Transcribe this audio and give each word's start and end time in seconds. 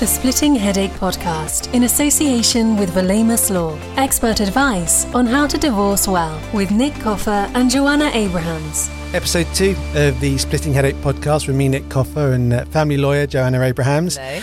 The 0.00 0.06
Splitting 0.06 0.54
Headache 0.54 0.92
Podcast 0.92 1.74
in 1.74 1.82
association 1.82 2.78
with 2.78 2.88
Valemus 2.94 3.50
Law. 3.50 3.78
Expert 3.98 4.40
advice 4.40 5.04
on 5.14 5.26
how 5.26 5.46
to 5.46 5.58
divorce 5.58 6.08
well 6.08 6.40
with 6.54 6.70
Nick 6.70 6.94
Coffer 6.94 7.50
and 7.52 7.70
Joanna 7.70 8.10
Abrahams. 8.14 8.88
Episode 9.12 9.46
two 9.54 9.76
of 9.94 10.18
the 10.20 10.38
Splitting 10.38 10.72
Headache 10.72 10.96
podcast 11.02 11.46
with 11.46 11.56
me, 11.56 11.68
Nick 11.68 11.86
Coffer, 11.90 12.32
and 12.32 12.50
uh, 12.50 12.64
family 12.64 12.96
lawyer 12.96 13.26
Joanna 13.26 13.60
Abrahams. 13.60 14.16
Hello. 14.16 14.42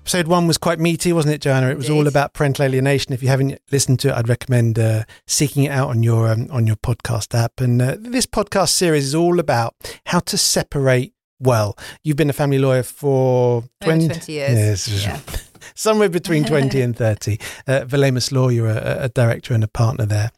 Episode 0.00 0.26
one 0.26 0.46
was 0.46 0.56
quite 0.56 0.80
meaty, 0.80 1.12
wasn't 1.12 1.34
it, 1.34 1.42
Joanna? 1.42 1.68
It 1.68 1.76
was 1.76 1.90
all 1.90 2.06
about 2.06 2.32
parental 2.32 2.64
alienation. 2.64 3.12
If 3.12 3.22
you 3.22 3.28
haven't 3.28 3.60
listened 3.70 4.00
to 4.00 4.08
it, 4.08 4.14
I'd 4.14 4.30
recommend 4.30 4.78
uh, 4.78 5.04
seeking 5.26 5.64
it 5.64 5.70
out 5.70 5.90
on 5.90 6.02
your 6.02 6.28
um, 6.28 6.48
on 6.50 6.66
your 6.66 6.76
podcast 6.76 7.38
app. 7.38 7.60
And 7.60 7.82
uh, 7.82 7.96
this 8.00 8.24
podcast 8.24 8.70
series 8.70 9.04
is 9.04 9.14
all 9.14 9.38
about 9.38 9.74
how 10.06 10.20
to 10.20 10.38
separate 10.38 11.12
well. 11.44 11.76
You've 12.02 12.16
been 12.16 12.30
a 12.30 12.34
family 12.34 12.58
lawyer 12.58 12.82
for 12.82 13.64
Over 13.82 13.96
20 13.98 14.32
years. 14.32 14.88
Yes, 14.88 15.04
Yeah. 15.04 15.20
somewhere 15.74 16.08
between 16.08 16.44
20 16.54 16.80
and 16.80 16.96
30. 16.96 17.38
Uh, 17.66 17.84
Valemus 17.84 18.32
Law, 18.32 18.48
you're 18.48 18.68
a, 18.68 19.04
a 19.04 19.08
director 19.08 19.54
and 19.54 19.64
a 19.64 19.68
partner 19.68 20.06
there. 20.06 20.30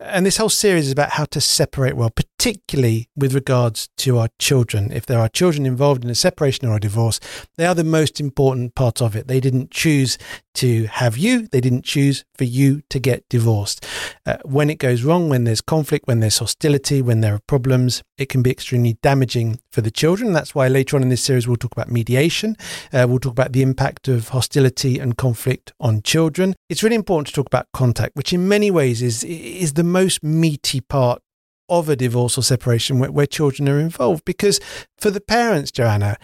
And 0.00 0.26
this 0.26 0.36
whole 0.36 0.48
series 0.48 0.86
is 0.86 0.92
about 0.92 1.10
how 1.10 1.24
to 1.26 1.40
separate 1.40 1.96
well, 1.96 2.10
particularly 2.44 3.08
with 3.16 3.32
regards 3.34 3.88
to 3.96 4.18
our 4.18 4.28
children. 4.38 4.92
If 4.92 5.06
there 5.06 5.18
are 5.18 5.30
children 5.30 5.64
involved 5.64 6.04
in 6.04 6.10
a 6.10 6.14
separation 6.14 6.68
or 6.68 6.76
a 6.76 6.80
divorce, 6.80 7.18
they 7.56 7.64
are 7.64 7.74
the 7.74 7.84
most 7.84 8.20
important 8.20 8.74
part 8.74 9.00
of 9.00 9.16
it. 9.16 9.28
They 9.28 9.40
didn't 9.40 9.70
choose 9.70 10.18
to 10.56 10.84
have 10.84 11.16
you, 11.16 11.48
they 11.48 11.60
didn't 11.60 11.84
choose 11.84 12.24
for 12.36 12.44
you 12.44 12.82
to 12.90 13.00
get 13.00 13.28
divorced. 13.28 13.84
Uh, 14.26 14.36
when 14.44 14.70
it 14.70 14.78
goes 14.78 15.02
wrong, 15.02 15.28
when 15.28 15.44
there's 15.44 15.60
conflict, 15.60 16.06
when 16.06 16.20
there's 16.20 16.38
hostility, 16.38 17.00
when 17.00 17.22
there 17.22 17.34
are 17.34 17.40
problems, 17.48 18.02
it 18.18 18.28
can 18.28 18.42
be 18.42 18.50
extremely 18.50 18.98
damaging 19.02 19.58
for 19.72 19.80
the 19.80 19.90
children. 19.90 20.32
That's 20.32 20.54
why 20.54 20.68
later 20.68 20.96
on 20.96 21.02
in 21.02 21.08
this 21.08 21.24
series, 21.24 21.48
we'll 21.48 21.56
talk 21.56 21.72
about 21.72 21.90
mediation. 21.90 22.56
Uh, 22.92 23.06
we'll 23.08 23.18
talk 23.18 23.32
about 23.32 23.52
the 23.52 23.62
impact 23.62 24.06
of 24.06 24.28
hostility 24.28 24.98
and 25.00 25.16
conflict 25.16 25.72
on 25.80 26.02
children. 26.02 26.54
It's 26.68 26.82
really 26.82 26.94
important 26.94 27.28
to 27.28 27.32
talk 27.32 27.46
about 27.46 27.66
contact, 27.72 28.14
which 28.14 28.32
in 28.32 28.46
many 28.46 28.70
ways 28.70 29.02
is 29.02 29.24
is 29.24 29.72
the 29.72 29.82
most 29.82 30.22
meaty 30.22 30.80
part 30.80 31.20
of 31.68 31.88
a 31.88 31.96
divorce 31.96 32.36
or 32.38 32.42
separation 32.42 32.98
where, 32.98 33.10
where 33.10 33.26
children 33.26 33.68
are 33.68 33.80
involved. 33.80 34.24
Because 34.24 34.60
for 34.98 35.10
the 35.10 35.20
parents, 35.20 35.70
Joanna, 35.70 36.16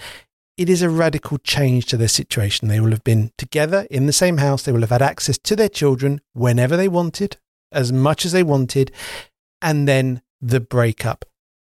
it 0.57 0.69
is 0.69 0.83
a 0.83 0.91
radical 0.91 1.39
change 1.39 1.87
to 1.87 1.97
their 1.97 2.09
situation. 2.09 2.69
They 2.69 2.81
will 2.81 2.91
have 2.91 3.05
been 3.05 3.33
together 3.39 3.87
in 3.91 4.07
the 4.07 4.13
same 4.13 4.39
house. 4.39 4.63
They 4.63 4.73
will 4.73 4.83
have 4.83 4.91
had 4.91 5.03
access 5.03 5.39
to 5.39 5.57
their 5.57 5.69
children 5.69 6.21
whenever 6.35 6.77
they 6.77 6.89
wanted, 6.89 7.39
as 7.73 7.93
much 7.93 8.27
as 8.27 8.33
they 8.33 8.43
wanted, 8.43 8.93
and 9.63 9.89
then 9.89 10.21
the 10.41 10.61
breakup 10.61 11.25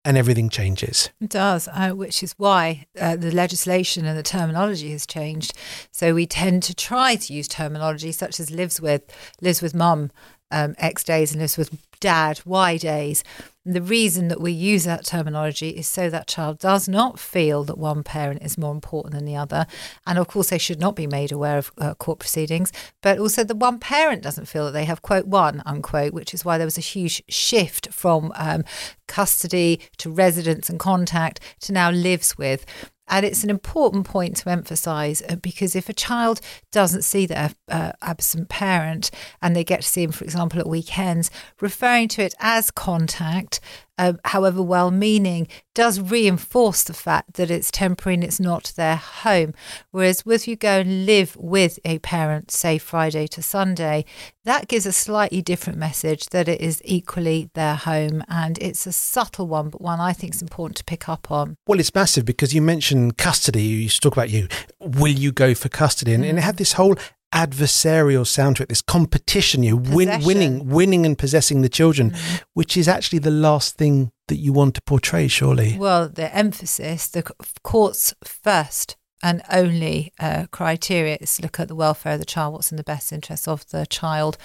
and 0.04 0.16
everything 0.16 0.48
changes. 0.48 1.10
It 1.20 1.30
does, 1.30 1.68
uh, 1.68 1.90
which 1.90 2.22
is 2.22 2.34
why 2.38 2.86
uh, 2.98 3.16
the 3.16 3.30
legislation 3.30 4.06
and 4.06 4.18
the 4.18 4.22
terminology 4.22 4.92
has 4.92 5.06
changed. 5.06 5.52
So 5.90 6.14
we 6.14 6.26
tend 6.26 6.62
to 6.64 6.74
try 6.74 7.16
to 7.16 7.32
use 7.32 7.46
terminology 7.46 8.10
such 8.12 8.40
as 8.40 8.50
lives 8.50 8.80
with, 8.80 9.02
lives 9.40 9.60
with 9.60 9.74
mum 9.74 10.10
um, 10.50 10.74
X 10.78 11.04
days 11.04 11.32
and 11.32 11.40
lives 11.40 11.56
with 11.56 11.76
dad 12.00 12.40
Y 12.44 12.76
days. 12.76 13.22
And 13.64 13.76
the 13.76 13.82
reason 13.82 14.28
that 14.28 14.40
we 14.40 14.52
use 14.52 14.84
that 14.84 15.04
terminology 15.04 15.68
is 15.68 15.86
so 15.86 16.08
that 16.08 16.26
child 16.26 16.58
does 16.58 16.88
not 16.88 17.20
feel 17.20 17.62
that 17.64 17.76
one 17.76 18.02
parent 18.02 18.42
is 18.42 18.56
more 18.56 18.72
important 18.72 19.14
than 19.14 19.26
the 19.26 19.36
other. 19.36 19.66
And 20.06 20.18
of 20.18 20.28
course, 20.28 20.48
they 20.48 20.58
should 20.58 20.80
not 20.80 20.96
be 20.96 21.06
made 21.06 21.30
aware 21.30 21.58
of 21.58 21.70
uh, 21.76 21.94
court 21.94 22.20
proceedings, 22.20 22.72
but 23.02 23.18
also 23.18 23.44
the 23.44 23.54
one 23.54 23.78
parent 23.78 24.22
doesn't 24.22 24.48
feel 24.48 24.64
that 24.64 24.72
they 24.72 24.86
have, 24.86 25.02
quote, 25.02 25.26
one, 25.26 25.62
unquote, 25.66 26.14
which 26.14 26.32
is 26.32 26.44
why 26.44 26.56
there 26.56 26.66
was 26.66 26.78
a 26.78 26.82
huge 26.82 27.22
shift 27.28 27.92
from 27.92 28.32
um, 28.34 28.64
custody 29.06 29.80
to 29.98 30.10
residence 30.10 30.70
and 30.70 30.80
contact 30.80 31.40
to 31.60 31.72
now 31.72 31.90
lives 31.90 32.38
with. 32.38 32.64
And 33.10 33.26
it's 33.26 33.44
an 33.44 33.50
important 33.50 34.06
point 34.06 34.36
to 34.36 34.50
emphasise 34.50 35.22
uh, 35.28 35.36
because 35.36 35.76
if 35.76 35.88
a 35.88 35.92
child 35.92 36.40
doesn't 36.70 37.02
see 37.02 37.26
their 37.26 37.50
uh, 37.68 37.92
absent 38.00 38.48
parent 38.48 39.10
and 39.42 39.54
they 39.54 39.64
get 39.64 39.82
to 39.82 39.88
see 39.88 40.04
him, 40.04 40.12
for 40.12 40.24
example, 40.24 40.60
at 40.60 40.68
weekends, 40.68 41.30
referring 41.60 42.08
to 42.08 42.22
it 42.22 42.34
as 42.38 42.70
contact, 42.70 43.60
uh, 44.00 44.14
however 44.24 44.62
well 44.62 44.90
meaning, 44.90 45.46
does 45.74 46.00
reinforce 46.00 46.82
the 46.82 46.94
fact 46.94 47.34
that 47.34 47.50
it's 47.50 47.70
temporary 47.70 48.14
and 48.14 48.24
it's 48.24 48.40
not 48.40 48.72
their 48.76 48.96
home. 48.96 49.52
Whereas 49.90 50.22
if 50.26 50.48
you 50.48 50.56
go 50.56 50.80
and 50.80 51.04
live 51.04 51.36
with 51.36 51.78
a 51.84 51.98
parent, 51.98 52.50
say 52.50 52.78
Friday 52.78 53.26
to 53.28 53.42
Sunday, 53.42 54.06
that 54.44 54.68
gives 54.68 54.86
a 54.86 54.92
slightly 54.92 55.42
different 55.42 55.78
message 55.78 56.26
that 56.30 56.48
it 56.48 56.62
is 56.62 56.80
equally 56.82 57.50
their 57.54 57.74
home. 57.74 58.24
And 58.26 58.58
it's 58.58 58.86
a 58.86 58.92
subtle 58.92 59.46
one, 59.46 59.68
but 59.68 59.82
one 59.82 60.00
I 60.00 60.14
think 60.14 60.34
is 60.34 60.42
important 60.42 60.78
to 60.78 60.84
pick 60.84 61.08
up 61.08 61.30
on. 61.30 61.56
Well, 61.66 61.78
it's 61.78 61.94
massive 61.94 62.24
because 62.24 62.54
you 62.54 62.62
mentioned 62.62 63.18
custody. 63.18 63.62
You 63.62 63.76
used 63.76 63.96
to 63.96 64.08
talk 64.08 64.16
about 64.16 64.30
you. 64.30 64.48
Will 64.80 65.12
you 65.12 65.30
go 65.30 65.54
for 65.54 65.68
custody? 65.68 66.14
And, 66.14 66.24
and 66.24 66.38
it 66.38 66.42
had 66.42 66.56
this 66.56 66.72
whole 66.72 66.96
adversarial 67.34 68.26
sound 68.26 68.56
to 68.56 68.62
it, 68.62 68.68
this 68.68 68.82
competition, 68.82 69.62
you 69.62 69.76
win, 69.76 70.22
winning, 70.24 70.68
winning 70.68 71.06
and 71.06 71.16
possessing 71.16 71.62
the 71.62 71.68
children, 71.68 72.14
which 72.54 72.76
is 72.76 72.88
actually 72.88 73.20
the 73.20 73.30
last 73.30 73.76
thing 73.76 74.10
that 74.28 74.36
you 74.36 74.52
want 74.52 74.74
to 74.74 74.82
portray, 74.82 75.28
surely. 75.28 75.76
Well, 75.78 76.08
the 76.08 76.34
emphasis, 76.34 77.08
the 77.08 77.22
court's 77.62 78.14
first 78.24 78.96
and 79.22 79.42
only 79.52 80.12
uh, 80.18 80.46
criteria 80.50 81.18
is 81.20 81.36
to 81.36 81.42
look 81.42 81.60
at 81.60 81.68
the 81.68 81.74
welfare 81.74 82.14
of 82.14 82.18
the 82.18 82.24
child, 82.24 82.54
what's 82.54 82.70
in 82.70 82.76
the 82.76 82.84
best 82.84 83.12
interest 83.12 83.46
of 83.46 83.68
the 83.68 83.86
child, 83.86 84.38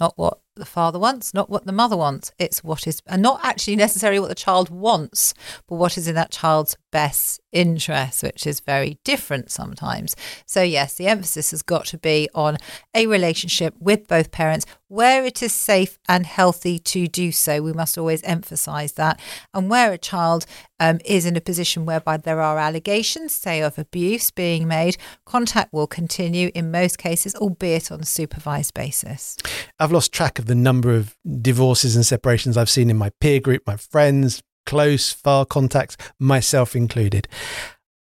not 0.00 0.14
what 0.16 0.40
the 0.54 0.64
father 0.64 0.98
wants, 0.98 1.32
not 1.32 1.48
what 1.48 1.66
the 1.66 1.72
mother 1.72 1.96
wants. 1.96 2.32
It's 2.38 2.62
what 2.62 2.86
is, 2.86 3.00
and 3.06 3.22
not 3.22 3.40
actually 3.42 3.76
necessarily 3.76 4.20
what 4.20 4.28
the 4.28 4.34
child 4.34 4.70
wants, 4.70 5.34
but 5.66 5.76
what 5.76 5.96
is 5.96 6.08
in 6.08 6.14
that 6.14 6.30
child's 6.30 6.76
best 6.90 7.40
interest, 7.52 8.22
which 8.22 8.46
is 8.46 8.60
very 8.60 8.98
different 9.04 9.50
sometimes. 9.50 10.14
So, 10.46 10.62
yes, 10.62 10.94
the 10.94 11.06
emphasis 11.06 11.50
has 11.50 11.62
got 11.62 11.86
to 11.86 11.98
be 11.98 12.28
on 12.34 12.58
a 12.94 13.06
relationship 13.06 13.74
with 13.78 14.08
both 14.08 14.30
parents 14.30 14.66
where 14.88 15.24
it 15.24 15.42
is 15.42 15.54
safe 15.54 15.98
and 16.06 16.26
healthy 16.26 16.78
to 16.78 17.08
do 17.08 17.32
so. 17.32 17.62
We 17.62 17.72
must 17.72 17.96
always 17.96 18.22
emphasize 18.24 18.92
that. 18.92 19.18
And 19.54 19.70
where 19.70 19.92
a 19.92 19.98
child 19.98 20.44
um, 20.78 20.98
is 21.04 21.24
in 21.24 21.34
a 21.34 21.40
position 21.40 21.86
whereby 21.86 22.18
there 22.18 22.42
are 22.42 22.58
allegations, 22.58 23.32
say, 23.32 23.62
of 23.62 23.78
abuse 23.78 24.30
being 24.30 24.68
made, 24.68 24.98
contact 25.24 25.72
will 25.72 25.86
continue 25.86 26.50
in 26.54 26.70
most 26.70 26.98
cases, 26.98 27.34
albeit 27.36 27.90
on 27.90 28.00
a 28.00 28.04
supervised 28.04 28.74
basis. 28.74 29.38
I've 29.78 29.92
lost 29.92 30.12
track 30.12 30.38
of 30.38 30.41
the 30.46 30.54
number 30.54 30.94
of 30.94 31.16
divorces 31.40 31.96
and 31.96 32.04
separations 32.04 32.56
I've 32.56 32.70
seen 32.70 32.90
in 32.90 32.96
my 32.96 33.10
peer 33.20 33.40
group, 33.40 33.62
my 33.66 33.76
friends, 33.76 34.42
close, 34.66 35.12
far 35.12 35.44
contacts, 35.44 35.96
myself 36.18 36.76
included. 36.76 37.28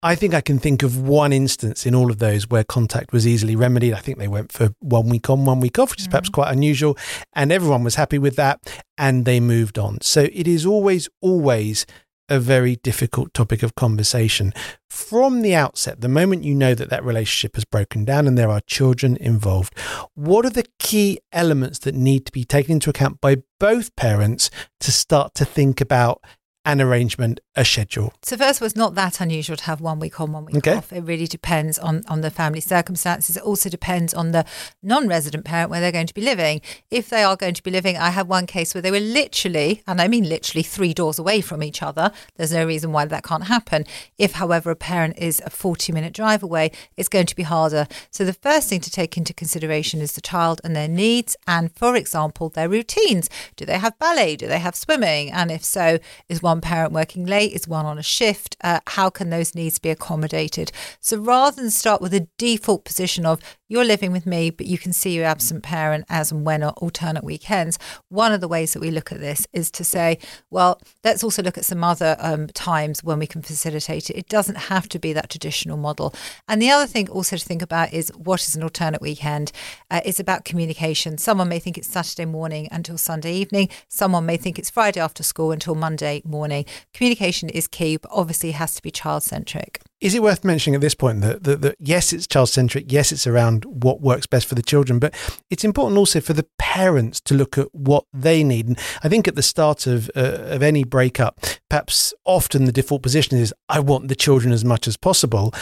I 0.00 0.14
think 0.14 0.32
I 0.32 0.40
can 0.40 0.60
think 0.60 0.84
of 0.84 0.96
one 0.96 1.32
instance 1.32 1.84
in 1.84 1.92
all 1.92 2.10
of 2.10 2.18
those 2.18 2.48
where 2.48 2.62
contact 2.62 3.12
was 3.12 3.26
easily 3.26 3.56
remedied. 3.56 3.94
I 3.94 3.98
think 3.98 4.18
they 4.18 4.28
went 4.28 4.52
for 4.52 4.70
one 4.78 5.08
week 5.08 5.28
on, 5.28 5.44
one 5.44 5.58
week 5.58 5.76
off, 5.78 5.90
which 5.90 6.00
is 6.00 6.04
mm-hmm. 6.04 6.12
perhaps 6.12 6.28
quite 6.28 6.52
unusual. 6.52 6.96
And 7.32 7.50
everyone 7.50 7.82
was 7.82 7.96
happy 7.96 8.18
with 8.18 8.36
that 8.36 8.60
and 8.96 9.24
they 9.24 9.40
moved 9.40 9.76
on. 9.76 10.00
So 10.00 10.28
it 10.32 10.46
is 10.46 10.64
always, 10.64 11.08
always 11.20 11.84
a 12.28 12.38
very 12.38 12.76
difficult 12.76 13.32
topic 13.34 13.62
of 13.62 13.74
conversation. 13.74 14.52
From 14.88 15.42
the 15.42 15.54
outset, 15.54 16.00
the 16.00 16.08
moment 16.08 16.44
you 16.44 16.54
know 16.54 16.74
that 16.74 16.90
that 16.90 17.04
relationship 17.04 17.54
has 17.54 17.64
broken 17.64 18.04
down 18.04 18.26
and 18.26 18.36
there 18.36 18.50
are 18.50 18.60
children 18.60 19.16
involved, 19.16 19.78
what 20.14 20.44
are 20.44 20.50
the 20.50 20.66
key 20.78 21.20
elements 21.32 21.78
that 21.80 21.94
need 21.94 22.26
to 22.26 22.32
be 22.32 22.44
taken 22.44 22.72
into 22.72 22.90
account 22.90 23.20
by 23.20 23.42
both 23.60 23.94
parents 23.96 24.50
to 24.80 24.92
start 24.92 25.34
to 25.34 25.44
think 25.44 25.80
about 25.80 26.22
an 26.68 26.82
arrangement, 26.82 27.40
a 27.56 27.64
schedule? 27.64 28.12
So 28.22 28.36
first 28.36 28.58
of 28.58 28.62
all, 28.62 28.66
it's 28.66 28.76
not 28.76 28.94
that 28.94 29.20
unusual 29.22 29.56
to 29.56 29.64
have 29.64 29.80
one 29.80 29.98
week 29.98 30.20
on, 30.20 30.32
one 30.32 30.44
week 30.44 30.56
Okay. 30.58 30.74
off. 30.74 30.92
It 30.92 31.00
really 31.00 31.26
depends 31.26 31.78
on, 31.78 32.02
on 32.08 32.20
the 32.20 32.30
family 32.30 32.60
circumstances. 32.60 33.38
It 33.38 33.42
also 33.42 33.70
depends 33.70 34.12
on 34.12 34.32
the 34.32 34.44
non-resident 34.82 35.44
parent 35.46 35.70
where 35.70 35.80
they're 35.80 35.90
going 35.92 36.06
to 36.06 36.14
be 36.14 36.20
living. 36.20 36.60
If 36.90 37.08
they 37.08 37.22
are 37.22 37.36
going 37.36 37.54
to 37.54 37.62
be 37.62 37.70
living, 37.70 37.96
I 37.96 38.10
had 38.10 38.28
one 38.28 38.46
case 38.46 38.74
where 38.74 38.82
they 38.82 38.90
were 38.90 39.00
literally, 39.00 39.82
and 39.86 39.98
I 40.00 40.08
mean 40.08 40.28
literally 40.28 40.62
three 40.62 40.92
doors 40.92 41.18
away 41.18 41.40
from 41.40 41.62
each 41.62 41.82
other. 41.82 42.12
There's 42.36 42.52
no 42.52 42.66
reason 42.66 42.92
why 42.92 43.06
that 43.06 43.24
can't 43.24 43.44
happen. 43.44 43.86
If, 44.18 44.32
however, 44.32 44.70
a 44.70 44.76
parent 44.76 45.18
is 45.18 45.42
a 45.46 45.50
40 45.50 45.92
minute 45.92 46.12
drive 46.12 46.42
away, 46.42 46.70
it's 46.98 47.08
going 47.08 47.26
to 47.26 47.36
be 47.36 47.44
harder. 47.44 47.88
So 48.10 48.24
the 48.26 48.34
first 48.34 48.68
thing 48.68 48.80
to 48.80 48.90
take 48.90 49.16
into 49.16 49.32
consideration 49.32 50.02
is 50.02 50.12
the 50.12 50.20
child 50.20 50.60
and 50.62 50.76
their 50.76 50.88
needs 50.88 51.34
and, 51.46 51.74
for 51.74 51.96
example, 51.96 52.50
their 52.50 52.68
routines. 52.68 53.30
Do 53.56 53.64
they 53.64 53.78
have 53.78 53.98
ballet? 53.98 54.36
Do 54.36 54.46
they 54.46 54.58
have 54.58 54.76
swimming? 54.76 55.30
And 55.32 55.50
if 55.50 55.64
so, 55.64 55.98
is 56.28 56.42
one 56.42 56.57
parent 56.60 56.92
working 56.92 57.26
late? 57.26 57.52
Is 57.52 57.68
one 57.68 57.86
on 57.86 57.98
a 57.98 58.02
shift? 58.02 58.56
Uh, 58.62 58.80
how 58.86 59.10
can 59.10 59.30
those 59.30 59.54
needs 59.54 59.78
be 59.78 59.90
accommodated? 59.90 60.72
So 61.00 61.18
rather 61.18 61.60
than 61.60 61.70
start 61.70 62.00
with 62.00 62.14
a 62.14 62.28
default 62.38 62.84
position 62.84 63.26
of 63.26 63.40
you're 63.68 63.84
living 63.84 64.12
with 64.12 64.26
me, 64.26 64.50
but 64.50 64.66
you 64.66 64.78
can 64.78 64.92
see 64.92 65.14
your 65.14 65.26
absent 65.26 65.62
parent 65.62 66.06
as 66.08 66.32
and 66.32 66.44
when 66.44 66.62
on 66.62 66.72
alternate 66.78 67.22
weekends, 67.22 67.78
one 68.08 68.32
of 68.32 68.40
the 68.40 68.48
ways 68.48 68.72
that 68.72 68.80
we 68.80 68.90
look 68.90 69.12
at 69.12 69.20
this 69.20 69.46
is 69.52 69.70
to 69.72 69.84
say, 69.84 70.18
well, 70.50 70.80
let's 71.04 71.22
also 71.22 71.42
look 71.42 71.58
at 71.58 71.64
some 71.64 71.84
other 71.84 72.16
um, 72.18 72.46
times 72.48 73.04
when 73.04 73.18
we 73.18 73.26
can 73.26 73.42
facilitate 73.42 74.08
it. 74.10 74.16
It 74.16 74.28
doesn't 74.28 74.56
have 74.56 74.88
to 74.88 74.98
be 74.98 75.12
that 75.12 75.30
traditional 75.30 75.76
model. 75.76 76.14
And 76.48 76.60
the 76.62 76.70
other 76.70 76.86
thing 76.86 77.08
also 77.08 77.36
to 77.36 77.44
think 77.44 77.62
about 77.62 77.92
is 77.92 78.10
what 78.16 78.40
is 78.40 78.56
an 78.56 78.62
alternate 78.62 79.02
weekend? 79.02 79.52
Uh, 79.90 80.00
it's 80.04 80.20
about 80.20 80.44
communication. 80.44 81.18
Someone 81.18 81.48
may 81.48 81.58
think 81.58 81.76
it's 81.76 81.88
Saturday 81.88 82.24
morning 82.24 82.68
until 82.72 82.96
Sunday 82.96 83.34
evening. 83.34 83.68
Someone 83.88 84.24
may 84.24 84.38
think 84.38 84.58
it's 84.58 84.70
Friday 84.70 85.00
after 85.00 85.22
school 85.22 85.52
until 85.52 85.74
Monday 85.74 86.22
morning. 86.24 86.64
Communication 86.94 87.48
is 87.50 87.68
key, 87.68 87.96
but 87.98 88.10
obviously 88.14 88.52
has 88.52 88.74
to 88.74 88.82
be 88.82 88.90
child 88.90 89.22
centric. 89.22 89.82
Is 90.00 90.14
it 90.14 90.22
worth 90.22 90.44
mentioning 90.44 90.76
at 90.76 90.80
this 90.80 90.94
point 90.94 91.22
that, 91.22 91.42
that, 91.42 91.60
that 91.62 91.76
yes, 91.80 92.12
it's 92.12 92.28
child 92.28 92.48
centric, 92.48 92.92
yes, 92.92 93.10
it's 93.10 93.26
around 93.26 93.64
what 93.64 94.00
works 94.00 94.26
best 94.26 94.46
for 94.46 94.54
the 94.54 94.62
children, 94.62 95.00
but 95.00 95.12
it's 95.50 95.64
important 95.64 95.98
also 95.98 96.20
for 96.20 96.34
the 96.34 96.46
parents 96.56 97.20
to 97.22 97.34
look 97.34 97.58
at 97.58 97.74
what 97.74 98.04
they 98.12 98.44
need. 98.44 98.68
And 98.68 98.78
I 99.02 99.08
think 99.08 99.26
at 99.26 99.34
the 99.34 99.42
start 99.42 99.88
of 99.88 100.08
uh, 100.14 100.38
of 100.48 100.62
any 100.62 100.84
breakup, 100.84 101.40
perhaps 101.68 102.14
often 102.24 102.64
the 102.64 102.72
default 102.72 103.02
position 103.02 103.38
is 103.38 103.52
I 103.68 103.80
want 103.80 104.06
the 104.06 104.14
children 104.14 104.52
as 104.52 104.64
much 104.64 104.86
as 104.86 104.96
possible, 104.96 105.52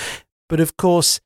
but 0.51 0.61
of 0.61 0.77
course 0.77 1.19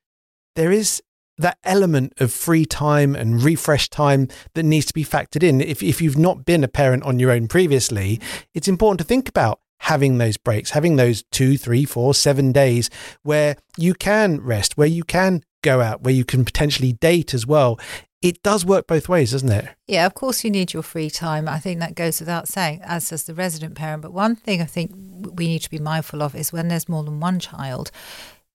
there 0.54 0.70
is 0.70 1.02
that 1.36 1.58
element 1.64 2.12
of 2.18 2.32
free 2.32 2.64
time 2.64 3.16
and 3.16 3.42
refresh 3.42 3.88
time 3.88 4.28
that 4.54 4.62
needs 4.62 4.86
to 4.86 4.94
be 4.94 5.04
factored 5.04 5.42
in. 5.42 5.60
If, 5.60 5.82
if 5.82 6.00
you've 6.00 6.18
not 6.18 6.44
been 6.44 6.62
a 6.62 6.68
parent 6.68 7.02
on 7.04 7.18
your 7.18 7.30
own 7.30 7.48
previously, 7.48 8.20
it's 8.54 8.68
important 8.68 8.98
to 8.98 9.04
think 9.04 9.28
about 9.28 9.60
having 9.80 10.18
those 10.18 10.36
breaks, 10.36 10.70
having 10.70 10.96
those 10.96 11.22
two, 11.30 11.56
three, 11.56 11.84
four, 11.84 12.14
seven 12.14 12.52
days 12.52 12.90
where 13.22 13.56
you 13.76 13.94
can 13.94 14.40
rest, 14.40 14.76
where 14.76 14.86
you 14.86 15.02
can 15.04 15.42
go 15.62 15.80
out, 15.80 16.02
where 16.02 16.14
you 16.14 16.24
can 16.24 16.44
potentially 16.44 16.92
date 16.92 17.34
as 17.34 17.46
well. 17.46 17.78
It 18.22 18.42
does 18.42 18.66
work 18.66 18.86
both 18.86 19.08
ways, 19.08 19.32
doesn't 19.32 19.50
it? 19.50 19.68
Yeah, 19.86 20.04
of 20.04 20.12
course 20.12 20.44
you 20.44 20.50
need 20.50 20.74
your 20.74 20.82
free 20.82 21.08
time. 21.08 21.48
I 21.48 21.58
think 21.58 21.80
that 21.80 21.94
goes 21.94 22.20
without 22.20 22.48
saying, 22.48 22.82
as 22.84 23.08
does 23.08 23.24
the 23.24 23.34
resident 23.34 23.74
parent. 23.74 24.02
But 24.02 24.12
one 24.12 24.36
thing 24.36 24.60
I 24.60 24.66
think 24.66 24.92
we 24.94 25.46
need 25.46 25.62
to 25.62 25.70
be 25.70 25.78
mindful 25.78 26.22
of 26.22 26.34
is 26.34 26.52
when 26.52 26.68
there's 26.68 26.88
more 26.88 27.02
than 27.02 27.18
one 27.18 27.40
child, 27.40 27.90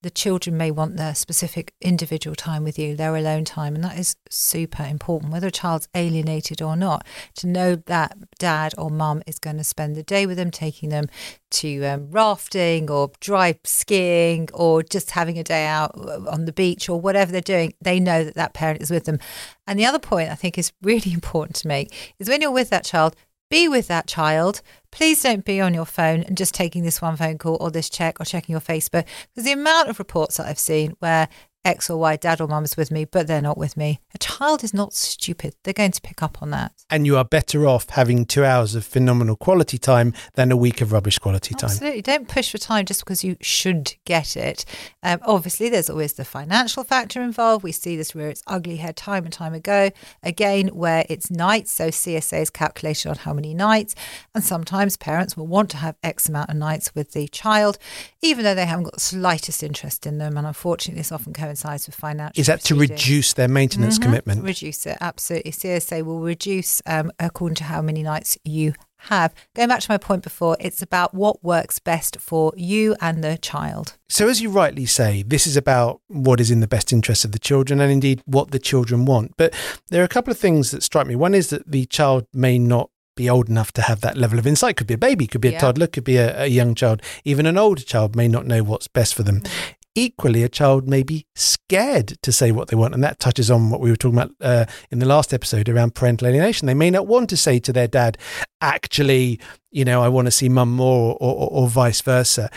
the 0.05 0.11
children 0.11 0.55
may 0.55 0.69
want 0.69 0.97
their 0.97 1.15
specific 1.15 1.73
individual 1.81 2.35
time 2.35 2.63
with 2.63 2.77
you, 2.77 2.95
their 2.95 3.15
alone 3.15 3.43
time, 3.43 3.73
and 3.73 3.83
that 3.83 3.97
is 3.97 4.15
super 4.29 4.83
important, 4.83 5.33
whether 5.33 5.47
a 5.47 5.51
child's 5.51 5.87
alienated 5.95 6.61
or 6.61 6.75
not, 6.75 7.03
to 7.33 7.47
know 7.47 7.75
that 7.75 8.15
dad 8.37 8.75
or 8.77 8.91
mum 8.91 9.23
is 9.25 9.39
going 9.39 9.57
to 9.57 9.63
spend 9.63 9.95
the 9.95 10.03
day 10.03 10.27
with 10.27 10.37
them, 10.37 10.51
taking 10.51 10.89
them 10.89 11.07
to 11.49 11.83
um, 11.85 12.11
rafting 12.11 12.91
or 12.91 13.09
dry 13.19 13.57
skiing 13.63 14.47
or 14.53 14.83
just 14.83 15.09
having 15.09 15.39
a 15.39 15.43
day 15.43 15.65
out 15.65 15.97
on 16.27 16.45
the 16.45 16.53
beach 16.53 16.87
or 16.87 17.01
whatever 17.01 17.31
they're 17.31 17.41
doing. 17.41 17.73
They 17.81 17.99
know 17.99 18.23
that 18.23 18.35
that 18.35 18.53
parent 18.53 18.83
is 18.83 18.91
with 18.91 19.05
them. 19.05 19.17
And 19.65 19.79
the 19.79 19.87
other 19.87 19.97
point 19.97 20.29
I 20.29 20.35
think 20.35 20.59
is 20.59 20.71
really 20.83 21.13
important 21.13 21.55
to 21.57 21.67
make 21.67 22.15
is 22.19 22.29
when 22.29 22.41
you're 22.41 22.51
with 22.51 22.69
that 22.69 22.85
child, 22.85 23.15
be 23.49 23.67
with 23.67 23.87
that 23.87 24.07
child. 24.07 24.61
Please 24.91 25.21
don't 25.21 25.45
be 25.45 25.61
on 25.61 25.73
your 25.73 25.85
phone 25.85 26.23
and 26.23 26.37
just 26.37 26.53
taking 26.53 26.83
this 26.83 27.01
one 27.01 27.17
phone 27.17 27.37
call 27.37 27.57
or 27.59 27.71
this 27.71 27.89
check 27.89 28.19
or 28.19 28.25
checking 28.25 28.53
your 28.53 28.61
Facebook. 28.61 29.05
Because 29.33 29.45
the 29.45 29.51
amount 29.51 29.89
of 29.89 29.99
reports 29.99 30.37
that 30.37 30.47
I've 30.47 30.59
seen 30.59 30.95
where 30.99 31.27
X 31.65 31.89
or 31.89 31.97
Y, 31.97 32.15
dad 32.15 32.39
or 32.39 32.47
mum 32.47 32.63
is 32.63 32.77
with 32.77 32.91
me, 32.91 33.05
but 33.05 33.25
they're 33.25 33.41
not 33.41 33.57
with 33.57 33.75
me. 33.75 33.99
A 34.13 34.19
child 34.19 34.63
is 34.63 34.73
not 34.73 34.93
stupid. 34.93 35.55
They're 35.63 35.73
going 35.73 35.91
to 35.91 36.01
pick 36.01 36.21
up 36.21 36.41
on 36.41 36.51
that. 36.51 36.71
And 36.91 37.07
you 37.07 37.17
are 37.17 37.25
better 37.25 37.65
off 37.65 37.89
having 37.89 38.25
two 38.25 38.45
hours 38.45 38.75
of 38.75 38.85
phenomenal 38.85 39.35
quality 39.35 39.79
time 39.79 40.13
than 40.35 40.51
a 40.51 40.57
week 40.57 40.79
of 40.79 40.91
rubbish 40.91 41.17
quality 41.17 41.55
time. 41.55 41.71
Absolutely. 41.71 42.03
Don't 42.03 42.27
push 42.27 42.51
for 42.51 42.59
time 42.59 42.85
just 42.85 43.03
because 43.03 43.23
you 43.23 43.35
should 43.41 43.95
get 44.05 44.37
it. 44.37 44.63
Um, 45.01 45.19
obviously, 45.23 45.69
there's 45.69 45.89
always 45.89 46.13
the 46.13 46.23
financial 46.23 46.83
factor 46.83 47.21
involved. 47.21 47.63
We 47.63 47.71
see 47.71 47.97
this 47.97 48.13
where 48.13 48.29
it's 48.29 48.43
ugly 48.45 48.77
hair 48.77 48.93
time 48.93 49.23
and 49.23 49.33
time 49.33 49.55
ago. 49.55 49.89
Again, 50.21 50.67
where 50.67 51.03
it's 51.09 51.31
nights. 51.31 51.71
So 51.71 51.87
CSA 51.87 52.41
is 52.43 52.49
calculation 52.51 53.09
on 53.09 53.17
how 53.17 53.33
many 53.33 53.55
nights. 53.55 53.95
And 54.35 54.43
sometimes 54.43 54.97
parents 54.97 55.35
will 55.35 55.47
want 55.47 55.71
to 55.71 55.77
have 55.77 55.95
X 56.03 56.29
amount 56.29 56.51
of 56.51 56.57
nights 56.57 56.93
with 56.93 57.13
the 57.13 57.27
child, 57.29 57.79
even 58.21 58.43
though 58.43 58.53
they 58.53 58.67
haven't 58.67 58.83
got 58.83 58.93
the 58.93 58.99
slightest 58.99 59.63
interest 59.63 60.05
in 60.05 60.19
them. 60.19 60.37
And 60.37 60.45
unfortunately, 60.45 60.99
this 60.99 61.11
often 61.11 61.33
coincides 61.33 61.54
coincides 61.55 61.87
with 61.87 61.95
financial. 61.95 62.39
Is 62.39 62.47
that 62.47 62.61
to 62.65 62.75
reduce 62.75 63.33
their 63.33 63.47
maintenance 63.47 63.95
mm-hmm. 63.95 64.03
commitment? 64.03 64.43
Reduce 64.43 64.85
it, 64.85 64.97
absolutely. 65.01 65.51
CSA 65.51 66.03
will 66.03 66.19
reduce 66.19 66.81
um, 66.85 67.11
according 67.19 67.55
to 67.55 67.63
how 67.65 67.81
many 67.81 68.03
nights 68.03 68.37
you 68.43 68.73
have. 68.97 69.33
Going 69.55 69.69
back 69.69 69.81
to 69.81 69.91
my 69.91 69.97
point 69.97 70.23
before, 70.23 70.57
it's 70.59 70.81
about 70.81 71.13
what 71.13 71.43
works 71.43 71.79
best 71.79 72.19
for 72.19 72.53
you 72.55 72.95
and 73.01 73.23
the 73.23 73.37
child. 73.37 73.97
So, 74.09 74.27
as 74.27 74.41
you 74.41 74.49
rightly 74.49 74.85
say, 74.85 75.23
this 75.23 75.47
is 75.47 75.55
about 75.55 76.01
what 76.07 76.39
is 76.39 76.51
in 76.51 76.59
the 76.59 76.67
best 76.67 76.91
interest 76.91 77.23
of 77.23 77.31
the 77.31 77.39
children 77.39 77.79
and 77.79 77.91
indeed 77.91 78.21
what 78.25 78.51
the 78.51 78.59
children 78.59 79.05
want. 79.05 79.33
But 79.37 79.53
there 79.89 80.01
are 80.01 80.05
a 80.05 80.09
couple 80.09 80.31
of 80.31 80.39
things 80.39 80.71
that 80.71 80.83
strike 80.83 81.07
me. 81.07 81.15
One 81.15 81.33
is 81.33 81.49
that 81.49 81.69
the 81.71 81.85
child 81.85 82.25
may 82.33 82.59
not 82.59 82.89
be 83.15 83.29
old 83.29 83.49
enough 83.49 83.71
to 83.71 83.81
have 83.81 84.01
that 84.01 84.17
level 84.17 84.37
of 84.37 84.45
insight. 84.45 84.75
Could 84.75 84.87
be 84.87 84.93
a 84.93 84.97
baby, 84.97 85.25
could 85.25 85.41
be 85.41 85.47
a 85.49 85.53
yeah. 85.53 85.59
toddler, 85.59 85.87
could 85.87 86.03
be 86.03 86.17
a, 86.17 86.43
a, 86.43 86.47
young 86.47 86.75
child. 86.75 87.01
Even 87.23 87.45
an 87.45 87.57
older 87.57 87.81
child 87.81 88.15
may 88.15 88.27
not 88.27 88.45
know 88.45 88.61
what's 88.61 88.87
best 88.87 89.15
for 89.15 89.23
them. 89.23 89.41
Mm-hmm. 89.41 89.71
Equally, 89.95 90.43
a 90.43 90.49
child 90.49 90.87
may 90.87 91.03
be 91.03 91.25
scared 91.35 92.21
to 92.21 92.31
say 92.31 92.51
what 92.51 92.67
they 92.67 92.75
want. 92.75 92.93
And 92.93 93.03
that 93.03 93.19
touches 93.19 93.49
on 93.49 93.69
what 93.69 93.79
we 93.79 93.89
were 93.89 93.95
talking 93.95 94.17
about 94.17 94.31
uh, 94.41 94.65
in 94.91 94.99
the 94.99 95.05
last 95.05 95.33
episode 95.33 95.69
around 95.69 95.95
parental 95.95 96.27
alienation. 96.27 96.65
They 96.65 96.73
may 96.73 96.91
not 96.91 97.07
want 97.07 97.29
to 97.29 97.37
say 97.37 97.59
to 97.59 97.71
their 97.71 97.87
dad, 97.87 98.17
actually, 98.59 99.39
you 99.71 99.85
know, 99.85 100.03
I 100.03 100.09
want 100.09 100.25
to 100.25 100.31
see 100.31 100.49
mum 100.49 100.71
more 100.71 101.13
or, 101.19 101.33
or, 101.33 101.49
or 101.49 101.67
vice 101.69 102.01
versa. 102.01 102.49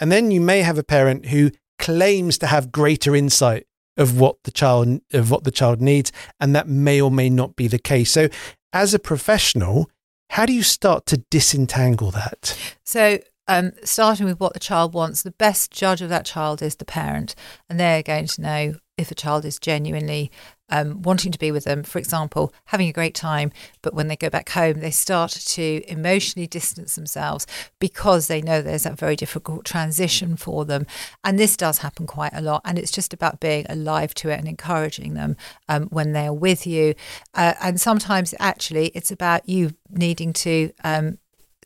And 0.00 0.12
then 0.12 0.30
you 0.30 0.40
may 0.40 0.60
have 0.62 0.78
a 0.78 0.84
parent 0.84 1.26
who 1.26 1.50
claims 1.78 2.38
to 2.38 2.46
have 2.46 2.70
greater 2.70 3.16
insight 3.16 3.66
of 3.96 4.18
what 4.18 4.36
the 4.44 4.50
child 4.50 5.00
of 5.12 5.30
what 5.30 5.44
the 5.44 5.50
child 5.50 5.80
needs 5.80 6.12
and 6.40 6.54
that 6.54 6.68
may 6.68 7.00
or 7.00 7.10
may 7.10 7.28
not 7.28 7.56
be 7.56 7.68
the 7.68 7.78
case 7.78 8.10
so 8.10 8.28
as 8.72 8.94
a 8.94 8.98
professional 8.98 9.90
how 10.30 10.46
do 10.46 10.52
you 10.52 10.62
start 10.62 11.04
to 11.06 11.18
disentangle 11.30 12.10
that 12.10 12.56
so 12.84 13.18
um, 13.48 13.72
starting 13.84 14.26
with 14.26 14.40
what 14.40 14.54
the 14.54 14.60
child 14.60 14.94
wants, 14.94 15.22
the 15.22 15.30
best 15.32 15.70
judge 15.70 16.02
of 16.02 16.08
that 16.08 16.24
child 16.24 16.62
is 16.62 16.76
the 16.76 16.84
parent, 16.84 17.34
and 17.68 17.78
they're 17.78 18.02
going 18.02 18.26
to 18.26 18.40
know 18.40 18.74
if 18.98 19.10
a 19.10 19.14
child 19.14 19.44
is 19.44 19.58
genuinely 19.58 20.30
um, 20.68 21.02
wanting 21.02 21.32
to 21.32 21.38
be 21.38 21.50
with 21.50 21.64
them. 21.64 21.82
For 21.82 21.98
example, 21.98 22.52
having 22.66 22.88
a 22.88 22.92
great 22.92 23.14
time, 23.14 23.52
but 23.82 23.94
when 23.94 24.08
they 24.08 24.16
go 24.16 24.30
back 24.30 24.50
home, 24.50 24.80
they 24.80 24.90
start 24.90 25.30
to 25.30 25.82
emotionally 25.86 26.46
distance 26.46 26.94
themselves 26.94 27.46
because 27.78 28.26
they 28.26 28.40
know 28.40 28.62
there's 28.62 28.84
that 28.84 28.98
very 28.98 29.16
difficult 29.16 29.64
transition 29.64 30.36
for 30.36 30.64
them. 30.64 30.86
And 31.24 31.38
this 31.38 31.56
does 31.56 31.78
happen 31.78 32.06
quite 32.06 32.32
a 32.34 32.40
lot. 32.40 32.62
And 32.64 32.78
it's 32.78 32.90
just 32.90 33.12
about 33.12 33.40
being 33.40 33.66
alive 33.68 34.14
to 34.14 34.30
it 34.30 34.38
and 34.38 34.48
encouraging 34.48 35.14
them 35.14 35.36
um, 35.68 35.88
when 35.88 36.12
they're 36.12 36.32
with 36.32 36.66
you. 36.66 36.94
Uh, 37.34 37.54
and 37.60 37.80
sometimes 37.80 38.34
actually 38.38 38.88
it's 38.94 39.10
about 39.10 39.46
you 39.48 39.72
needing 39.90 40.32
to 40.32 40.72
um, 40.84 41.18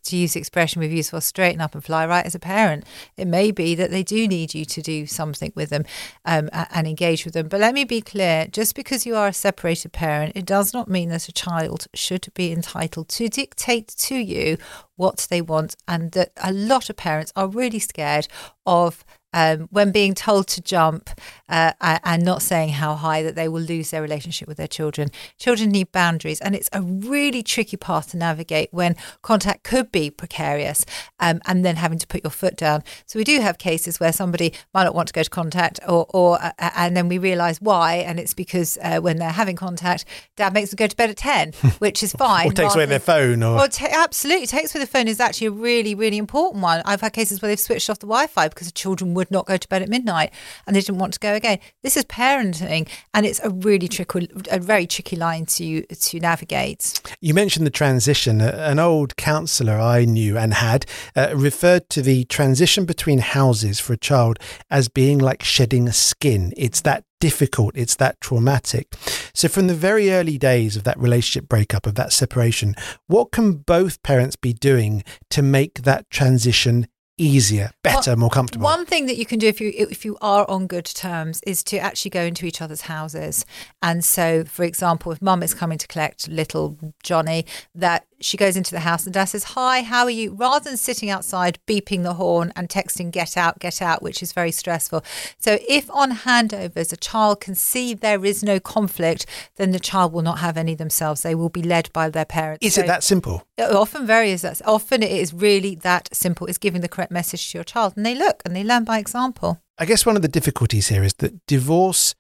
to 0.07 0.17
use 0.17 0.35
the 0.35 0.41
expression 0.41 0.81
we've 0.81 0.93
used 0.93 1.11
for 1.11 1.21
straighten 1.21 1.61
up 1.61 1.75
and 1.75 1.85
fly 1.85 2.07
right 2.07 2.25
as 2.25 2.35
a 2.35 2.39
parent. 2.39 2.85
It 3.17 3.27
may 3.27 3.51
be 3.51 3.75
that 3.75 3.91
they 3.91 4.03
do 4.03 4.27
need 4.27 4.55
you 4.55 4.65
to 4.65 4.83
do 4.83 5.07
something 5.07 5.53
with 5.55 5.71
them 5.71 5.85
um, 6.25 6.49
and 6.53 6.87
engage 6.87 7.25
with 7.25 7.35
them. 7.35 7.49
But 7.49 7.61
let 7.61 7.75
me 7.75 7.85
be 7.85 8.01
clear 8.01 8.47
just 8.47 8.75
because 8.75 9.07
you 9.07 9.17
are 9.17 9.29
a 9.29 9.33
separated 9.33 9.93
parent, 9.93 10.33
it 10.35 10.47
does 10.47 10.73
not 10.73 10.89
mean 10.89 11.09
that 11.11 11.29
a 11.29 11.33
child 11.33 11.87
should 11.95 12.29
be 12.35 12.53
entitled 12.53 13.09
to 13.11 13.29
dictate 13.29 13.89
to 13.89 14.15
you 14.17 14.59
what 14.97 15.27
they 15.31 15.41
want. 15.41 15.77
And 15.87 16.13
that 16.13 16.33
a 16.43 16.53
lot 16.53 16.91
of 16.91 16.97
parents 16.97 17.33
are 17.37 17.49
really 17.49 17.79
scared 17.79 18.29
of 18.65 19.05
um, 19.37 19.69
when 19.71 19.93
being 19.93 20.15
told 20.15 20.49
to 20.49 20.63
jump 20.63 21.11
uh, 21.49 21.73
and 21.81 22.25
not 22.25 22.41
saying 22.41 22.71
how 22.71 22.95
high, 22.95 23.23
that 23.23 23.35
they 23.35 23.49
will 23.49 23.61
lose 23.61 23.91
their 23.91 24.01
relationship 24.01 24.49
with 24.49 24.57
their 24.57 24.67
children. 24.67 25.11
Children 25.39 25.71
need 25.71 25.93
boundaries, 25.93 26.41
and 26.41 26.55
it's 26.55 26.71
a 26.73 26.81
really 26.81 27.43
tricky 27.43 27.77
path 27.77 28.11
to 28.11 28.17
navigate 28.17 28.71
when 28.73 28.97
contact 29.21 29.63
could 29.63 29.93
be 29.93 30.11
precarious 30.11 30.87
um, 31.21 31.41
and 31.47 31.65
then 31.65 31.77
having 31.77 31.99
to 31.99 32.07
put 32.07 32.25
your 32.25 32.31
foot 32.31 32.57
down. 32.57 32.83
So 33.05 33.19
we 33.19 33.25
do 33.25 33.41
have 33.41 33.59
cases 33.59 34.01
where 34.01 34.13
somebody 34.13 34.55
might 34.73 34.85
not 34.85 34.95
want 34.95 35.09
to 35.09 35.13
go 35.13 35.23
to 35.23 35.31
contact, 35.31 35.81
or, 35.87 36.07
or 36.15 36.43
uh, 36.43 36.53
uh 36.59 36.71
and 36.75 36.97
then 36.97 37.09
we 37.09 37.19
realise 37.19 37.61
why, 37.61 37.97
and 37.97 38.19
it's 38.19 38.33
because 38.33 38.79
uh, 38.83 39.01
when 39.01 39.19
they're 39.19 39.31
having 39.31 39.57
contact, 39.57 40.07
dad 40.37 40.55
makes 40.55 40.71
them 40.71 40.77
go 40.77 40.87
to 40.87 40.97
bed 40.97 41.11
at 41.11 41.19
10, 41.19 41.53
which 41.79 42.03
is 42.03 42.13
fine. 42.13 42.49
or 42.49 42.53
takes 42.53 42.75
away 42.75 42.87
their 42.87 42.99
phone. 42.99 43.43
Or, 43.43 43.61
or 43.61 43.69
t- 43.69 43.87
absolutely, 43.87 44.47
takes 44.47 44.75
away 44.75 44.83
the 44.83 44.91
phone 44.91 45.09
is 45.09 45.21
actually 45.21 45.49
a 45.49 45.51
really, 45.51 45.95
really 45.95 46.17
important 46.17 46.63
one. 46.63 46.81
I've 46.87 47.03
had 47.03 47.13
cases 47.13 47.43
where 47.43 47.51
they've 47.51 47.61
switched 47.61 47.91
off 47.91 47.99
the 47.99 48.07
Wi 48.07 48.27
Fi 48.29 48.49
because 48.49 48.67
the 48.67 48.73
children 48.73 49.13
would 49.13 49.26
not 49.31 49.47
go 49.47 49.57
to 49.57 49.69
bed 49.69 49.83
at 49.83 49.89
midnight 49.89 50.33
and 50.67 50.75
they 50.75 50.81
didn't 50.81 50.99
want 50.99 51.13
to 51.15 51.21
go 51.21 51.35
again. 51.35 51.59
This 51.83 51.97
is 51.97 52.05
parenting, 52.05 52.89
and 53.15 53.27
it's 53.27 53.41
a 53.41 53.51
really 53.51 53.89
tricky, 53.89 54.29
a 54.51 54.59
very 54.59 54.87
tricky 54.87 55.17
line 55.17 55.47
to 55.47 55.83
to 55.83 56.21
navigate. 56.21 57.01
You 57.21 57.35
mentioned 57.35 57.67
the 57.67 57.71
transition. 57.71 58.41
An 58.41 58.79
old 58.79 59.17
counsellor 59.17 59.79
I 59.79 60.05
knew 60.05 60.37
and 60.37 60.55
had 60.55 60.87
uh, 61.15 61.33
referred 61.35 61.89
to 61.91 62.03
the 62.03 62.25
transition 62.25 62.85
between 62.85 63.19
houses 63.19 63.81
for 63.81 63.93
a 63.93 63.99
child 63.99 64.39
as 64.71 64.89
being 64.89 65.19
like 65.19 65.43
shedding 65.43 65.89
a 65.89 65.93
skin. 65.93 66.53
It's 66.57 66.81
that 66.83 67.05
difficult, 67.21 67.77
it's 67.77 67.97
that 67.97 68.21
traumatic. 68.21 68.95
So, 69.35 69.49
from 69.49 69.67
the 69.67 69.75
very 69.75 70.11
early 70.11 70.39
days 70.39 70.77
of 70.77 70.85
that 70.85 70.99
relationship 70.99 71.49
breakup, 71.49 71.87
of 71.87 71.95
that 71.95 72.13
separation, 72.13 72.75
what 73.07 73.33
can 73.33 73.55
both 73.55 74.03
parents 74.03 74.37
be 74.37 74.53
doing 74.53 75.03
to 75.31 75.43
make 75.43 75.83
that 75.83 76.09
transition 76.11 76.87
easier, 77.19 77.71
better, 77.83 78.11
well, 78.11 78.17
more 78.17 78.31
comfortable. 78.31 78.65
One 78.65 78.87
thing 78.87 79.07
that 79.07 79.17
you 79.17 79.27
can 79.27 79.39
do 79.39 79.47
if 79.47 79.61
you 79.61 79.73
if 79.75 80.05
you 80.05 80.17
are 80.21 80.49
on 80.51 80.67
good 80.67 80.85
terms 80.85 81.41
is 81.47 81.63
to 81.65 81.79
actually 81.79 82.11
go 82.11 82.23
into 82.23 82.47
each 82.47 82.61
other's 82.61 82.83
houses. 82.83 83.47
And 83.83 84.05
so, 84.05 84.45
for 84.45 84.65
example, 84.65 85.13
if 85.13 85.23
mum 85.23 85.43
is 85.43 85.55
coming 85.55 85.79
to 85.79 85.87
collect 85.87 86.29
little 86.29 86.77
Johnny, 87.03 87.47
that 87.75 88.07
she 88.21 88.37
goes 88.37 88.57
into 88.57 88.71
the 88.71 88.81
house 88.81 89.05
and 89.05 89.15
dad 89.15 89.27
says, 89.27 89.45
Hi, 89.45 89.83
how 89.83 90.05
are 90.05 90.11
you? 90.11 90.33
Rather 90.33 90.69
than 90.69 90.77
sitting 90.77 91.11
outside 91.11 91.59
beeping 91.67 92.03
the 92.03 92.15
horn 92.15 92.53
and 92.57 92.69
texting, 92.69 93.11
Get 93.11 93.37
out, 93.37 93.59
get 93.59 93.83
out, 93.83 94.03
which 94.03 94.23
is 94.23 94.33
very 94.33 94.53
stressful. 94.53 95.05
So, 95.39 95.59
if 95.69 95.91
on 95.91 96.13
handovers 96.13 96.93
a 96.93 96.97
child 96.97 97.41
can 97.41 97.55
see 97.55 97.95
there 97.95 98.25
is 98.25 98.43
no 98.43 98.61
conflict, 98.61 99.27
then 99.57 99.73
the 99.73 99.81
child 99.81 100.13
will 100.13 100.23
not 100.23 100.39
have 100.39 100.57
any 100.57 100.75
themselves. 100.75 101.23
They 101.23 101.35
will 101.35 101.49
be 101.49 101.63
led 101.63 101.93
by 101.93 102.11
their 102.11 102.25
parents. 102.25 102.65
Is 102.65 102.75
so 102.75 102.83
it 102.83 102.87
that 102.87 103.05
simple? 103.05 103.45
Uh, 103.59 103.79
often, 103.79 104.07
very 104.07 104.31
is 104.31 104.43
that. 104.43 104.61
Often, 104.65 105.03
it 105.03 105.11
is 105.11 105.33
really 105.33 105.75
that 105.77 106.09
simple. 106.15 106.47
It's 106.47 106.59
giving 106.59 106.81
the 106.81 106.89
correct 106.89 107.13
message 107.13 107.51
to 107.51 107.59
your 107.59 107.65
child, 107.65 107.95
and 107.97 108.05
they 108.05 108.15
look 108.15 108.43
and 108.45 108.55
they 108.55 108.65
learn 108.65 108.85
by 108.85 108.99
example. 108.99 109.61
I 109.79 109.85
guess 109.85 110.07
one 110.07 110.17
of 110.17 110.23
the 110.23 110.29
difficulties 110.29 110.89
here 110.89 111.05
is 111.05 111.15
that 111.15 111.47
divorce 111.47 112.15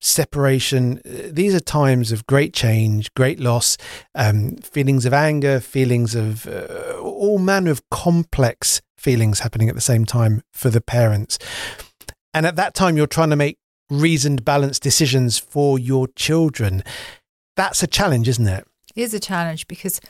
separation. 0.00 1.00
Uh, 1.04 1.28
these 1.30 1.54
are 1.54 1.60
times 1.60 2.12
of 2.12 2.26
great 2.26 2.52
change, 2.52 3.12
great 3.14 3.40
loss, 3.40 3.76
um, 4.14 4.56
feelings 4.56 5.04
of 5.04 5.12
anger, 5.12 5.60
feelings 5.60 6.14
of 6.14 6.46
uh, 6.46 6.98
all 7.00 7.38
manner 7.38 7.70
of 7.70 7.82
complex 7.90 8.82
feelings 8.98 9.40
happening 9.40 9.68
at 9.68 9.74
the 9.74 9.80
same 9.80 10.04
time 10.04 10.42
for 10.52 10.70
the 10.70 10.80
parents. 10.80 11.38
And 12.34 12.44
at 12.44 12.56
that 12.56 12.74
time, 12.74 12.96
you're 12.96 13.06
trying 13.06 13.30
to 13.30 13.36
make 13.36 13.58
reasoned, 13.88 14.44
balanced 14.44 14.82
decisions 14.82 15.38
for 15.38 15.78
your 15.78 16.08
children. 16.08 16.82
That's 17.56 17.82
a 17.82 17.86
challenge, 17.86 18.28
isn't 18.28 18.48
it? 18.48 18.66
It 18.94 19.02
is 19.02 19.14
a 19.14 19.20
challenge 19.20 19.66
because 19.68 20.00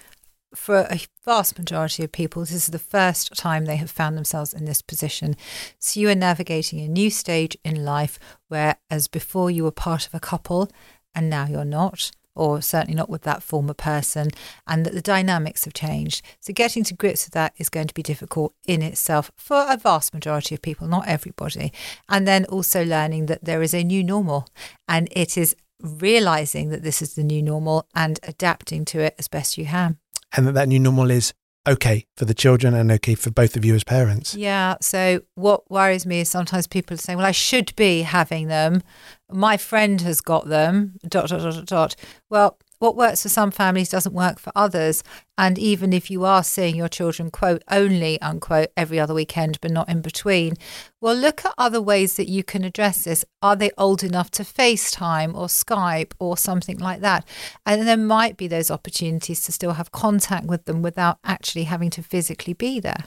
for 0.55 0.87
a 0.91 1.01
vast 1.25 1.59
majority 1.59 2.05
of 2.05 2.13
people, 2.13 2.43
this 2.43 2.53
is 2.53 2.67
the 2.69 2.79
first 2.79 3.35
time 3.35 3.65
they 3.65 3.77
have 3.77 3.91
found 3.91 4.17
themselves 4.17 4.55
in 4.55 4.65
this 4.65 4.83
position. 4.83 5.37
So 5.79 6.01
you 6.01 6.09
are 6.09 6.15
navigating 6.15 6.81
a 6.81 6.89
new 6.89 7.11
stage 7.11 7.57
in 7.65 7.85
life 7.85 8.19
where, 8.49 8.77
as 8.91 9.09
before, 9.09 9.51
you 9.51 9.65
were 9.65 9.71
part 9.71 10.07
of 10.07 10.15
a 10.15 10.21
couple 10.21 10.71
and 11.15 11.29
now 11.31 11.47
you're 11.47 11.65
not, 11.65 12.11
or 12.35 12.61
certainly 12.61 12.95
not 12.95 13.09
with 13.09 13.23
that 13.23 13.43
former 13.43 13.75
person, 13.75 14.31
and 14.67 14.85
that 14.85 14.93
the 14.93 15.01
dynamics 15.01 15.65
have 15.65 15.75
changed. 15.75 16.23
So 16.41 16.53
getting 16.53 16.85
to 16.85 16.95
grips 16.95 17.27
with 17.27 17.35
that 17.35 17.55
is 17.57 17.69
going 17.69 17.89
to 17.89 17.95
be 17.95 18.03
difficult 18.03 18.55
in 18.67 18.83
itself 18.83 19.33
for 19.37 19.67
a 19.69 19.77
vast 19.77 20.13
majority 20.13 20.55
of 20.55 20.63
people, 20.63 20.87
not 20.87 21.09
everybody. 21.09 21.73
And 22.09 22.29
then 22.29 22.45
also 22.47 22.85
learning 22.85 23.27
that 23.27 23.45
there 23.45 23.63
is 23.63 23.75
a 23.75 23.83
new 23.83 24.05
normal 24.05 24.47
and 24.87 25.09
it 25.13 25.37
is 25.37 25.57
realizing 25.81 26.71
that 26.71 26.83
this 26.83 27.03
is 27.03 27.15
the 27.15 27.25
new 27.25 27.43
normal 27.43 27.87
and 27.95 28.21
adapting 28.23 28.85
to 28.87 29.01
it 29.01 29.15
as 29.19 29.29
best 29.29 29.59
you 29.59 29.67
can 29.67 29.99
and 30.37 30.47
that 30.47 30.53
that 30.53 30.69
new 30.69 30.79
normal 30.79 31.11
is 31.11 31.33
okay 31.67 32.07
for 32.17 32.25
the 32.25 32.35
children 32.35 32.75
and 32.75 32.93
okay 32.93 33.15
for 33.15 33.31
both 33.31 33.57
of 33.57 33.65
you 33.65 33.75
as 33.75 33.83
parents. 33.83 34.35
Yeah. 34.35 34.77
So 34.81 35.23
what 35.35 35.69
worries 35.71 36.07
me 36.07 36.21
is 36.21 36.29
sometimes 36.31 36.67
people 36.67 36.97
say, 36.97 37.17
"Well, 37.17 37.27
I 37.27 37.33
should 37.33 37.75
be 37.77 38.03
having 38.03 38.49
them. 38.49 38.83
My 39.31 39.57
friend 39.57 40.01
has 40.03 40.21
got 40.21 40.49
them." 40.49 40.95
Dot 41.09 41.29
dot 41.29 41.41
dot 41.41 41.55
dot. 41.55 41.67
dot. 41.67 41.97
Well, 42.31 42.59
what 42.79 42.97
works 42.97 43.23
for 43.23 43.29
some 43.29 43.51
families 43.51 43.89
doesn't 43.89 44.15
work 44.15 44.39
for 44.39 44.53
others. 44.55 45.03
And 45.39 45.59
even 45.59 45.93
if 45.93 46.11
you 46.11 46.25
are 46.25 46.43
seeing 46.43 46.77
your 46.77 46.89
children, 46.89 47.31
quote, 47.31 47.63
only, 47.71 48.21
unquote, 48.21 48.71
every 48.77 48.99
other 48.99 49.15
weekend, 49.15 49.61
but 49.61 49.71
not 49.71 49.89
in 49.89 50.01
between, 50.01 50.55
well, 51.01 51.15
look 51.15 51.45
at 51.45 51.55
other 51.59 51.81
ways 51.81 52.17
that 52.17 52.29
you 52.29 52.43
can 52.43 52.65
address 52.65 53.05
this. 53.05 53.25
Are 53.43 53.57
they 53.57 53.71
old 53.77 54.03
enough 54.03 54.31
to 54.33 54.43
FaceTime 54.43 55.35
or 55.35 55.47
Skype 55.47 56.13
or 56.19 56.37
something 56.37 56.79
like 56.79 57.01
that? 57.01 57.27
And 57.65 57.87
there 57.87 57.97
might 57.97 58.37
be 58.37 58.49
those 58.49 58.71
opportunities 58.71 59.43
to 59.43 59.53
still 59.53 59.73
have 59.73 59.93
contact 59.93 60.47
with 60.47 60.65
them 60.65 60.83
without 60.83 61.19
actually 61.25 61.65
having 61.65 61.91
to 61.91 62.03
physically 62.03 62.55
be 62.55 62.81
there. 62.81 63.05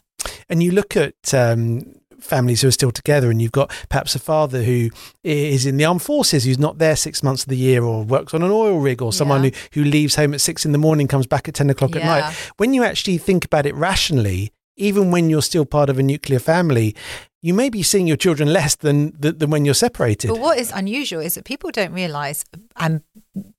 And 0.49 0.61
you 0.63 0.71
look 0.71 0.97
at 0.97 1.33
um, 1.33 1.95
families 2.23 2.61
who 2.61 2.67
are 2.67 2.71
still 2.71 2.91
together, 2.91 3.29
and 3.29 3.41
you've 3.41 3.51
got 3.51 3.71
perhaps 3.89 4.15
a 4.15 4.19
father 4.19 4.63
who 4.63 4.89
is 5.23 5.65
in 5.65 5.77
the 5.77 5.85
armed 5.85 6.01
forces 6.01 6.45
who's 6.45 6.59
not 6.59 6.77
there 6.77 6.95
six 6.95 7.23
months 7.23 7.43
of 7.43 7.49
the 7.49 7.57
year, 7.57 7.83
or 7.83 8.03
works 8.03 8.33
on 8.33 8.43
an 8.43 8.51
oil 8.51 8.79
rig, 8.79 9.01
or 9.01 9.13
someone 9.13 9.43
yeah. 9.43 9.51
who, 9.73 9.81
who 9.81 9.89
leaves 9.89 10.15
home 10.15 10.33
at 10.33 10.41
six 10.41 10.65
in 10.65 10.71
the 10.71 10.77
morning, 10.77 11.07
comes 11.07 11.27
back 11.27 11.47
at 11.47 11.55
10 11.55 11.69
o'clock 11.69 11.95
yeah. 11.95 12.01
at 12.01 12.05
night. 12.05 12.35
When 12.57 12.73
you 12.73 12.83
actually 12.83 13.17
think 13.17 13.45
about 13.45 13.65
it 13.65 13.75
rationally, 13.75 14.51
even 14.77 15.11
when 15.11 15.29
you're 15.29 15.41
still 15.41 15.65
part 15.65 15.89
of 15.89 15.99
a 15.99 16.03
nuclear 16.03 16.39
family, 16.39 16.95
you 17.41 17.53
may 17.53 17.69
be 17.69 17.83
seeing 17.83 18.07
your 18.07 18.17
children 18.17 18.51
less 18.51 18.75
than, 18.75 19.13
than 19.19 19.49
when 19.49 19.63
you're 19.63 19.73
separated. 19.73 20.27
But 20.27 20.39
what 20.39 20.57
is 20.57 20.71
unusual 20.71 21.21
is 21.21 21.35
that 21.35 21.45
people 21.45 21.71
don't 21.71 21.93
realize, 21.93 22.43
and 22.77 23.01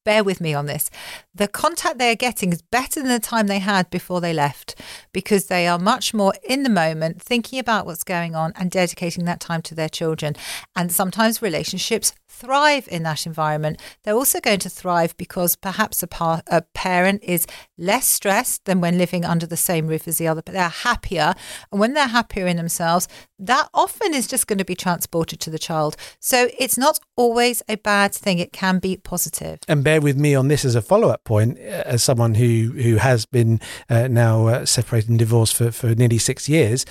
bear 0.05 0.25
with 0.25 0.41
me 0.41 0.55
on 0.55 0.67
this, 0.67 0.91
the 1.35 1.49
contact 1.49 1.99
they 1.99 2.11
are 2.11 2.17
getting 2.17 2.53
is 2.53 2.63
better 2.63 3.01
than 3.01 3.11
the 3.11 3.21
time 3.21 3.47
they 3.47 3.59
had 3.59 3.91
before 3.91 4.21
they 4.21 4.33
left 4.33 4.75
because 5.13 5.47
they 5.47 5.67
are 5.67 5.79
much 5.79 6.13
more 6.15 6.35
in 6.43 6.63
the 6.63 6.71
moment, 6.71 7.23
thinking 7.23 7.59
about 7.59 7.87
what's 7.87 8.05
going 8.05 8.35
on 8.35 8.53
and 8.57 8.71
dedicating 8.71 9.25
that 9.25 9.41
time 9.41 9.63
to 9.63 9.75
their 9.75 9.89
children. 9.89 10.35
And 10.75 10.91
sometimes 10.91 11.43
relationships 11.43 12.13
thrive 12.29 12.89
in 12.91 13.03
that 13.03 13.27
environment. 13.27 13.81
They're 14.03 14.15
also 14.15 14.41
going 14.41 14.61
to 14.61 14.71
thrive 14.71 15.17
because 15.17 15.57
perhaps 15.57 16.03
a, 16.03 16.43
a 16.47 16.63
parent 16.75 17.23
is 17.23 17.47
less 17.77 18.07
stressed 18.07 18.65
than 18.65 18.81
when 18.81 18.99
living 18.99 19.25
under 19.25 19.47
the 19.47 19.57
same 19.57 19.87
roof 19.87 20.09
as 20.09 20.19
the 20.19 20.29
other, 20.29 20.43
but 20.43 20.55
they're 20.55 20.69
happier. 20.69 21.35
And 21.71 21.81
when 21.81 21.93
they're 21.93 22.07
happier 22.07 22.47
in 22.47 22.57
themselves, 22.57 23.09
that 23.39 23.69
often 23.75 24.15
is 24.15 24.27
just 24.27 24.47
going 24.47 24.59
to 24.59 24.65
be 24.65 24.75
transported 24.75 25.41
to 25.41 25.51
the 25.51 25.59
child. 25.59 25.97
So 26.19 26.49
it's 26.59 26.79
not 26.79 27.01
always 27.17 27.63
a 27.69 27.77
bad 27.77 28.13
thing, 28.15 28.39
it 28.39 28.53
can 28.53 28.79
be 28.79 28.97
positive. 28.97 29.59
And 29.69 29.85
bear 29.91 30.01
with 30.01 30.17
me 30.17 30.37
on 30.37 30.47
this 30.47 30.65
as 30.65 30.77
a 30.77 30.83
follow 30.83 31.09
up 31.09 31.25
point, 31.25 31.59
uh, 31.59 31.83
as 31.85 32.01
someone 32.01 32.37
who, 32.37 32.73
who 32.81 32.95
has 32.95 33.27
been 33.27 33.61
uh, 33.89 34.07
now 34.07 34.47
uh, 34.47 34.65
separated 34.65 35.11
and 35.11 35.19
divorced 35.19 35.57
for, 35.57 35.73
for 35.73 35.97
nearly 35.97 36.17
six 36.19 36.49
years 36.49 36.87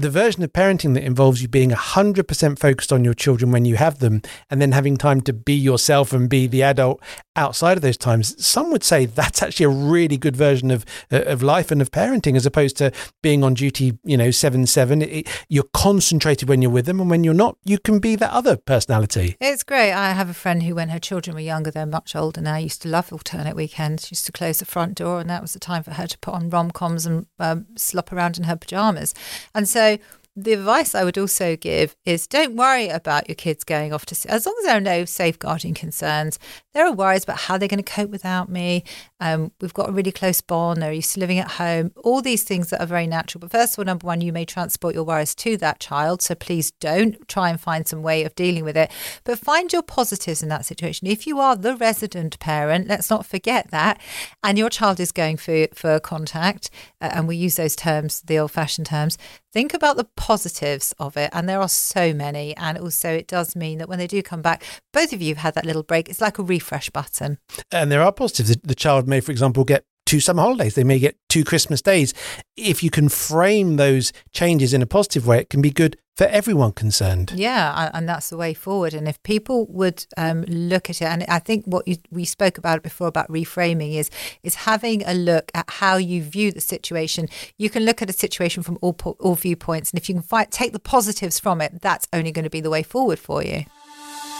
the 0.00 0.08
version 0.08 0.42
of 0.42 0.50
parenting 0.50 0.94
that 0.94 1.04
involves 1.04 1.42
you 1.42 1.48
being 1.48 1.70
100% 1.70 2.58
focused 2.58 2.90
on 2.90 3.04
your 3.04 3.12
children 3.12 3.50
when 3.50 3.66
you 3.66 3.76
have 3.76 3.98
them 3.98 4.22
and 4.48 4.60
then 4.60 4.72
having 4.72 4.96
time 4.96 5.20
to 5.20 5.32
be 5.32 5.52
yourself 5.52 6.14
and 6.14 6.30
be 6.30 6.46
the 6.46 6.62
adult 6.62 7.02
outside 7.36 7.76
of 7.76 7.82
those 7.82 7.96
times 7.96 8.34
some 8.44 8.70
would 8.70 8.82
say 8.82 9.04
that's 9.06 9.42
actually 9.42 9.64
a 9.64 9.68
really 9.68 10.16
good 10.16 10.36
version 10.36 10.70
of 10.70 10.84
uh, 11.12 11.22
of 11.22 11.42
life 11.42 11.70
and 11.70 11.80
of 11.80 11.90
parenting 11.90 12.34
as 12.34 12.44
opposed 12.44 12.76
to 12.76 12.90
being 13.22 13.44
on 13.44 13.54
duty 13.54 13.98
you 14.04 14.16
know 14.16 14.30
7 14.30 14.66
7 14.66 15.02
it, 15.02 15.28
you're 15.48 15.68
concentrated 15.72 16.48
when 16.48 16.60
you're 16.60 16.70
with 16.70 16.86
them 16.86 16.98
and 16.98 17.10
when 17.10 17.22
you're 17.22 17.34
not 17.34 17.56
you 17.64 17.78
can 17.78 17.98
be 17.98 18.16
that 18.16 18.32
other 18.32 18.56
personality. 18.56 19.36
It's 19.40 19.62
great. 19.62 19.92
I 19.92 20.12
have 20.12 20.28
a 20.28 20.34
friend 20.34 20.62
who 20.62 20.74
when 20.74 20.88
her 20.88 20.98
children 20.98 21.34
were 21.34 21.40
younger 21.40 21.70
they're 21.70 21.86
much 21.86 22.16
older 22.16 22.40
now 22.40 22.56
used 22.56 22.82
to 22.82 22.88
love 22.88 23.12
alternate 23.12 23.54
weekends. 23.54 24.06
She 24.06 24.14
used 24.14 24.26
to 24.26 24.32
close 24.32 24.58
the 24.58 24.64
front 24.64 24.94
door 24.94 25.20
and 25.20 25.30
that 25.30 25.42
was 25.42 25.52
the 25.52 25.60
time 25.60 25.82
for 25.82 25.92
her 25.92 26.06
to 26.06 26.18
put 26.18 26.34
on 26.34 26.50
rom-coms 26.50 27.06
and 27.06 27.26
um, 27.38 27.66
slop 27.76 28.12
around 28.12 28.38
in 28.38 28.44
her 28.44 28.56
pajamas. 28.56 29.14
And 29.54 29.68
so 29.68 29.89
so 29.96 30.19
the 30.44 30.52
advice 30.52 30.94
I 30.94 31.04
would 31.04 31.18
also 31.18 31.56
give 31.56 31.94
is 32.04 32.26
don't 32.26 32.56
worry 32.56 32.88
about 32.88 33.28
your 33.28 33.34
kids 33.34 33.64
going 33.64 33.92
off 33.92 34.06
to. 34.06 34.30
As 34.30 34.46
long 34.46 34.54
as 34.60 34.66
there 34.66 34.76
are 34.76 34.80
no 34.80 35.04
safeguarding 35.04 35.74
concerns, 35.74 36.38
there 36.72 36.86
are 36.86 36.92
worries 36.92 37.24
about 37.24 37.38
how 37.38 37.58
they're 37.58 37.68
going 37.68 37.82
to 37.82 37.92
cope 37.92 38.10
without 38.10 38.48
me. 38.48 38.84
Um, 39.18 39.52
we've 39.60 39.74
got 39.74 39.88
a 39.88 39.92
really 39.92 40.12
close 40.12 40.40
bond. 40.40 40.80
They're 40.80 40.92
used 40.92 41.14
to 41.14 41.20
living 41.20 41.38
at 41.38 41.52
home. 41.52 41.92
All 41.96 42.22
these 42.22 42.44
things 42.44 42.70
that 42.70 42.80
are 42.80 42.86
very 42.86 43.06
natural. 43.06 43.40
But 43.40 43.50
first 43.50 43.74
of 43.74 43.80
all, 43.80 43.84
number 43.84 44.06
one, 44.06 44.20
you 44.20 44.32
may 44.32 44.44
transport 44.44 44.94
your 44.94 45.04
worries 45.04 45.34
to 45.36 45.56
that 45.58 45.80
child. 45.80 46.22
So 46.22 46.34
please 46.34 46.70
don't 46.70 47.28
try 47.28 47.50
and 47.50 47.60
find 47.60 47.86
some 47.86 48.02
way 48.02 48.24
of 48.24 48.34
dealing 48.34 48.64
with 48.64 48.76
it. 48.76 48.90
But 49.24 49.38
find 49.38 49.72
your 49.72 49.82
positives 49.82 50.42
in 50.42 50.48
that 50.48 50.64
situation. 50.64 51.06
If 51.06 51.26
you 51.26 51.40
are 51.40 51.56
the 51.56 51.76
resident 51.76 52.38
parent, 52.38 52.88
let's 52.88 53.10
not 53.10 53.26
forget 53.26 53.70
that, 53.70 54.00
and 54.42 54.56
your 54.56 54.70
child 54.70 55.00
is 55.00 55.12
going 55.12 55.36
for, 55.36 55.66
for 55.74 55.98
contact, 56.00 56.70
uh, 57.00 57.10
and 57.12 57.28
we 57.28 57.36
use 57.36 57.56
those 57.56 57.76
terms, 57.76 58.22
the 58.22 58.38
old 58.38 58.52
fashioned 58.52 58.86
terms, 58.86 59.18
think 59.52 59.74
about 59.74 59.96
the 59.96 60.04
positives 60.30 60.94
of 61.00 61.16
it. 61.16 61.28
And 61.32 61.48
there 61.48 61.60
are 61.60 61.68
so 61.68 62.14
many. 62.14 62.56
And 62.56 62.78
also, 62.78 63.10
it 63.10 63.26
does 63.26 63.56
mean 63.56 63.78
that 63.78 63.88
when 63.88 63.98
they 63.98 64.06
do 64.06 64.22
come 64.22 64.42
back, 64.42 64.62
both 64.92 65.12
of 65.12 65.20
you 65.20 65.34
have 65.34 65.42
had 65.42 65.54
that 65.54 65.66
little 65.66 65.82
break. 65.82 66.08
It's 66.08 66.20
like 66.20 66.38
a 66.38 66.44
refresh 66.44 66.88
button. 66.88 67.38
And 67.72 67.90
there 67.90 68.00
are 68.00 68.12
positives. 68.12 68.56
The 68.62 68.76
child 68.76 69.08
may, 69.08 69.18
for 69.18 69.32
example, 69.32 69.64
get 69.64 69.82
two 70.10 70.18
summer 70.18 70.42
holidays. 70.42 70.74
They 70.74 70.82
may 70.82 70.98
get 70.98 71.16
two 71.28 71.44
Christmas 71.44 71.80
days. 71.80 72.12
If 72.56 72.82
you 72.82 72.90
can 72.90 73.08
frame 73.08 73.76
those 73.76 74.12
changes 74.32 74.74
in 74.74 74.82
a 74.82 74.86
positive 74.86 75.24
way, 75.24 75.38
it 75.38 75.50
can 75.50 75.62
be 75.62 75.70
good 75.70 75.96
for 76.16 76.24
everyone 76.24 76.72
concerned. 76.72 77.32
Yeah, 77.36 77.90
and 77.94 78.08
that's 78.08 78.28
the 78.28 78.36
way 78.36 78.52
forward. 78.52 78.92
And 78.92 79.06
if 79.06 79.22
people 79.22 79.66
would 79.68 80.04
um, 80.16 80.42
look 80.48 80.90
at 80.90 81.00
it, 81.00 81.04
and 81.04 81.24
I 81.28 81.38
think 81.38 81.64
what 81.64 81.86
you, 81.86 81.96
we 82.10 82.24
spoke 82.24 82.58
about 82.58 82.82
before 82.82 83.06
about 83.06 83.28
reframing 83.28 83.94
is 83.94 84.10
is 84.42 84.56
having 84.56 85.04
a 85.06 85.14
look 85.14 85.52
at 85.54 85.70
how 85.70 85.96
you 85.96 86.24
view 86.24 86.50
the 86.50 86.60
situation. 86.60 87.28
You 87.56 87.70
can 87.70 87.84
look 87.84 88.02
at 88.02 88.10
a 88.10 88.12
situation 88.12 88.64
from 88.64 88.78
all 88.80 88.96
all 89.20 89.36
viewpoints, 89.36 89.92
and 89.92 90.00
if 90.00 90.08
you 90.08 90.16
can 90.16 90.24
fight, 90.24 90.50
take 90.50 90.72
the 90.72 90.80
positives 90.80 91.38
from 91.38 91.60
it, 91.60 91.80
that's 91.80 92.08
only 92.12 92.32
going 92.32 92.42
to 92.42 92.50
be 92.50 92.60
the 92.60 92.68
way 92.70 92.82
forward 92.82 93.20
for 93.20 93.44
you. 93.44 93.64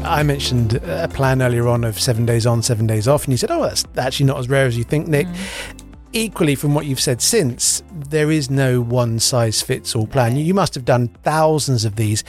I 0.04 0.22
mentioned 0.22 0.74
a 0.74 1.08
plan 1.08 1.40
earlier 1.40 1.66
on 1.68 1.84
of 1.84 1.98
seven 1.98 2.26
days 2.26 2.44
on, 2.44 2.60
seven 2.60 2.86
days 2.86 3.08
off, 3.08 3.24
and 3.24 3.32
you 3.32 3.38
said, 3.38 3.50
"Oh, 3.50 3.62
that's 3.62 3.86
actually 3.96 4.26
not 4.26 4.38
as 4.38 4.50
rare 4.50 4.66
as 4.66 4.76
you 4.76 4.84
think, 4.84 5.08
Nick." 5.08 5.26
Mm 5.26 5.80
equally, 6.14 6.54
from 6.54 6.74
what 6.74 6.86
you've 6.86 7.00
said 7.00 7.20
since, 7.20 7.82
there 7.92 8.30
is 8.30 8.48
no 8.50 8.80
one 8.80 9.18
size 9.18 9.60
fits 9.62 9.94
all 9.94 10.06
plan. 10.06 10.36
You 10.36 10.54
must 10.54 10.74
have 10.74 10.84
done 10.84 11.08
thousands 11.22 11.84
of 11.84 11.96
these. 11.96 12.24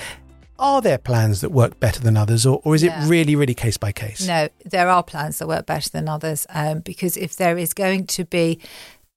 are 0.57 0.81
there 0.81 0.97
plans 0.97 1.41
that 1.41 1.51
work 1.51 1.77
better 1.81 1.99
than 1.99 2.15
others, 2.15 2.45
or, 2.45 2.61
or 2.63 2.75
is 2.75 2.81
Yeah. 2.83 3.03
it 3.03 3.09
really, 3.09 3.35
really 3.35 3.53
case 3.53 3.75
by 3.77 3.91
case? 3.91 4.25
No, 4.25 4.47
there 4.63 4.87
are 4.89 5.03
plans 5.03 5.37
that 5.39 5.47
work 5.49 5.65
better 5.65 5.89
than 5.89 6.07
others 6.07 6.47
um, 6.49 6.79
because 6.79 7.17
if 7.17 7.35
there 7.35 7.57
is 7.57 7.73
going 7.73 8.07
to 8.07 8.23
be 8.23 8.59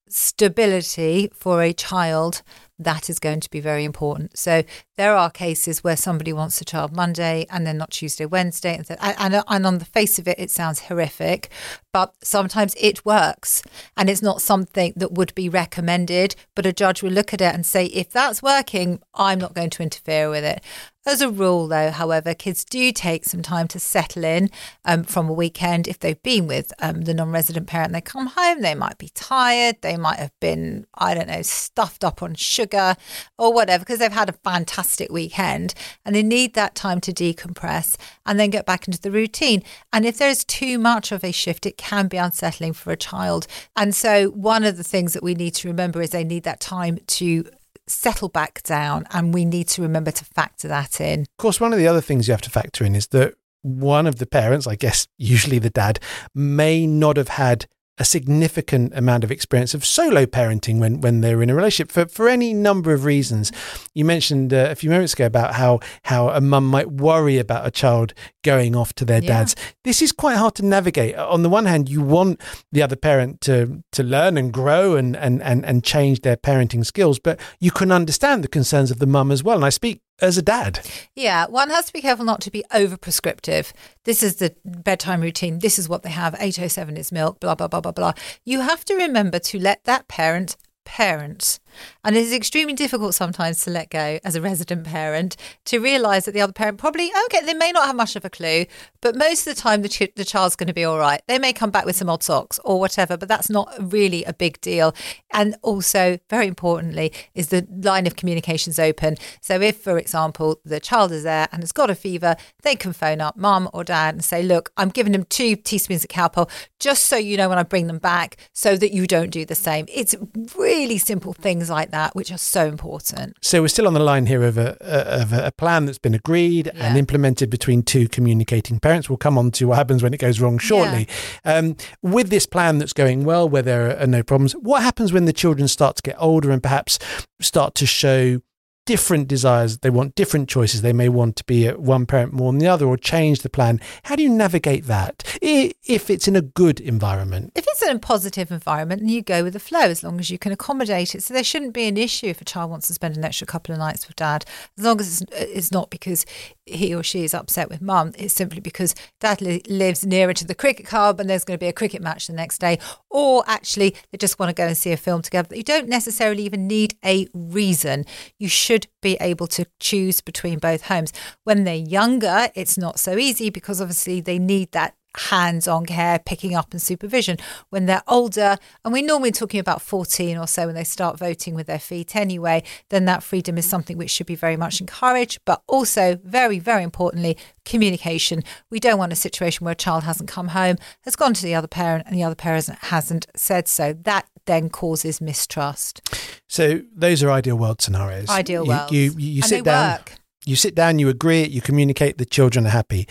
stability 0.08 1.30
for 1.32 1.62
a 1.62 1.72
child, 1.72 2.42
that 2.78 3.10
is 3.10 3.18
going 3.18 3.40
to 3.40 3.50
be 3.50 3.60
very 3.60 3.84
important. 3.84 4.36
So 4.38 4.62
there 4.96 5.16
are 5.16 5.30
cases 5.30 5.82
where 5.82 5.96
somebody 5.96 6.32
wants 6.32 6.60
a 6.60 6.64
child 6.64 6.94
Monday 6.94 7.46
and 7.50 7.66
then 7.66 7.78
not 7.78 7.90
Tuesday, 7.90 8.26
Wednesday, 8.26 8.76
and, 8.76 8.86
th- 8.86 9.00
and, 9.02 9.34
uh, 9.34 9.44
and 9.48 9.66
on 9.66 9.78
the 9.78 9.84
face 9.84 10.18
of 10.18 10.28
it, 10.28 10.38
it 10.38 10.50
sounds 10.50 10.80
horrific, 10.82 11.50
but 11.92 12.14
sometimes 12.22 12.74
it 12.78 13.04
works, 13.04 13.62
and 13.96 14.08
it's 14.08 14.22
not 14.22 14.42
something 14.42 14.92
that 14.96 15.12
would 15.12 15.34
be 15.34 15.48
recommended. 15.48 16.36
But 16.54 16.66
a 16.66 16.72
judge 16.72 17.02
will 17.02 17.10
look 17.10 17.34
at 17.34 17.40
it 17.40 17.54
and 17.54 17.66
say, 17.66 17.86
if 17.86 18.10
that's 18.10 18.42
working, 18.42 19.00
I'm 19.14 19.38
not 19.38 19.54
going 19.54 19.70
to 19.70 19.82
interfere 19.82 20.30
with 20.30 20.44
it. 20.44 20.62
As 21.08 21.22
a 21.22 21.30
rule, 21.30 21.68
though, 21.68 21.90
however, 21.90 22.34
kids 22.34 22.66
do 22.66 22.92
take 22.92 23.24
some 23.24 23.40
time 23.40 23.66
to 23.68 23.80
settle 23.80 24.24
in 24.24 24.50
um, 24.84 25.04
from 25.04 25.26
a 25.30 25.32
weekend. 25.32 25.88
If 25.88 26.00
they've 26.00 26.22
been 26.22 26.46
with 26.46 26.70
um, 26.80 27.00
the 27.00 27.14
non 27.14 27.30
resident 27.30 27.66
parent, 27.66 27.94
they 27.94 28.02
come 28.02 28.26
home, 28.26 28.60
they 28.60 28.74
might 28.74 28.98
be 28.98 29.08
tired, 29.14 29.76
they 29.80 29.96
might 29.96 30.18
have 30.18 30.38
been, 30.38 30.86
I 30.92 31.14
don't 31.14 31.28
know, 31.28 31.40
stuffed 31.40 32.04
up 32.04 32.22
on 32.22 32.34
sugar 32.34 32.94
or 33.38 33.54
whatever, 33.54 33.86
because 33.86 34.00
they've 34.00 34.12
had 34.12 34.28
a 34.28 34.34
fantastic 34.34 35.10
weekend 35.10 35.72
and 36.04 36.14
they 36.14 36.22
need 36.22 36.52
that 36.52 36.74
time 36.74 37.00
to 37.00 37.10
decompress 37.10 37.96
and 38.26 38.38
then 38.38 38.50
get 38.50 38.66
back 38.66 38.86
into 38.86 39.00
the 39.00 39.10
routine. 39.10 39.62
And 39.94 40.04
if 40.04 40.18
there's 40.18 40.44
too 40.44 40.78
much 40.78 41.10
of 41.10 41.24
a 41.24 41.32
shift, 41.32 41.64
it 41.64 41.78
can 41.78 42.08
be 42.08 42.18
unsettling 42.18 42.74
for 42.74 42.92
a 42.92 42.98
child. 42.98 43.46
And 43.74 43.94
so, 43.94 44.28
one 44.28 44.62
of 44.62 44.76
the 44.76 44.84
things 44.84 45.14
that 45.14 45.22
we 45.22 45.34
need 45.34 45.54
to 45.54 45.68
remember 45.68 46.02
is 46.02 46.10
they 46.10 46.22
need 46.22 46.42
that 46.42 46.60
time 46.60 46.98
to 47.06 47.46
settle 47.90 48.28
back 48.28 48.62
down 48.62 49.06
and 49.10 49.34
we 49.34 49.44
need 49.44 49.68
to 49.68 49.82
remember 49.82 50.10
to 50.10 50.24
factor 50.24 50.68
that 50.68 51.00
in. 51.00 51.20
Of 51.22 51.36
course, 51.38 51.60
one 51.60 51.72
of 51.72 51.78
the 51.78 51.88
other 51.88 52.00
things 52.00 52.28
you 52.28 52.32
have 52.32 52.42
to 52.42 52.50
factor 52.50 52.84
in 52.84 52.94
is 52.94 53.08
that 53.08 53.34
one 53.62 54.06
of 54.06 54.16
the 54.16 54.26
parents, 54.26 54.66
I 54.66 54.76
guess 54.76 55.08
usually 55.16 55.58
the 55.58 55.70
dad, 55.70 55.98
may 56.34 56.86
not 56.86 57.16
have 57.16 57.28
had 57.28 57.66
a 57.98 58.04
significant 58.04 58.92
amount 58.96 59.24
of 59.24 59.30
experience 59.30 59.74
of 59.74 59.84
solo 59.84 60.24
parenting 60.26 60.78
when, 60.78 61.00
when 61.00 61.20
they're 61.20 61.42
in 61.42 61.50
a 61.50 61.54
relationship 61.54 61.90
for, 61.90 62.06
for 62.06 62.28
any 62.28 62.54
number 62.54 62.92
of 62.92 63.04
reasons. 63.04 63.50
You 63.94 64.04
mentioned 64.04 64.54
uh, 64.54 64.68
a 64.70 64.74
few 64.74 64.90
moments 64.90 65.14
ago 65.14 65.26
about 65.26 65.54
how, 65.54 65.80
how 66.04 66.28
a 66.30 66.40
mum 66.40 66.66
might 66.66 66.90
worry 66.90 67.38
about 67.38 67.66
a 67.66 67.70
child 67.70 68.14
going 68.44 68.76
off 68.76 68.92
to 68.94 69.04
their 69.04 69.22
Yeah. 69.22 69.38
dad's. 69.38 69.56
This 69.84 70.00
is 70.00 70.12
quite 70.12 70.36
hard 70.36 70.54
to 70.56 70.64
navigate. 70.64 71.16
On 71.16 71.42
the 71.42 71.48
one 71.48 71.66
hand, 71.66 71.88
you 71.88 72.00
want 72.02 72.40
the 72.70 72.82
other 72.82 72.96
parent 72.96 73.40
to, 73.42 73.82
to 73.92 74.02
learn 74.02 74.36
and 74.38 74.52
grow 74.52 74.94
and, 74.96 75.16
and, 75.16 75.42
and, 75.42 75.64
and 75.64 75.82
change 75.82 76.20
their 76.20 76.36
parenting 76.36 76.86
skills, 76.86 77.18
but 77.18 77.40
you 77.58 77.70
can 77.70 77.90
understand 77.90 78.44
the 78.44 78.48
concerns 78.48 78.90
of 78.90 78.98
the 79.00 79.06
mum 79.06 79.30
as 79.32 79.42
well. 79.42 79.56
And 79.56 79.64
I 79.64 79.70
speak 79.70 80.02
as 80.20 80.38
a 80.38 80.42
dad. 80.42 80.80
Yeah, 81.14 81.46
one 81.46 81.70
has 81.70 81.86
to 81.86 81.92
be 81.92 82.00
careful 82.00 82.24
not 82.24 82.40
to 82.42 82.50
be 82.50 82.64
over 82.72 82.96
prescriptive. 82.96 83.72
This 84.04 84.22
is 84.22 84.36
the 84.36 84.54
bedtime 84.64 85.20
routine. 85.20 85.58
This 85.60 85.78
is 85.78 85.88
what 85.88 86.02
they 86.02 86.10
have. 86.10 86.34
807 86.34 86.96
is 86.96 87.12
milk, 87.12 87.40
blah, 87.40 87.54
blah, 87.54 87.68
blah, 87.68 87.80
blah, 87.80 87.92
blah. 87.92 88.12
You 88.44 88.60
have 88.60 88.84
to 88.86 88.94
remember 88.94 89.38
to 89.38 89.58
let 89.58 89.84
that 89.84 90.08
parent 90.08 90.56
parent. 90.88 91.60
And 92.04 92.16
it 92.16 92.20
is 92.20 92.32
extremely 92.32 92.74
difficult 92.74 93.14
sometimes 93.14 93.64
to 93.64 93.70
let 93.70 93.90
go 93.90 94.18
as 94.24 94.34
a 94.34 94.40
resident 94.40 94.84
parent 94.84 95.36
to 95.66 95.78
realize 95.78 96.24
that 96.24 96.32
the 96.32 96.40
other 96.40 96.52
parent 96.52 96.78
probably, 96.78 97.10
okay, 97.26 97.44
they 97.44 97.54
may 97.54 97.72
not 97.72 97.86
have 97.86 97.96
much 97.96 98.16
of 98.16 98.24
a 98.24 98.30
clue, 98.30 98.66
but 99.00 99.16
most 99.16 99.46
of 99.46 99.54
the 99.54 99.60
time 99.60 99.82
the, 99.82 99.88
ch- 99.88 100.14
the 100.16 100.24
child's 100.24 100.56
going 100.56 100.66
to 100.66 100.74
be 100.74 100.84
all 100.84 100.98
right. 100.98 101.22
They 101.26 101.38
may 101.38 101.52
come 101.52 101.70
back 101.70 101.84
with 101.84 101.96
some 101.96 102.08
odd 102.08 102.22
socks 102.22 102.58
or 102.64 102.80
whatever, 102.80 103.16
but 103.16 103.28
that's 103.28 103.50
not 103.50 103.72
really 103.80 104.24
a 104.24 104.32
big 104.32 104.60
deal. 104.60 104.94
And 105.32 105.56
also, 105.62 106.18
very 106.30 106.46
importantly, 106.46 107.12
is 107.34 107.48
the 107.48 107.66
line 107.70 108.06
of 108.06 108.16
communications 108.16 108.78
open. 108.78 109.16
So 109.40 109.60
if, 109.60 109.76
for 109.76 109.98
example, 109.98 110.60
the 110.64 110.80
child 110.80 111.12
is 111.12 111.22
there 111.22 111.48
and 111.52 111.62
has 111.62 111.72
got 111.72 111.90
a 111.90 111.94
fever, 111.94 112.36
they 112.62 112.76
can 112.76 112.92
phone 112.92 113.20
up 113.20 113.36
mum 113.36 113.68
or 113.72 113.84
dad 113.84 114.14
and 114.14 114.24
say, 114.24 114.42
look, 114.42 114.72
I'm 114.76 114.88
giving 114.88 115.12
them 115.12 115.24
two 115.24 115.56
teaspoons 115.56 116.04
of 116.04 116.10
Calpol 116.10 116.50
just 116.78 117.04
so 117.04 117.16
you 117.16 117.36
know 117.36 117.48
when 117.48 117.58
I 117.58 117.62
bring 117.62 117.86
them 117.86 117.98
back 117.98 118.36
so 118.52 118.76
that 118.76 118.92
you 118.92 119.06
don't 119.06 119.30
do 119.30 119.44
the 119.44 119.54
same. 119.54 119.86
It's 119.88 120.14
really 120.56 120.98
simple 120.98 121.32
things 121.32 121.67
like 121.68 121.90
that 121.90 122.14
which 122.14 122.32
are 122.32 122.38
so 122.38 122.66
important. 122.66 123.36
So 123.42 123.62
we're 123.62 123.68
still 123.68 123.86
on 123.86 123.94
the 123.94 124.00
line 124.00 124.26
here 124.26 124.42
of 124.42 124.58
a, 124.58 124.76
of 124.80 125.32
a 125.32 125.52
plan 125.52 125.86
that's 125.86 125.98
been 125.98 126.14
agreed 126.14 126.68
and 126.74 126.96
implemented 126.96 127.50
between 127.50 127.82
two 127.82 128.08
communicating 128.08 128.80
parents. 128.80 129.08
We'll 129.08 129.16
come 129.16 129.38
on 129.38 129.50
to 129.52 129.68
what 129.68 129.76
happens 129.76 130.02
when 130.02 130.14
it 130.14 130.18
goes 130.18 130.40
wrong 130.40 130.58
shortly. 130.58 131.08
Um, 131.44 131.76
with 132.02 132.30
this 132.30 132.46
plan 132.46 132.78
that's 132.78 132.92
going 132.92 133.24
well, 133.24 133.48
where 133.48 133.62
there 133.62 133.98
are 133.98 134.06
no 134.06 134.22
problems, 134.22 134.52
what 134.54 134.82
happens 134.82 135.12
when 135.12 135.24
the 135.24 135.32
children 135.32 135.68
start 135.68 135.96
to 135.96 136.02
get 136.02 136.16
older 136.18 136.50
and 136.50 136.62
perhaps 136.62 136.98
start 137.40 137.74
to 137.76 137.86
show 137.86 138.40
different 138.88 139.28
desires? 139.28 139.76
They 139.78 139.90
want 139.90 140.14
different 140.14 140.48
choices. 140.48 140.80
They 140.80 140.94
may 140.94 141.10
want 141.10 141.36
to 141.36 141.44
be 141.44 141.66
at 141.66 141.78
one 141.78 142.06
parent 142.06 142.32
more 142.32 142.50
than 142.50 142.58
the 142.58 142.68
other 142.68 142.86
or 142.86 142.96
change 142.96 143.40
the 143.40 143.50
plan. 143.50 143.82
How 144.04 144.16
do 144.16 144.22
you 144.22 144.30
navigate 144.30 144.86
that 144.86 145.22
if 145.42 146.08
it's 146.08 146.26
in 146.26 146.34
a 146.36 146.40
good 146.40 146.80
environment? 146.80 147.52
If 147.54 147.66
it's 147.68 147.82
in 147.82 147.94
a 147.94 147.98
positive 147.98 148.50
environment, 148.50 149.02
then 149.02 149.10
you 149.10 149.20
go 149.20 149.44
with 149.44 149.52
the 149.52 149.60
flow 149.60 149.80
as 149.80 150.02
long 150.02 150.18
as 150.18 150.30
you 150.30 150.38
can 150.38 150.52
accommodate 150.52 151.14
it. 151.14 151.22
So 151.22 151.34
there 151.34 151.44
shouldn't 151.44 151.74
be 151.74 151.86
an 151.86 151.98
issue 151.98 152.28
if 152.28 152.40
a 152.40 152.46
child 152.46 152.70
wants 152.70 152.86
to 152.86 152.94
spend 152.94 153.18
an 153.18 153.26
extra 153.26 153.46
couple 153.46 153.74
of 153.74 153.78
nights 153.78 154.08
with 154.08 154.16
dad, 154.16 154.46
as 154.78 154.84
long 154.84 155.00
as 155.00 155.22
it's, 155.32 155.70
not 155.70 155.90
because 155.90 156.24
he 156.64 156.94
or 156.94 157.02
she 157.02 157.24
is 157.24 157.34
upset 157.34 157.68
with 157.68 157.82
mum. 157.82 158.12
It's 158.16 158.32
simply 158.32 158.60
because 158.60 158.94
dad 159.20 159.42
li- 159.42 159.62
lives 159.68 160.06
nearer 160.06 160.32
to 160.32 160.46
the 160.46 160.54
cricket 160.54 160.86
club 160.86 161.20
and 161.20 161.28
there's 161.28 161.44
going 161.44 161.58
to 161.58 161.62
be 161.62 161.68
a 161.68 161.74
cricket 161.74 162.00
match 162.00 162.26
the 162.26 162.32
next 162.32 162.58
day, 162.58 162.78
or 163.10 163.44
actually 163.46 163.94
they 164.10 164.16
just 164.16 164.38
want 164.38 164.48
to 164.48 164.54
go 164.54 164.66
and 164.66 164.78
see 164.78 164.92
a 164.92 164.96
film 164.96 165.20
together. 165.20 165.54
You 165.54 165.62
don't 165.62 165.88
necessarily 165.88 166.44
even 166.44 166.66
need 166.66 166.96
a 167.04 167.28
reason. 167.34 168.06
You 168.38 168.48
should 168.48 168.77
be 169.00 169.16
able 169.20 169.46
to 169.48 169.66
choose 169.80 170.20
between 170.20 170.58
both 170.58 170.82
homes. 170.82 171.12
When 171.44 171.64
they're 171.64 171.74
younger, 171.74 172.48
it's 172.54 172.78
not 172.78 172.98
so 172.98 173.16
easy 173.16 173.50
because 173.50 173.80
obviously 173.80 174.20
they 174.20 174.38
need 174.38 174.72
that 174.72 174.94
hands 175.16 175.66
on 175.66 175.86
care, 175.86 176.18
picking 176.18 176.54
up 176.54 176.72
and 176.72 176.80
supervision. 176.80 177.38
When 177.70 177.86
they're 177.86 178.02
older, 178.06 178.56
and 178.84 178.92
we're 178.92 179.04
normally 179.04 179.32
talking 179.32 179.60
about 179.60 179.82
14 179.82 180.36
or 180.36 180.46
so 180.46 180.66
when 180.66 180.74
they 180.74 180.84
start 180.84 181.18
voting 181.18 181.54
with 181.54 181.66
their 181.66 181.78
feet 181.78 182.14
anyway, 182.14 182.62
then 182.90 183.04
that 183.06 183.22
freedom 183.22 183.58
is 183.58 183.66
something 183.66 183.96
which 183.96 184.10
should 184.10 184.26
be 184.26 184.34
very 184.34 184.56
much 184.56 184.80
encouraged. 184.80 185.40
But 185.44 185.62
also, 185.66 186.18
very, 186.24 186.58
very 186.58 186.82
importantly, 186.82 187.36
communication. 187.64 188.42
We 188.70 188.80
don't 188.80 188.98
want 188.98 189.12
a 189.12 189.16
situation 189.16 189.64
where 189.64 189.72
a 189.72 189.76
child 189.76 190.04
hasn't 190.04 190.28
come 190.28 190.48
home, 190.48 190.76
has 191.02 191.16
gone 191.16 191.34
to 191.34 191.42
the 191.42 191.54
other 191.54 191.68
parent, 191.68 192.06
and 192.06 192.16
the 192.16 192.22
other 192.22 192.34
parent 192.34 192.68
hasn't 192.82 193.26
said 193.34 193.68
so. 193.68 193.92
That 193.92 194.28
then 194.48 194.68
causes 194.68 195.20
mistrust. 195.20 196.00
So 196.48 196.80
those 196.92 197.22
are 197.22 197.30
ideal 197.30 197.56
world 197.56 197.80
scenarios. 197.80 198.28
Ideal 198.28 198.66
you. 198.66 198.80
You, 198.90 199.02
you, 199.12 199.30
you 199.34 199.42
sit 199.42 199.64
down. 199.64 199.98
work. 199.98 200.14
You 200.44 200.56
sit 200.56 200.74
down, 200.74 200.98
you 200.98 201.08
agree, 201.08 201.44
you 201.44 201.60
communicate, 201.60 202.18
the 202.18 202.24
children 202.24 202.66
are 202.66 202.70
happy. 202.70 203.06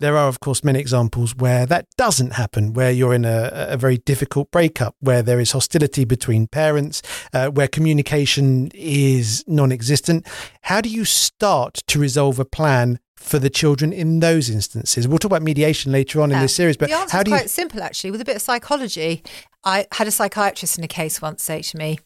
There 0.00 0.16
are, 0.16 0.28
of 0.28 0.38
course, 0.38 0.62
many 0.62 0.78
examples 0.78 1.34
where 1.34 1.66
that 1.66 1.86
doesn't 1.96 2.34
happen, 2.34 2.72
where 2.72 2.92
you're 2.92 3.14
in 3.14 3.24
a, 3.24 3.50
a 3.52 3.76
very 3.76 3.98
difficult 3.98 4.52
breakup, 4.52 4.94
where 5.00 5.22
there 5.22 5.40
is 5.40 5.50
hostility 5.50 6.04
between 6.04 6.46
parents, 6.46 7.02
uh, 7.32 7.48
where 7.48 7.66
communication 7.66 8.70
is 8.74 9.42
non 9.48 9.72
existent. 9.72 10.24
How 10.62 10.80
do 10.80 10.88
you 10.88 11.04
start 11.04 11.82
to 11.88 11.98
resolve 11.98 12.38
a 12.38 12.44
plan 12.44 13.00
for 13.18 13.38
the 13.38 13.50
children 13.50 13.92
in 13.92 14.20
those 14.20 14.48
instances? 14.48 15.06
We'll 15.08 15.18
talk 15.18 15.30
about 15.30 15.42
mediation 15.42 15.92
later 15.92 16.20
on 16.20 16.32
in 16.32 16.40
this 16.40 16.54
series, 16.54 16.76
but 16.76 16.88
the 16.88 16.96
how 17.10 17.22
do 17.22 17.30
you. 17.30 17.36
quite 17.36 17.50
simple, 17.50 17.82
actually, 17.82 18.10
with 18.10 18.20
a 18.20 18.24
bit 18.24 18.36
of 18.36 18.42
psychology. 18.42 19.22
I 19.64 19.86
had 19.92 20.06
a 20.06 20.10
psychiatrist 20.10 20.78
in 20.78 20.84
a 20.84 20.88
case 20.88 21.20
once 21.20 21.42
say 21.42 21.62
to 21.62 21.76
me, 21.76 21.98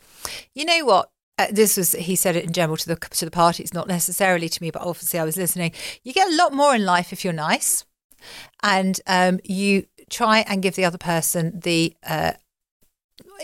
"You 0.55 0.65
know 0.65 0.85
what? 0.85 1.11
Uh, 1.39 1.47
this 1.51 1.77
was 1.77 1.93
he 1.93 2.17
said 2.17 2.37
it 2.37 2.45
in 2.45 2.53
general 2.53 2.77
to 2.77 2.89
the 2.89 2.97
to 2.97 3.25
the 3.25 3.31
parties, 3.31 3.73
not 3.73 3.89
necessarily 3.89 4.49
to 4.49 4.63
me, 4.63 4.71
but 4.71 4.83
obviously 4.83 5.21
I 5.21 5.25
was 5.25 5.37
listening. 5.37 5.73
You 6.03 6.13
get 6.13 6.31
a 6.31 6.37
lot 6.37 6.53
more 6.53 6.75
in 6.75 6.85
life 6.85 7.13
if 7.13 7.25
you're 7.25 7.33
nice, 7.33 7.85
and 8.63 9.01
um, 9.07 9.39
you 9.45 9.87
try 10.11 10.41
and 10.41 10.63
give 10.63 10.75
the 10.75 10.85
other 10.85 10.99
person 10.99 11.61
the." 11.61 11.95
Uh, 12.07 12.33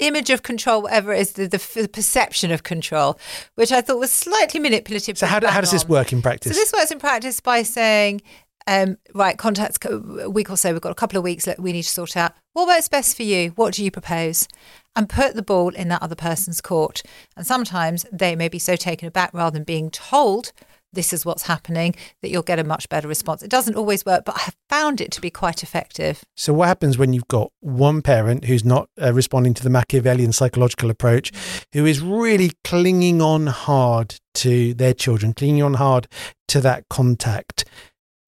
image 0.01 0.31
of 0.31 0.43
control 0.43 0.83
whatever 0.83 1.13
it 1.13 1.21
is 1.21 1.33
the, 1.33 1.47
the, 1.49 1.83
the 1.83 1.89
perception 1.89 2.51
of 2.51 2.63
control 2.63 3.19
which 3.57 3.73
i 3.73 3.81
thought 3.81 3.99
was 3.99 4.13
slightly 4.13 4.61
manipulative 4.61 5.19
So, 5.19 5.27
how, 5.27 5.45
how 5.47 5.61
does 5.61 5.73
this 5.73 5.89
work 5.89 6.13
in 6.13 6.23
practice? 6.23 6.53
So 6.55 6.61
this 6.61 6.73
works 6.73 6.91
in 6.91 6.99
practice 6.99 7.41
by 7.41 7.63
saying, 7.63 8.23
um, 8.67 8.99
right, 9.15 9.37
contacts 9.39 9.79
a 9.85 10.31
week 10.31 10.51
or 10.51 10.57
so. 10.57 10.73
We've 10.73 10.81
got 10.81 10.93
a 10.93 10.95
couple 10.95 11.17
of 11.17 11.25
weeks 11.25 11.47
that 11.47 11.59
we 11.59 11.73
need 11.73 11.83
to 11.83 11.89
sort 11.89 12.17
out. 12.17 12.33
What 12.53 12.69
works 12.69 12.89
best 12.89 13.17
for 13.17 13.23
you? 13.23 13.51
What 13.51 13.75
do 13.75 13.85
you 13.85 13.91
propose? 13.91 14.47
And 14.95 15.09
put 15.09 15.35
the 15.35 15.43
ball 15.43 15.71
in 15.71 15.89
that 15.89 16.03
other 16.03 16.15
person's 16.15 16.61
court. 16.61 17.03
And 17.37 17.47
sometimes 17.47 18.05
they 18.13 18.37
may 18.37 18.49
be 18.49 18.59
so 18.59 18.77
taken 18.77 19.09
aback 19.09 19.33
rather 19.33 19.55
than 19.55 19.65
being 19.65 19.91
told 19.91 20.53
this 20.93 21.13
is 21.13 21.25
what's 21.25 21.43
happening 21.43 21.95
that 22.23 22.31
you'll 22.31 22.43
get 22.43 22.59
a 22.59 22.65
much 22.65 22.89
better 22.89 23.09
response. 23.09 23.43
It 23.43 23.51
doesn't 23.51 23.77
always 23.77 24.05
work, 24.07 24.25
but 24.25 24.37
I 24.37 24.41
have 24.41 24.57
found 24.69 25.01
it 25.01 25.11
to 25.13 25.21
be 25.21 25.31
quite 25.31 25.63
effective. 25.63 26.25
So, 26.37 26.53
what 26.53 26.69
happens 26.69 26.99
when 26.99 27.13
you've 27.13 27.29
got 27.29 27.53
one 27.61 28.03
parent 28.03 28.45
who's 28.45 28.65
not 28.65 28.89
uh, 29.01 29.13
responding 29.13 29.55
to 29.55 29.63
the 29.63 29.71
Machiavellian 29.71 30.33
psychological 30.33 30.91
approach, 30.91 31.33
who 31.73 31.87
is 31.87 32.01
really 32.01 32.53
clinging 32.65 33.21
on 33.21 33.47
hard 33.47 34.17
to 34.35 34.75
their 34.75 34.95
children, 34.95 35.35
clinging 35.35 35.63
on 35.63 35.75
hard 35.75 36.09
to 36.49 36.61
that 36.61 36.85
contact? 36.89 37.65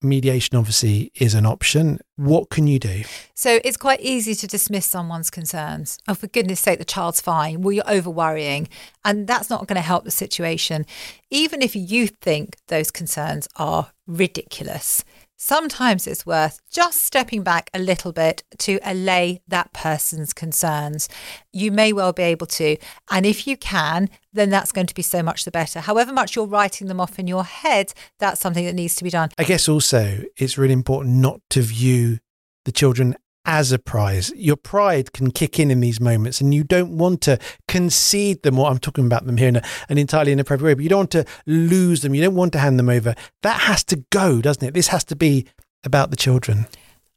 Mediation 0.01 0.57
obviously 0.57 1.11
is 1.15 1.33
an 1.33 1.45
option. 1.45 1.99
What 2.15 2.49
can 2.49 2.67
you 2.67 2.79
do? 2.79 3.03
So 3.33 3.59
it's 3.63 3.77
quite 3.77 4.01
easy 4.01 4.35
to 4.35 4.47
dismiss 4.47 4.85
someone's 4.85 5.29
concerns. 5.29 5.97
Oh, 6.07 6.13
for 6.13 6.27
goodness 6.27 6.59
sake, 6.59 6.79
the 6.79 6.85
child's 6.85 7.21
fine. 7.21 7.61
Well, 7.61 7.71
you're 7.71 7.89
over 7.89 8.09
worrying. 8.09 8.67
And 9.05 9.27
that's 9.27 9.49
not 9.49 9.67
going 9.67 9.75
to 9.75 9.81
help 9.81 10.03
the 10.03 10.11
situation. 10.11 10.85
Even 11.29 11.61
if 11.61 11.75
you 11.75 12.07
think 12.07 12.57
those 12.67 12.91
concerns 12.91 13.47
are 13.55 13.91
ridiculous, 14.07 15.03
sometimes 15.37 16.05
it's 16.05 16.25
worth 16.25 16.59
just 16.69 17.01
stepping 17.01 17.41
back 17.41 17.69
a 17.73 17.79
little 17.79 18.11
bit 18.11 18.43
to 18.59 18.79
allay 18.83 19.41
that 19.47 19.73
person's 19.73 20.33
concerns. 20.33 21.09
You 21.51 21.71
may 21.71 21.93
well 21.93 22.13
be 22.13 22.23
able 22.23 22.47
to. 22.47 22.77
And 23.09 23.25
if 23.25 23.47
you 23.47 23.57
can, 23.57 24.09
then 24.33 24.49
that's 24.49 24.71
going 24.71 24.87
to 24.87 24.93
be 24.93 25.01
so 25.01 25.21
much 25.21 25.45
the 25.45 25.51
better. 25.51 25.79
However 25.79 26.13
much 26.13 26.35
you're 26.35 26.45
writing 26.45 26.87
them 26.87 26.99
off 26.99 27.19
in 27.19 27.27
your 27.27 27.43
head, 27.43 27.93
that's 28.19 28.39
something 28.39 28.65
that 28.65 28.73
needs 28.73 28.95
to 28.95 29.03
be 29.03 29.09
done. 29.09 29.29
I 29.37 29.43
guess 29.43 29.67
also 29.67 30.23
it's 30.37 30.57
really 30.57 30.73
important 30.73 31.15
not 31.15 31.41
to 31.51 31.61
view 31.61 32.19
the 32.65 32.71
children 32.71 33.15
as 33.45 33.71
a 33.71 33.79
prize. 33.79 34.31
Your 34.35 34.55
pride 34.55 35.13
can 35.13 35.31
kick 35.31 35.59
in 35.59 35.71
in 35.71 35.79
these 35.79 35.99
moments, 35.99 36.41
and 36.41 36.53
you 36.53 36.63
don't 36.63 36.97
want 36.97 37.21
to 37.21 37.39
concede 37.67 38.43
them, 38.43 38.59
or 38.59 38.69
I'm 38.69 38.77
talking 38.77 39.05
about 39.05 39.25
them 39.25 39.37
here 39.37 39.47
in 39.47 39.55
a, 39.57 39.63
an 39.89 39.97
entirely 39.97 40.31
inappropriate 40.31 40.65
way, 40.65 40.73
but 40.75 40.83
you 40.83 40.89
don't 40.89 40.99
want 40.99 41.11
to 41.11 41.25
lose 41.47 42.01
them. 42.01 42.13
You 42.13 42.21
don't 42.21 42.35
want 42.35 42.53
to 42.53 42.59
hand 42.59 42.77
them 42.77 42.89
over. 42.89 43.15
That 43.41 43.61
has 43.61 43.83
to 43.85 44.03
go, 44.11 44.41
doesn't 44.41 44.63
it? 44.63 44.73
This 44.73 44.89
has 44.89 45.03
to 45.05 45.15
be 45.15 45.47
about 45.83 46.11
the 46.11 46.17
children. 46.17 46.67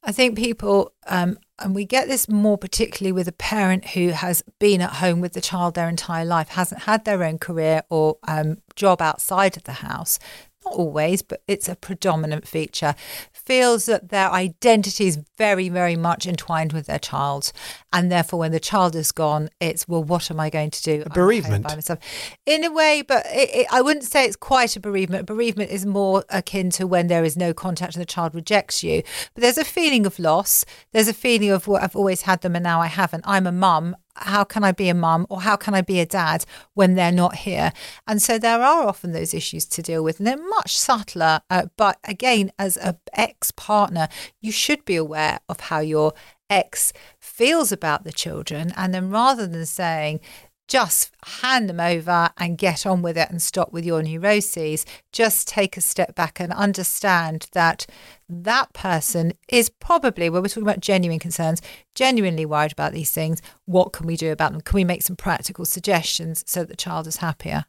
I 0.03 0.12
think 0.12 0.37
people, 0.37 0.92
um, 1.07 1.38
and 1.59 1.75
we 1.75 1.85
get 1.85 2.09
this 2.09 2.29
more 2.29 2.59
particularly 2.59 3.12
with 3.12 3.29
a 3.29 3.33
parent 3.33 3.88
who 3.90 4.09
has 4.09 4.43
been 4.59 4.81
at 4.81 4.95
home 4.95 5.21
with 5.21 5.33
the 5.33 5.40
child 5.40 5.75
their 5.75 5.88
entire 5.88 6.25
life, 6.25 6.49
hasn't 6.49 6.83
had 6.83 7.05
their 7.05 7.23
own 7.23 7.38
career 7.38 7.83
or 7.90 8.19
um, 8.27 8.59
job 8.75 9.01
outside 9.01 9.57
of 9.57 9.64
the 9.64 9.73
house 9.73 10.19
not 10.64 10.74
always, 10.74 11.22
but 11.22 11.42
it's 11.46 11.68
a 11.68 11.77
predominant 11.77 12.46
feature, 12.46 12.94
feels 13.33 13.87
that 13.87 14.09
their 14.09 14.31
identity 14.31 15.07
is 15.07 15.18
very, 15.37 15.68
very 15.68 15.96
much 15.96 16.27
entwined 16.27 16.72
with 16.72 16.87
their 16.87 16.98
child. 16.98 17.53
And 17.92 18.11
therefore, 18.11 18.38
when 18.40 18.53
the 18.53 18.61
child 18.61 18.96
is 18.96 19.12
gone, 19.12 19.50
it's, 19.61 19.87
well, 19.87 20.03
what 20.03 20.31
am 20.31 20.40
I 20.40 20.50
going 20.50 20.70
to 20.70 20.83
do? 20.83 21.03
A 21.05 21.11
bereavement. 21.11 21.64
By 21.64 21.74
myself. 21.74 21.98
In 22.46 22.64
a 22.64 22.72
way, 22.72 23.03
but 23.03 23.27
it, 23.27 23.50
it, 23.55 23.66
I 23.70 23.83
wouldn't 23.83 24.05
say 24.05 24.24
it's 24.24 24.37
quite 24.37 24.77
a 24.77 24.81
bereavement. 24.81 25.22
A 25.22 25.35
Bereavement 25.35 25.70
is 25.70 25.85
more 25.85 26.24
akin 26.29 26.70
to 26.70 26.87
when 26.87 27.09
there 27.09 27.24
is 27.24 27.37
no 27.37 27.53
contact 27.53 27.94
and 27.94 28.00
the 28.00 28.07
child 28.07 28.35
rejects 28.35 28.85
you. 28.85 29.03
But 29.35 29.42
there's 29.42 29.59
a 29.59 29.64
feeling 29.64 30.07
of 30.07 30.18
loss. 30.18 30.64
There's 30.92 31.09
a 31.09 31.14
feeling 31.14 31.50
of 31.50 31.66
what 31.66 31.83
I've 31.83 31.96
always 31.96 32.22
had 32.22 32.40
them 32.42 32.55
and 32.55 32.62
now 32.62 32.81
I 32.81 32.87
haven't. 32.87 33.24
I'm 33.27 33.46
a 33.46 33.53
mum 33.53 33.96
how 34.16 34.44
can 34.44 34.64
I 34.64 34.72
be 34.72 34.88
a 34.88 34.94
mum 34.94 35.27
or 35.29 35.42
how 35.42 35.57
can 35.57 35.74
I 35.74 35.81
be 35.81 36.00
a 36.00 36.07
dad 36.07 36.44
when 36.74 36.94
they're 36.94 37.12
not 37.12 37.37
here? 37.37 37.72
And 38.07 38.22
so 38.22 38.38
there 38.38 38.62
are 38.62 38.87
often 38.87 39.12
those 39.12 39.35
issues 39.35 39.66
to 39.66 39.83
deal 39.83 40.05
with, 40.05 40.18
and 40.18 40.27
they're 40.27 40.37
much 40.37 40.77
subtler. 40.77 41.40
Uh, 41.50 41.66
but 41.77 41.98
again, 42.05 42.53
as 42.59 42.77
an 42.77 42.98
ex 43.14 43.50
partner, 43.50 44.09
you 44.40 44.53
should 44.53 44.85
be 44.85 44.96
aware 44.96 45.40
of 45.48 45.61
how 45.61 45.81
your 45.81 46.12
ex 46.50 46.92
feels 47.18 47.72
about 47.72 48.05
the 48.05 48.12
children. 48.12 48.72
And 48.77 48.94
then 48.94 49.11
rather 49.11 49.46
than 49.46 49.66
saying, 49.66 50.20
just 50.68 51.11
hand 51.24 51.68
them 51.68 51.81
over 51.81 52.31
and 52.38 52.59
get 52.59 52.87
on 52.87 53.03
with 53.03 53.18
it 53.18 53.31
and 53.31 53.40
stop 53.42 53.72
with 53.72 53.85
your 53.85 54.03
neuroses. 54.03 54.87
Just 55.12 55.48
take 55.48 55.77
a 55.77 55.81
step 55.81 56.14
back 56.14 56.40
and 56.40 56.53
understand 56.53 57.48
that 57.53 57.87
that 58.29 58.72
person 58.72 59.33
is 59.48 59.68
probably, 59.68 60.31
when 60.31 60.42
we're 60.42 60.48
talking 60.48 60.62
about 60.62 60.81
genuine 60.81 61.18
concerns, 61.18 61.61
genuinely 61.94 62.46
worried 62.46 62.72
about 62.72 62.92
these 62.92 63.11
things. 63.11 63.42
What 63.66 63.92
can 63.92 64.07
we 64.07 64.16
do 64.16 64.33
about 64.33 64.53
them? 64.53 64.61
Can 64.62 64.77
we 64.77 64.85
make 64.85 65.03
some 65.03 65.16
practical 65.16 65.64
suggestions 65.64 66.42
so 66.46 66.61
that 66.61 66.68
the 66.68 66.77
child 66.77 67.07
is 67.07 67.18
happier? 67.18 67.66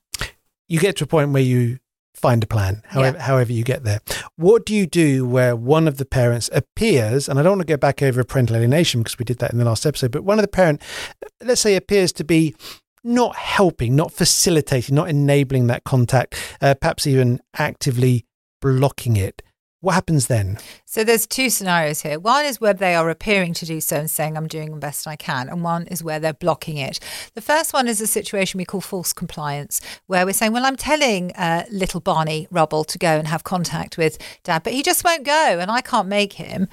You 0.67 0.79
get 0.79 0.97
to 0.97 1.03
a 1.03 1.07
point 1.07 1.31
where 1.31 1.43
you 1.43 1.79
find 2.15 2.41
a 2.43 2.47
plan, 2.47 2.81
however, 2.85 3.17
yeah. 3.17 3.23
however 3.23 3.51
you 3.51 3.63
get 3.63 3.83
there. 3.83 3.99
What 4.37 4.65
do 4.65 4.73
you 4.73 4.87
do 4.87 5.27
where 5.27 5.55
one 5.55 5.87
of 5.87 5.97
the 5.97 6.05
parents 6.05 6.49
appears, 6.53 7.27
and 7.27 7.37
I 7.37 7.43
don't 7.43 7.57
want 7.57 7.67
to 7.67 7.73
go 7.73 7.77
back 7.77 8.01
over 8.01 8.23
parental 8.23 8.55
alienation 8.55 9.01
because 9.01 9.19
we 9.19 9.25
did 9.25 9.39
that 9.39 9.51
in 9.51 9.59
the 9.59 9.65
last 9.65 9.85
episode, 9.85 10.11
but 10.11 10.23
one 10.23 10.39
of 10.39 10.43
the 10.43 10.49
parent, 10.49 10.81
let's 11.43 11.61
say, 11.61 11.75
appears 11.75 12.13
to 12.13 12.23
be 12.23 12.55
not 13.05 13.35
helping, 13.35 13.95
not 13.95 14.11
facilitating, 14.11 14.95
not 14.95 15.09
enabling 15.09 15.67
that 15.67 15.83
contact, 15.83 16.35
uh, 16.61 16.73
perhaps 16.73 17.05
even 17.05 17.39
actively 17.57 18.25
blocking 18.61 19.15
it. 19.15 19.41
What 19.81 19.93
happens 19.93 20.25
then? 20.25 20.57
So 20.85 21.03
there's 21.03 21.27
two 21.27 21.51
scenarios 21.51 22.01
here. 22.01 22.19
One 22.19 22.43
is 22.43 22.59
where 22.59 22.73
they 22.73 22.95
are 22.95 23.07
appearing 23.07 23.53
to 23.55 23.67
do 23.67 23.79
so 23.79 23.97
and 23.97 24.09
saying 24.09 24.35
I'm 24.35 24.47
doing 24.47 24.71
the 24.71 24.77
best 24.77 25.05
I 25.05 25.15
can, 25.15 25.47
and 25.47 25.63
one 25.63 25.85
is 25.85 26.03
where 26.03 26.19
they're 26.19 26.33
blocking 26.33 26.77
it. 26.77 26.99
The 27.35 27.41
first 27.41 27.71
one 27.71 27.87
is 27.87 28.01
a 28.01 28.07
situation 28.07 28.57
we 28.57 28.65
call 28.65 28.81
false 28.81 29.13
compliance, 29.13 29.81
where 30.07 30.25
we're 30.25 30.33
saying, 30.33 30.53
well, 30.53 30.65
I'm 30.65 30.75
telling 30.75 31.33
uh, 31.33 31.65
little 31.71 31.99
Barney 31.99 32.47
Rubble 32.49 32.83
to 32.85 32.97
go 32.97 33.09
and 33.09 33.27
have 33.27 33.43
contact 33.43 33.95
with 33.95 34.17
dad, 34.43 34.63
but 34.63 34.73
he 34.73 34.81
just 34.81 35.03
won't 35.03 35.23
go, 35.23 35.59
and 35.59 35.69
I 35.69 35.81
can't 35.81 36.07
make 36.07 36.33
him. 36.33 36.67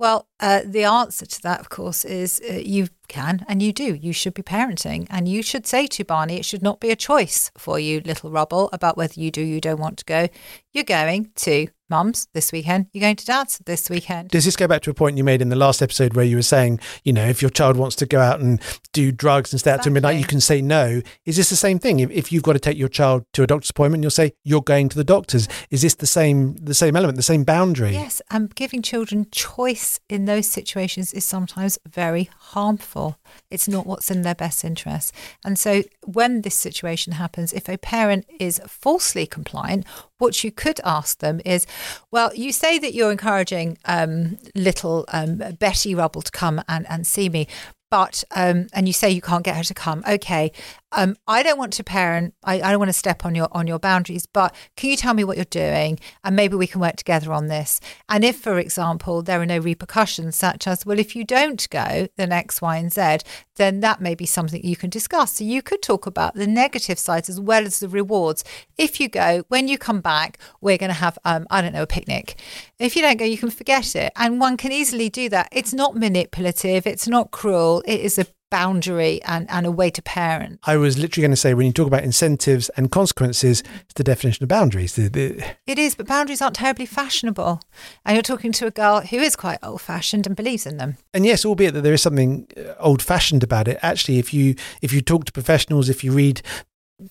Well, 0.00 0.28
uh, 0.40 0.62
the 0.64 0.84
answer 0.84 1.26
to 1.26 1.42
that, 1.42 1.60
of 1.60 1.68
course, 1.68 2.06
is 2.06 2.40
uh, 2.48 2.54
you 2.54 2.88
can 3.06 3.44
and 3.48 3.62
you 3.62 3.70
do. 3.70 3.94
You 3.94 4.14
should 4.14 4.32
be 4.32 4.42
parenting, 4.42 5.06
and 5.10 5.28
you 5.28 5.42
should 5.42 5.66
say 5.66 5.86
to 5.88 6.04
Barney, 6.06 6.38
it 6.38 6.46
should 6.46 6.62
not 6.62 6.80
be 6.80 6.90
a 6.90 6.96
choice 6.96 7.50
for 7.58 7.78
you, 7.78 8.00
little 8.00 8.30
Rubble, 8.30 8.70
about 8.72 8.96
whether 8.96 9.20
you 9.20 9.30
do, 9.30 9.42
you 9.42 9.60
don't 9.60 9.78
want 9.78 9.98
to 9.98 10.06
go. 10.06 10.28
You're 10.72 10.84
going 10.84 11.32
to 11.34 11.66
mum's 11.90 12.28
this 12.32 12.52
weekend. 12.52 12.86
You're 12.92 13.00
going 13.00 13.16
to 13.16 13.26
dad's 13.26 13.58
this 13.66 13.90
weekend. 13.90 14.30
Does 14.30 14.44
this 14.44 14.56
go 14.56 14.68
back 14.68 14.82
to 14.82 14.90
a 14.90 14.94
point 14.94 15.18
you 15.18 15.24
made 15.24 15.42
in 15.42 15.48
the 15.48 15.56
last 15.56 15.82
episode 15.82 16.14
where 16.14 16.24
you 16.24 16.36
were 16.36 16.42
saying, 16.42 16.78
you 17.02 17.12
know, 17.12 17.26
if 17.26 17.42
your 17.42 17.50
child 17.50 17.76
wants 17.76 17.96
to 17.96 18.06
go 18.06 18.20
out 18.20 18.40
and 18.40 18.62
do 18.92 19.10
drugs 19.10 19.52
and 19.52 19.58
stay 19.58 19.70
exactly. 19.70 19.80
out 19.80 19.84
to 19.84 19.90
midnight, 19.90 20.18
you 20.18 20.24
can 20.24 20.40
say 20.40 20.62
no. 20.62 21.02
Is 21.26 21.36
this 21.36 21.50
the 21.50 21.56
same 21.56 21.78
thing? 21.78 21.98
If, 22.00 22.10
if 22.10 22.32
you've 22.32 22.44
got 22.44 22.52
to 22.52 22.60
take 22.60 22.78
your 22.78 22.88
child 22.88 23.24
to 23.32 23.42
a 23.42 23.46
doctor's 23.46 23.70
appointment, 23.70 24.04
you'll 24.04 24.10
say 24.10 24.32
you're 24.44 24.62
going 24.62 24.88
to 24.88 24.96
the 24.96 25.04
doctor's. 25.04 25.48
Is 25.70 25.82
this 25.82 25.96
the 25.96 26.06
same 26.06 26.54
the 26.56 26.74
same 26.74 26.94
element, 26.94 27.16
the 27.16 27.22
same 27.22 27.42
boundary? 27.42 27.92
Yes, 27.92 28.22
I'm 28.30 28.46
giving 28.46 28.82
children 28.82 29.26
choice 29.32 29.89
in 30.08 30.26
those 30.26 30.48
situations 30.48 31.12
is 31.12 31.24
sometimes 31.24 31.78
very 31.88 32.30
harmful. 32.38 33.16
It's 33.50 33.66
not 33.66 33.86
what's 33.86 34.10
in 34.10 34.22
their 34.22 34.34
best 34.34 34.64
interest. 34.64 35.14
And 35.44 35.58
so 35.58 35.82
when 36.04 36.42
this 36.42 36.54
situation 36.54 37.14
happens, 37.14 37.52
if 37.52 37.68
a 37.68 37.78
parent 37.78 38.26
is 38.38 38.60
falsely 38.66 39.26
compliant, 39.26 39.86
what 40.18 40.44
you 40.44 40.52
could 40.52 40.80
ask 40.84 41.18
them 41.18 41.40
is, 41.44 41.66
well, 42.10 42.34
you 42.34 42.52
say 42.52 42.78
that 42.78 42.94
you're 42.94 43.10
encouraging 43.10 43.78
um, 43.86 44.38
little 44.54 45.04
um, 45.08 45.36
Betty 45.58 45.94
Rubble 45.94 46.22
to 46.22 46.32
come 46.32 46.62
and, 46.68 46.86
and 46.88 47.06
see 47.06 47.28
me, 47.28 47.46
but 47.90 48.22
um, 48.36 48.68
and 48.72 48.86
you 48.86 48.92
say 48.92 49.10
you 49.10 49.20
can't 49.20 49.44
get 49.44 49.56
her 49.56 49.64
to 49.64 49.74
come. 49.74 50.04
Okay, 50.06 50.52
um, 50.92 51.16
I 51.26 51.42
don't 51.42 51.58
want 51.58 51.72
to 51.74 51.84
parent. 51.84 52.34
I, 52.44 52.60
I, 52.60 52.70
don't 52.70 52.78
want 52.78 52.88
to 52.88 52.94
step 52.94 53.24
on 53.24 53.34
your 53.34 53.48
on 53.52 53.66
your 53.66 53.78
boundaries. 53.78 54.26
But 54.26 54.54
can 54.76 54.90
you 54.90 54.96
tell 54.96 55.14
me 55.14 55.24
what 55.24 55.36
you're 55.36 55.44
doing, 55.44 55.98
and 56.24 56.34
maybe 56.34 56.56
we 56.56 56.66
can 56.66 56.80
work 56.80 56.96
together 56.96 57.32
on 57.32 57.46
this. 57.46 57.80
And 58.08 58.24
if, 58.24 58.36
for 58.36 58.58
example, 58.58 59.22
there 59.22 59.40
are 59.40 59.46
no 59.46 59.58
repercussions, 59.58 60.36
such 60.36 60.66
as 60.66 60.84
well, 60.84 60.98
if 60.98 61.14
you 61.14 61.24
don't 61.24 61.68
go, 61.70 62.08
then 62.16 62.32
X, 62.32 62.60
Y, 62.60 62.76
and 62.76 62.92
Z, 62.92 63.18
then 63.56 63.80
that 63.80 64.00
may 64.00 64.14
be 64.14 64.26
something 64.26 64.64
you 64.64 64.76
can 64.76 64.90
discuss. 64.90 65.34
So 65.34 65.44
you 65.44 65.62
could 65.62 65.82
talk 65.82 66.06
about 66.06 66.34
the 66.34 66.46
negative 66.46 66.98
sides 66.98 67.28
as 67.28 67.40
well 67.40 67.64
as 67.64 67.80
the 67.80 67.88
rewards. 67.88 68.42
If 68.76 69.00
you 69.00 69.08
go, 69.08 69.44
when 69.48 69.68
you 69.68 69.78
come 69.78 70.00
back, 70.00 70.38
we're 70.60 70.78
going 70.78 70.90
to 70.90 70.94
have 70.94 71.18
um, 71.24 71.46
I 71.50 71.62
don't 71.62 71.72
know 71.72 71.82
a 71.82 71.86
picnic. 71.86 72.36
If 72.78 72.96
you 72.96 73.02
don't 73.02 73.18
go, 73.18 73.24
you 73.24 73.38
can 73.38 73.50
forget 73.50 73.94
it, 73.94 74.12
and 74.16 74.40
one 74.40 74.56
can 74.56 74.72
easily 74.72 75.08
do 75.08 75.28
that. 75.28 75.48
It's 75.52 75.72
not 75.72 75.94
manipulative. 75.94 76.86
It's 76.86 77.06
not 77.06 77.30
cruel. 77.30 77.82
It 77.86 78.00
is 78.00 78.18
a 78.18 78.26
boundary 78.50 79.22
and, 79.22 79.48
and 79.50 79.66
a 79.66 79.70
way 79.70 79.90
to 79.90 80.02
parent. 80.02 80.60
I 80.64 80.76
was 80.76 80.98
literally 80.98 81.22
going 81.22 81.30
to 81.32 81.36
say 81.36 81.54
when 81.54 81.66
you 81.66 81.72
talk 81.72 81.86
about 81.86 82.04
incentives 82.04 82.68
and 82.70 82.90
consequences, 82.90 83.62
it's 83.84 83.94
the 83.94 84.04
definition 84.04 84.44
of 84.44 84.48
boundaries. 84.48 84.96
The, 84.96 85.08
the... 85.08 85.44
It 85.66 85.78
is, 85.78 85.94
but 85.94 86.06
boundaries 86.06 86.42
aren't 86.42 86.56
terribly 86.56 86.86
fashionable. 86.86 87.62
And 88.04 88.16
you're 88.16 88.22
talking 88.22 88.52
to 88.52 88.66
a 88.66 88.70
girl 88.70 89.00
who 89.00 89.16
is 89.16 89.36
quite 89.36 89.58
old 89.62 89.80
fashioned 89.80 90.26
and 90.26 90.36
believes 90.36 90.66
in 90.66 90.76
them. 90.76 90.96
And 91.14 91.24
yes, 91.24 91.44
albeit 91.44 91.74
that 91.74 91.82
there 91.82 91.94
is 91.94 92.02
something 92.02 92.46
uh, 92.56 92.74
old 92.78 93.02
fashioned 93.02 93.42
about 93.42 93.68
it, 93.68 93.78
actually 93.82 94.18
if 94.18 94.34
you 94.34 94.54
if 94.82 94.92
you 94.92 95.00
talk 95.00 95.24
to 95.24 95.32
professionals, 95.32 95.88
if 95.88 96.02
you 96.04 96.12
read 96.12 96.42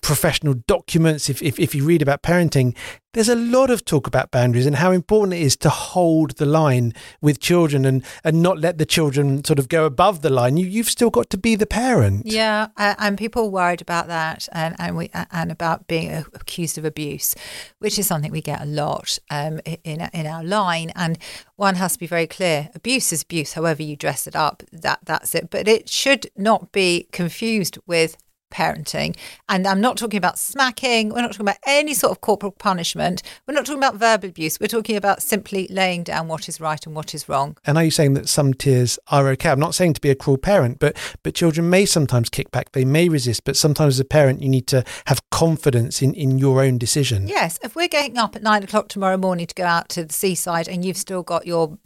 professional 0.02 0.54
documents, 0.54 1.28
if, 1.28 1.42
if, 1.42 1.58
if 1.58 1.74
you 1.74 1.84
read 1.84 2.02
about 2.02 2.22
parenting, 2.22 2.76
there's 3.12 3.28
a 3.28 3.34
lot 3.34 3.70
of 3.70 3.84
talk 3.84 4.06
about 4.06 4.30
boundaries 4.30 4.66
and 4.66 4.76
how 4.76 4.92
important 4.92 5.34
it 5.34 5.42
is 5.42 5.56
to 5.56 5.68
hold 5.68 6.36
the 6.36 6.46
line 6.46 6.92
with 7.20 7.40
children 7.40 7.84
and, 7.84 8.04
and 8.22 8.40
not 8.40 8.58
let 8.60 8.78
the 8.78 8.86
children 8.86 9.42
sort 9.42 9.58
of 9.58 9.68
go 9.68 9.84
above 9.84 10.22
the 10.22 10.30
line. 10.30 10.56
You, 10.56 10.66
you've 10.66 10.88
still 10.88 11.10
got 11.10 11.28
to 11.30 11.38
be 11.38 11.56
the 11.56 11.66
parent. 11.66 12.22
Yeah, 12.24 12.68
and 12.76 13.18
people 13.18 13.50
worried 13.50 13.82
about 13.82 14.06
that 14.06 14.48
and, 14.52 14.76
and, 14.78 14.96
we, 14.96 15.10
and 15.12 15.50
about 15.50 15.88
being 15.88 16.12
accused 16.34 16.78
of 16.78 16.84
abuse, 16.84 17.34
which 17.80 17.98
is 17.98 18.06
something 18.06 18.30
we 18.30 18.40
get 18.42 18.62
a 18.62 18.66
lot 18.66 19.18
um, 19.30 19.60
in, 19.64 20.08
in 20.12 20.26
our 20.26 20.44
line. 20.44 20.92
And 20.94 21.18
one 21.56 21.74
has 21.74 21.94
to 21.94 21.98
be 21.98 22.06
very 22.06 22.28
clear 22.28 22.70
abuse 22.74 23.12
is 23.12 23.22
abuse, 23.22 23.54
however 23.54 23.82
you 23.82 23.96
dress 23.96 24.28
it 24.28 24.36
up, 24.36 24.62
that, 24.72 25.00
that's 25.04 25.34
it. 25.34 25.50
But 25.50 25.66
it 25.66 25.88
should 25.88 26.30
not 26.36 26.70
be 26.70 27.08
confused 27.10 27.76
with 27.86 28.16
parenting. 28.50 29.16
And 29.48 29.66
I'm 29.66 29.80
not 29.80 29.96
talking 29.96 30.18
about 30.18 30.38
smacking. 30.38 31.10
We're 31.10 31.22
not 31.22 31.32
talking 31.32 31.46
about 31.46 31.58
any 31.66 31.94
sort 31.94 32.10
of 32.10 32.20
corporal 32.20 32.52
punishment. 32.52 33.22
We're 33.46 33.54
not 33.54 33.66
talking 33.66 33.78
about 33.78 33.96
verbal 33.96 34.28
abuse. 34.28 34.58
We're 34.60 34.66
talking 34.66 34.96
about 34.96 35.22
simply 35.22 35.66
laying 35.70 36.04
down 36.04 36.28
what 36.28 36.48
is 36.48 36.60
right 36.60 36.84
and 36.86 36.94
what 36.94 37.14
is 37.14 37.28
wrong. 37.28 37.56
And 37.64 37.78
are 37.78 37.84
you 37.84 37.90
saying 37.90 38.14
that 38.14 38.28
some 38.28 38.54
tears 38.54 38.98
are 39.08 39.28
okay? 39.28 39.50
I'm 39.50 39.60
not 39.60 39.74
saying 39.74 39.94
to 39.94 40.00
be 40.00 40.10
a 40.10 40.14
cruel 40.14 40.38
parent, 40.38 40.78
but 40.78 40.96
but 41.22 41.34
children 41.34 41.70
may 41.70 41.86
sometimes 41.86 42.28
kick 42.28 42.50
back. 42.50 42.72
They 42.72 42.84
may 42.84 43.08
resist, 43.08 43.44
but 43.44 43.56
sometimes 43.56 43.94
as 43.94 44.00
a 44.00 44.04
parent, 44.04 44.42
you 44.42 44.48
need 44.48 44.66
to 44.68 44.84
have 45.06 45.20
confidence 45.30 46.02
in, 46.02 46.14
in 46.14 46.38
your 46.38 46.62
own 46.62 46.78
decision. 46.78 47.28
Yes. 47.28 47.58
If 47.62 47.74
we're 47.74 47.88
getting 47.88 48.18
up 48.18 48.36
at 48.36 48.42
nine 48.42 48.62
o'clock 48.62 48.88
tomorrow 48.88 49.16
morning 49.16 49.46
to 49.46 49.54
go 49.54 49.64
out 49.64 49.88
to 49.90 50.04
the 50.04 50.12
seaside 50.12 50.68
and 50.68 50.84
you've 50.84 50.96
still 50.96 51.22
got 51.22 51.46
your 51.46 51.78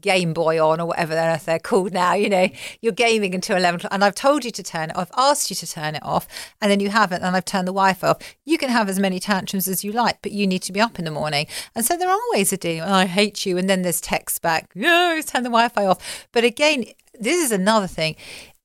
Game 0.00 0.32
Boy 0.32 0.64
on 0.64 0.80
or 0.80 0.86
whatever 0.86 1.18
on 1.18 1.34
earth 1.34 1.46
they're 1.46 1.58
called 1.58 1.92
now. 1.92 2.14
You 2.14 2.28
know, 2.28 2.48
you're 2.80 2.92
gaming 2.92 3.34
until 3.34 3.56
11 3.56 3.80
o'clock 3.80 3.92
and 3.92 4.04
I've 4.04 4.14
told 4.14 4.44
you 4.44 4.50
to 4.52 4.62
turn 4.62 4.90
it 4.90 4.96
off. 4.96 5.10
I've 5.12 5.30
asked 5.30 5.50
you 5.50 5.56
to 5.56 5.66
turn 5.66 5.94
it 5.96 6.02
off 6.02 6.28
and 6.60 6.70
then 6.70 6.80
you 6.80 6.90
haven't 6.90 7.22
and 7.22 7.34
I've 7.34 7.44
turned 7.44 7.66
the 7.66 7.72
Wi-Fi 7.72 8.08
off. 8.08 8.36
You 8.44 8.58
can 8.58 8.70
have 8.70 8.88
as 8.88 8.98
many 8.98 9.18
tantrums 9.18 9.66
as 9.66 9.82
you 9.82 9.92
like, 9.92 10.18
but 10.22 10.32
you 10.32 10.46
need 10.46 10.62
to 10.62 10.72
be 10.72 10.80
up 10.80 10.98
in 10.98 11.04
the 11.04 11.10
morning. 11.10 11.46
And 11.74 11.84
so 11.84 11.96
there 11.96 12.08
are 12.08 12.18
ways 12.32 12.52
of 12.52 12.64
it. 12.64 12.80
I 12.80 13.06
hate 13.06 13.44
you. 13.44 13.58
And 13.58 13.68
then 13.68 13.82
there's 13.82 14.00
text 14.00 14.42
back, 14.42 14.70
no, 14.74 15.20
turn 15.26 15.42
the 15.42 15.50
Wi-Fi 15.50 15.86
off. 15.86 16.28
But 16.32 16.44
again, 16.44 16.84
this 17.18 17.44
is 17.44 17.52
another 17.52 17.88
thing. 17.88 18.16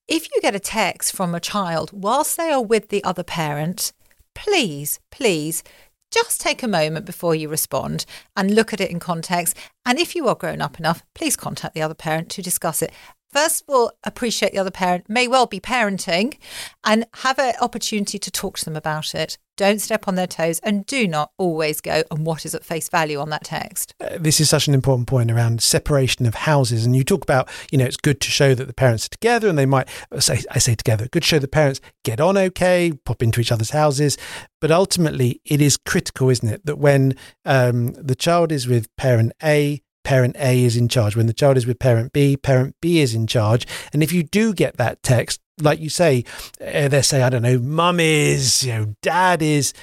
If 0.08 0.28
you 0.32 0.42
get 0.42 0.56
a 0.56 0.60
text 0.60 1.16
from 1.16 1.34
a 1.34 1.40
child 1.40 1.92
whilst 1.92 2.38
they 2.38 2.52
are 2.52 2.62
with 2.64 2.90
the 2.90 3.04
other 3.04 3.24
parent, 3.24 3.94
please, 4.34 5.00
please 5.12 5.64
just 6.12 6.42
take 6.42 6.64
a 6.64 6.68
moment 6.68 7.06
before 7.06 7.36
you 7.36 7.50
respond 7.50 8.06
and 8.36 8.54
look 8.54 8.74
at 8.74 8.82
it 8.82 8.92
in 8.92 9.00
context. 9.00 9.56
And 9.86 10.00
if 10.00 10.16
you 10.16 10.28
are 10.28 10.36
grown 10.36 10.62
up 10.62 10.80
enough, 10.80 11.04
please 11.14 11.36
contact 11.36 11.74
the 11.74 11.82
other 11.82 11.94
parent 11.94 12.30
to 12.32 12.42
discuss 12.42 12.82
it. 12.82 12.92
First 13.32 13.64
of 13.68 13.76
all, 13.76 13.92
appreciate 14.04 14.54
the 14.54 14.60
other 14.60 14.72
parent, 14.72 15.08
may 15.08 15.28
well 15.28 15.46
be 15.46 15.60
parenting, 15.60 16.38
and 16.84 17.06
have 17.16 17.38
an 17.38 17.54
opportunity 17.62 18.18
to 18.18 18.32
talk 18.32 18.58
to 18.58 18.66
them 18.66 18.76
about 18.76 19.14
it. 19.14 19.38
Don't 19.56 19.82
step 19.82 20.08
on 20.08 20.16
their 20.16 20.26
toes 20.26 20.60
and 20.60 20.86
do 20.86 21.06
not 21.06 21.32
always 21.38 21.82
go 21.82 22.02
and 22.10 22.26
what 22.26 22.46
is 22.46 22.56
at 22.56 22.64
face 22.64 22.88
value 22.88 23.20
on 23.20 23.30
that 23.30 23.44
text. 23.44 23.94
Uh, 24.00 24.18
this 24.18 24.40
is 24.40 24.50
such 24.50 24.70
an 24.70 24.74
important 24.74 25.08
point 25.08 25.30
around 25.30 25.62
separation 25.62 26.26
of 26.26 26.34
houses. 26.34 26.86
And 26.86 26.96
you 26.96 27.04
talk 27.04 27.24
about, 27.24 27.50
you 27.70 27.78
know, 27.78 27.84
it's 27.84 27.98
good 27.98 28.22
to 28.22 28.32
show 28.32 28.56
that 28.56 28.66
the 28.66 28.74
parents 28.74 29.06
are 29.08 29.10
together 29.10 29.50
and 29.50 29.58
they 29.58 29.66
might 29.66 29.90
uh, 30.14 30.22
say, 30.22 30.42
I 30.50 30.60
say 30.60 30.76
together, 30.76 31.10
good 31.12 31.24
to 31.24 31.28
show 31.28 31.40
the 31.40 31.50
parents 31.50 31.82
get 32.06 32.22
on 32.22 32.38
okay, 32.38 32.94
pop 33.04 33.22
into 33.22 33.42
each 33.42 33.52
other's 33.52 33.72
houses. 33.72 34.18
But 34.62 34.72
ultimately, 34.72 35.42
it 35.44 35.62
is 35.62 35.76
critical, 35.76 36.30
isn't 36.30 36.48
it, 36.48 36.66
that 36.66 36.78
when 36.78 37.16
um, 37.44 37.94
the 37.94 38.16
child 38.16 38.54
is 38.54 38.66
with 38.66 38.96
parent 38.96 39.34
A, 39.44 39.82
parent 40.04 40.36
A 40.40 40.64
is 40.64 40.78
in 40.78 40.88
charge. 40.88 41.16
When 41.16 41.28
the 41.28 41.34
child 41.34 41.58
is 41.58 41.68
with 41.68 41.80
parent 41.80 42.14
B, 42.14 42.38
parent 42.38 42.76
B 42.82 43.00
is 43.00 43.14
in 43.14 43.28
charge. 43.28 43.68
And 43.94 44.02
if 44.02 44.12
you 44.12 44.24
do 44.24 44.54
get 44.54 44.78
that 44.78 45.02
text, 45.04 45.40
like 45.62 45.80
you 45.80 45.90
say, 45.90 46.24
uh, 46.66 46.88
they 46.88 47.02
say, 47.02 47.22
I 47.22 47.30
don't 47.30 47.42
know, 47.42 47.60
mum 47.60 48.00
is, 48.00 48.64
you 48.64 48.74
know, 48.74 48.96
dad 49.02 49.42
is, 49.42 49.74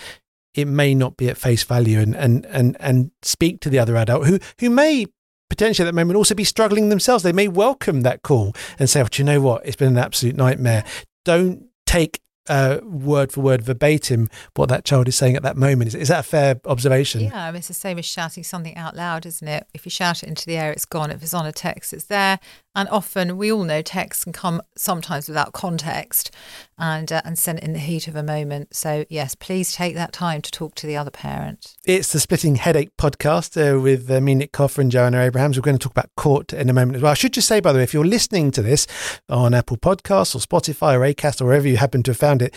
it 0.54 0.66
may 0.66 0.94
not 0.94 1.16
be 1.16 1.28
at 1.28 1.36
face 1.36 1.64
value 1.64 2.00
and, 2.00 2.16
and, 2.16 2.46
and, 2.46 2.76
and 2.80 3.10
speak 3.22 3.60
to 3.60 3.70
the 3.70 3.78
other 3.78 3.96
adult 3.96 4.26
who, 4.26 4.38
who 4.58 4.70
may 4.70 5.06
potentially 5.50 5.86
at 5.86 5.92
that 5.92 5.98
moment 5.98 6.16
also 6.16 6.34
be 6.34 6.44
struggling 6.44 6.88
themselves. 6.88 7.22
They 7.22 7.32
may 7.32 7.48
welcome 7.48 8.02
that 8.02 8.22
call 8.22 8.54
and 8.78 8.88
say, 8.88 9.02
oh, 9.02 9.06
do 9.06 9.22
you 9.22 9.24
know 9.24 9.40
what? 9.40 9.66
It's 9.66 9.76
been 9.76 9.88
an 9.88 9.98
absolute 9.98 10.34
nightmare. 10.34 10.84
Don't 11.24 11.66
take 11.86 12.20
uh, 12.48 12.78
word 12.82 13.32
for 13.32 13.40
word 13.40 13.62
verbatim 13.62 14.28
what 14.54 14.68
that 14.68 14.84
child 14.84 15.08
is 15.08 15.16
saying 15.16 15.36
at 15.36 15.42
that 15.42 15.56
moment. 15.56 15.88
Is, 15.88 15.94
is 15.94 16.08
that 16.08 16.20
a 16.20 16.22
fair 16.22 16.60
observation? 16.64 17.22
Yeah, 17.22 17.46
I 17.46 17.50
mean, 17.50 17.58
it's 17.58 17.68
the 17.68 17.74
same 17.74 17.98
as 17.98 18.06
shouting 18.06 18.44
something 18.44 18.76
out 18.76 18.96
loud, 18.96 19.26
isn't 19.26 19.46
it? 19.46 19.66
If 19.74 19.84
you 19.84 19.90
shout 19.90 20.22
it 20.22 20.28
into 20.28 20.46
the 20.46 20.56
air, 20.56 20.72
it's 20.72 20.84
gone. 20.84 21.10
If 21.10 21.22
it's 21.22 21.34
on 21.34 21.46
a 21.46 21.52
text, 21.52 21.92
it's 21.92 22.04
there. 22.04 22.38
And 22.76 22.90
often, 22.90 23.38
we 23.38 23.50
all 23.50 23.64
know 23.64 23.80
texts 23.80 24.24
can 24.24 24.34
come 24.34 24.60
sometimes 24.76 25.28
without 25.28 25.54
context 25.54 26.30
and 26.78 27.10
uh, 27.10 27.22
and 27.24 27.38
sent 27.38 27.60
in 27.60 27.72
the 27.72 27.78
heat 27.78 28.06
of 28.06 28.14
a 28.14 28.22
moment. 28.22 28.76
So 28.76 29.06
yes, 29.08 29.34
please 29.34 29.72
take 29.72 29.94
that 29.94 30.12
time 30.12 30.42
to 30.42 30.50
talk 30.50 30.74
to 30.76 30.86
the 30.86 30.94
other 30.94 31.10
parent. 31.10 31.74
It's 31.86 32.12
the 32.12 32.20
Splitting 32.20 32.56
Headache 32.56 32.94
podcast 32.98 33.56
uh, 33.56 33.80
with 33.80 34.10
uh, 34.10 34.20
me, 34.20 34.34
Nick 34.34 34.52
Coffer, 34.52 34.82
and 34.82 34.92
Joanna 34.92 35.22
Abrahams. 35.22 35.56
We're 35.56 35.62
going 35.62 35.78
to 35.78 35.82
talk 35.82 35.92
about 35.92 36.14
court 36.18 36.52
in 36.52 36.68
a 36.68 36.74
moment 36.74 36.96
as 36.96 37.02
well. 37.02 37.12
I 37.12 37.14
should 37.14 37.32
just 37.32 37.48
say, 37.48 37.60
by 37.60 37.72
the 37.72 37.78
way, 37.78 37.82
if 37.82 37.94
you're 37.94 38.04
listening 38.04 38.50
to 38.50 38.60
this 38.60 38.86
on 39.30 39.54
Apple 39.54 39.78
Podcasts 39.78 40.34
or 40.34 40.38
Spotify 40.38 40.94
or 40.94 41.00
Acast 41.00 41.40
or 41.40 41.46
wherever 41.46 41.66
you 41.66 41.78
happen 41.78 42.02
to 42.02 42.10
have 42.10 42.18
found 42.18 42.42
it, 42.42 42.54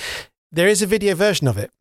there 0.52 0.68
is 0.68 0.82
a 0.82 0.86
video 0.86 1.16
version 1.16 1.48
of 1.48 1.58
it. 1.58 1.72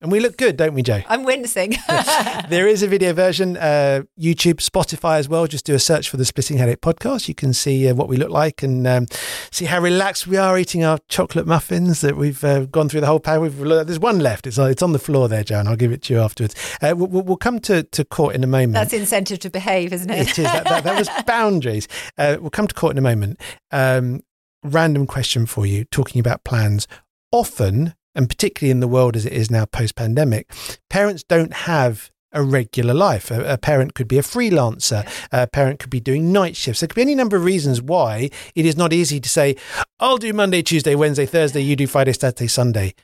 And 0.00 0.12
we 0.12 0.20
look 0.20 0.36
good, 0.36 0.56
don't 0.56 0.74
we, 0.74 0.82
Joe? 0.82 1.02
I'm 1.08 1.24
wincing. 1.24 1.74
there 2.48 2.68
is 2.68 2.84
a 2.84 2.86
video 2.86 3.12
version, 3.12 3.56
uh, 3.56 4.02
YouTube, 4.16 4.60
Spotify 4.60 5.18
as 5.18 5.28
well. 5.28 5.48
Just 5.48 5.66
do 5.66 5.74
a 5.74 5.80
search 5.80 6.08
for 6.08 6.16
the 6.16 6.24
Splitting 6.24 6.56
Headache 6.56 6.80
podcast. 6.80 7.26
You 7.26 7.34
can 7.34 7.52
see 7.52 7.88
uh, 7.88 7.94
what 7.94 8.08
we 8.08 8.16
look 8.16 8.30
like 8.30 8.62
and 8.62 8.86
um, 8.86 9.06
see 9.50 9.64
how 9.64 9.80
relaxed 9.80 10.28
we 10.28 10.36
are 10.36 10.56
eating 10.56 10.84
our 10.84 10.98
chocolate 11.08 11.48
muffins 11.48 12.00
that 12.02 12.16
we've 12.16 12.44
uh, 12.44 12.66
gone 12.66 12.88
through 12.88 13.00
the 13.00 13.08
whole 13.08 13.18
pack. 13.18 13.40
We've, 13.40 13.58
there's 13.58 13.98
one 13.98 14.20
left. 14.20 14.46
It's, 14.46 14.56
it's 14.56 14.82
on 14.82 14.92
the 14.92 15.00
floor 15.00 15.28
there, 15.28 15.42
Joan. 15.42 15.66
I'll 15.66 15.74
give 15.74 15.90
it 15.90 16.02
to 16.02 16.14
you 16.14 16.20
afterwards. 16.20 16.54
Uh, 16.80 16.94
we'll, 16.96 17.08
we'll, 17.08 17.36
come 17.36 17.58
to, 17.60 17.82
to 17.82 18.04
court 18.04 18.36
in 18.36 18.44
a 18.44 18.48
moment. 18.48 18.74
That's 18.74 18.92
incentive 18.92 19.40
to 19.40 19.50
behave, 19.50 19.92
isn't 19.92 20.10
it? 20.10 20.28
It 20.28 20.38
is. 20.38 20.44
That, 20.44 20.64
that, 20.64 20.84
that 20.84 20.96
was 20.96 21.08
boundaries. 21.26 21.88
Uh, 22.16 22.36
we'll 22.40 22.50
come 22.50 22.68
to 22.68 22.74
court 22.74 22.92
in 22.92 22.98
a 22.98 23.02
moment. 23.02 23.40
Um, 23.72 24.20
random 24.62 25.08
question 25.08 25.44
for 25.44 25.66
you, 25.66 25.84
talking 25.86 26.20
about 26.20 26.44
plans. 26.44 26.86
Often, 27.32 27.94
and 28.18 28.28
particularly 28.28 28.72
in 28.72 28.80
the 28.80 28.88
world 28.88 29.14
as 29.14 29.24
it 29.24 29.32
is 29.32 29.48
now 29.48 29.64
post 29.64 29.94
pandemic, 29.94 30.50
parents 30.90 31.22
don't 31.22 31.52
have 31.54 32.10
a 32.32 32.42
regular 32.42 32.92
life. 32.92 33.30
A, 33.30 33.52
a, 33.52 33.56
parent 33.56 33.94
could 33.94 34.08
be 34.08 34.18
a 34.18 34.22
freelancer. 34.22 35.08
A 35.30 35.46
parent 35.46 35.78
could 35.78 35.88
be 35.88 36.00
doing 36.00 36.32
night 36.32 36.56
shifts. 36.56 36.80
There 36.80 36.88
could 36.88 36.96
be 36.96 37.02
any 37.02 37.14
number 37.14 37.36
of 37.36 37.44
reasons 37.44 37.80
why 37.80 38.28
it 38.56 38.66
is 38.66 38.76
not 38.76 38.92
easy 38.92 39.20
to 39.20 39.28
say, 39.28 39.56
I'll 40.00 40.18
do 40.18 40.32
Monday, 40.32 40.62
Tuesday, 40.62 40.96
Wednesday, 40.96 41.26
Thursday, 41.26 41.60
you 41.60 41.76
do 41.76 41.86
Friday, 41.86 42.12
Saturday, 42.12 42.48
Sunday. 42.48 42.94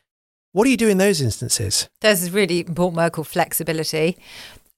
What 0.51 0.65
do 0.65 0.71
you 0.71 0.77
do 0.77 0.89
in 0.89 0.99
those 0.99 1.21
instances? 1.21 1.89
There's 2.01 2.27
a 2.27 2.31
really 2.33 2.61
important 2.61 2.97
word 2.97 3.13
called 3.13 3.29
flexibility. 3.29 4.19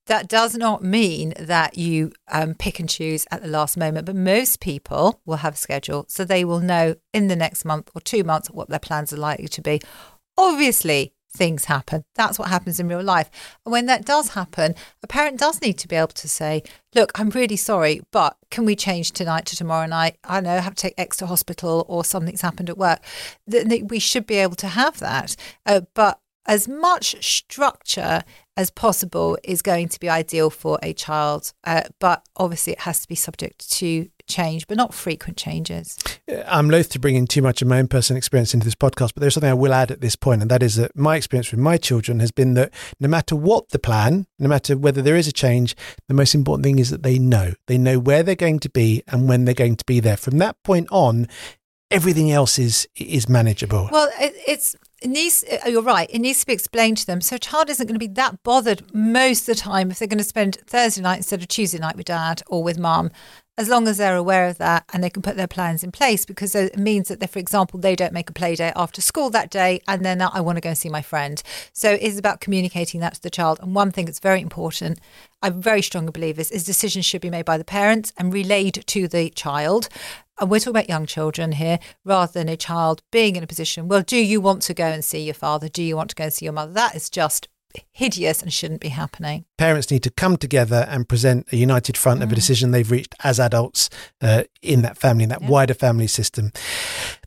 That 0.07 0.29
does 0.29 0.55
not 0.55 0.85
mean 0.85 1.33
that 1.41 1.77
you 1.77 2.13
um, 2.31 2.55
pick 2.55 2.79
and 2.79 2.89
choose 2.89 3.27
at 3.33 3.43
the 3.43 3.49
last 3.49 3.77
moment, 3.77 4.07
but 4.07 4.15
most 4.15 4.61
people 4.61 5.21
will 5.25 5.39
have 5.39 5.55
a 5.55 5.59
schedule. 5.59 6.05
So 6.09 6.25
they 6.25 6.45
will 6.45 6.61
know 6.61 6.95
in 7.13 7.27
the 7.27 7.35
next 7.35 7.65
month 7.65 7.91
or 7.95 8.01
two 8.01 8.23
months 8.23 8.49
what 8.51 8.69
their 8.69 8.79
plans 8.79 9.13
are 9.13 9.17
likely 9.17 9.49
to 9.49 9.63
be 9.63 9.81
Obviously, 10.39 11.13
things 11.37 11.67
happen. 11.67 12.05
That's 12.15 12.39
what 12.39 12.49
happens 12.49 12.81
in 12.81 12.89
real 12.89 13.03
life. 13.03 13.31
And 13.65 13.73
when 13.73 13.87
that 13.87 14.05
does 14.05 14.31
happen, 14.31 14.75
a 15.03 15.07
parent 15.07 15.39
does 15.39 15.61
need 15.61 15.79
to 15.79 15.89
be 15.89 15.97
able 15.97 16.09
to 16.09 16.29
say, 16.29 16.63
Look, 16.95 17.13
I'm 17.15 17.29
really 17.31 17.57
sorry, 17.57 18.01
but 18.11 18.37
can 18.51 18.65
we 18.65 18.75
change 18.75 19.13
tonight 19.13 19.45
to 19.47 19.57
tomorrow 19.57 19.87
night? 19.87 20.17
I 20.25 20.41
know 20.41 20.53
I 20.57 20.61
have 20.61 20.75
to 20.75 20.83
take 20.83 20.95
X 20.97 21.19
to 21.19 21.27
hospital 21.27 21.85
or 21.89 22.05
something's 22.05 22.41
happened 22.41 22.71
at 22.71 22.79
work. 22.79 23.01
We 23.47 23.99
should 23.99 24.27
be 24.27 24.37
able 24.37 24.57
to 24.57 24.69
have 24.69 24.99
that. 25.01 25.37
Uh, 25.67 25.83
but 25.95 26.21
as 26.47 26.69
much 26.69 27.23
structure 27.25 28.23
as 28.57 28.71
possible 28.71 29.37
is 29.45 29.61
going 29.63 29.89
to 29.89 30.01
be 30.01 30.09
ideal 30.09 30.49
for 30.49 30.79
a 30.83 30.93
child. 30.95 31.53
Uh, 31.65 31.83
but 31.99 32.23
obviously, 32.37 32.73
it 32.73 32.81
has 32.81 33.03
to 33.03 33.09
be 33.09 33.15
subject 33.15 33.71
to 33.73 34.09
change, 34.27 34.67
but 34.67 34.77
not 34.77 34.95
frequent 34.95 35.37
changes. 35.37 35.97
Uh, 36.31 36.43
I'm 36.47 36.71
loath 36.71 36.91
to 36.91 36.99
bring 36.99 37.17
in 37.17 37.27
too 37.27 37.43
much 37.43 37.63
of 37.63 37.69
my 37.69 37.79
own 37.79 37.89
personal 37.89 38.19
experience 38.19 38.55
into 38.55 38.65
this 38.65 38.75
podcast, 38.75 39.13
but 39.15 39.21
there's 39.21 39.35
something 39.35 39.51
I 39.51 39.55
will 39.55 39.73
add 39.73 39.91
at 39.91 40.01
this 40.01 40.17
point, 40.17 40.43
and 40.43 40.51
that 40.51 40.63
is 40.63 40.77
that 40.77 40.97
my 40.97 41.17
experience 41.17 41.51
with 41.51 41.61
my 41.61 41.77
children 41.77 42.21
has 42.21 42.31
been 42.31 42.55
that 42.55 42.73
no 43.01 43.09
matter 43.09 43.37
what 43.37 43.71
the 43.71 43.79
plan, 43.79 44.27
no 44.39 44.49
matter 44.49 44.77
whether 44.77 45.03
there 45.03 45.17
is 45.17 45.29
a 45.29 45.33
change, 45.33 45.77
the 46.09 46.15
most 46.15 46.35
important 46.35 46.65
thing 46.65 46.79
is 46.79 46.91
that 46.91 47.03
they 47.03 47.19
know. 47.19 47.53
They 47.67 47.79
know 47.79 47.99
where 47.99 48.23
they're 48.23 48.35
going 48.35 48.61
to 48.61 48.71
be 48.71 49.03
and 49.09 49.29
when 49.29 49.45
they're 49.45 49.55
going 49.55 49.77
to 49.77 49.85
be 49.85 50.01
there. 50.01 50.17
From 50.17 50.39
that 50.39 50.63
point 50.63 50.89
on, 50.91 51.29
everything 51.91 52.31
else 52.31 52.59
is 52.59 52.89
is 52.97 53.29
manageable. 53.29 53.89
Well, 53.93 54.11
it, 54.21 54.35
it's 54.47 54.77
it 55.03 55.09
needs 55.09 55.45
uh, 55.51 55.69
you're 55.69 55.83
right. 55.83 56.09
It 56.11 56.21
needs 56.21 56.41
to 56.41 56.47
be 56.47 56.53
explained 56.53 56.99
to 56.99 57.07
them. 57.07 57.21
So 57.21 57.37
a 57.37 57.39
child 57.39 57.69
isn't 57.69 57.87
going 57.87 57.95
to 57.95 57.99
be 57.99 58.13
that 58.15 58.43
bothered 58.43 58.95
most 58.95 59.49
of 59.49 59.57
the 59.57 59.61
time 59.61 59.91
if 59.91 59.99
they're 59.99 60.09
going 60.09 60.19
to 60.19 60.25
spend 60.25 60.57
thursday 60.67 61.03
night 61.03 61.19
instead 61.19 61.41
of 61.41 61.49
tuesday 61.49 61.79
night 61.79 61.97
with 61.97 62.07
dad 62.07 62.43
or 62.47 62.63
with 62.63 62.79
mum 62.79 63.11
as 63.59 63.69
long 63.71 63.89
as 63.89 63.97
they're 63.97 64.17
aware 64.17 64.49
of 64.49 64.59
that 64.59 64.85
and 64.93 65.03
they 65.03 65.09
can 65.09 65.23
put 65.23 65.37
their 65.37 65.47
plans 65.47 65.83
in 65.83 65.91
place 65.91 66.27
because 66.27 66.55
it 66.55 66.77
means 66.77 67.09
that 67.09 67.21
they 67.21 67.27
for 67.27 67.39
example 67.39 67.81
they 67.81 67.97
don't 67.97 68.13
make 68.13 68.29
a 68.29 68.33
play 68.33 68.55
day 68.55 68.73
after 68.77 69.01
school 69.01 69.31
that 69.31 69.51
day 69.51 69.81
and 69.89 70.05
then 70.05 70.21
i 70.21 70.41
want 70.41 70.57
to 70.57 70.61
go 70.61 70.71
and 70.71 70.79
see 70.79 70.89
my 70.89 71.03
friend. 71.03 71.43
So 71.73 71.93
it's 71.93 72.19
about 72.19 72.41
communicating 72.41 73.01
that 73.01 73.15
to 73.15 73.23
the 73.23 73.31
child 73.31 73.59
and 73.61 73.75
one 73.75 73.91
thing 73.91 74.07
that's 74.07 74.21
very 74.21 74.41
important 74.41 74.99
i'm 75.43 75.61
very 75.61 75.83
strong 75.83 76.07
believers 76.07 76.51
is 76.51 76.65
decisions 76.65 77.07
should 77.07 77.21
be 77.21 77.31
made 77.31 77.45
by 77.45 77.59
the 77.59 77.65
parents 77.65 78.13
and 78.17 78.33
relayed 78.33 78.85
to 78.87 79.09
the 79.09 79.31
child 79.31 79.89
and 80.41 80.51
we're 80.51 80.59
talking 80.59 80.71
about 80.71 80.89
young 80.89 81.07
children 81.07 81.53
here 81.53 81.79
rather 82.05 82.33
than 82.33 82.49
a 82.49 82.57
child 82.57 83.03
being 83.11 83.37
in 83.37 83.43
a 83.43 83.47
position, 83.47 83.89
well, 83.89 84.03
do 84.03 84.17
you 84.17 84.41
want 84.41 84.63
to 84.63 84.75
go 84.75 84.87
and 84.87 85.05
see 85.05 85.21
your 85.21 85.35
father? 85.35 85.69
Do 85.69 85.83
you 85.83 85.97
want 85.97 86.11
to 86.11 86.17
go 86.17 86.25
and 86.25 86.33
see 86.33 86.45
your 86.45 86.53
mother? 86.53 86.73
That 86.73 86.95
is 86.95 87.11
just 87.11 87.49
hideous 87.93 88.43
and 88.43 88.53
shouldn't 88.53 88.81
be 88.81 88.89
happening. 88.89 89.45
Parents 89.59 89.91
need 89.91 90.03
to 90.03 90.11
come 90.11 90.37
together 90.37 90.87
and 90.89 91.09
present 91.09 91.47
a 91.53 91.57
united 91.57 91.97
front 91.97 92.23
of 92.23 92.31
a 92.31 92.33
mm. 92.33 92.37
decision 92.37 92.71
they've 92.71 92.91
reached 92.91 93.15
as 93.23 93.39
adults 93.39 93.91
uh, 94.21 94.45
in 94.63 94.83
that 94.83 94.97
family, 94.97 95.25
in 95.25 95.31
that 95.31 95.43
yeah. 95.43 95.49
wider 95.49 95.75
family 95.75 96.07
system. 96.07 96.53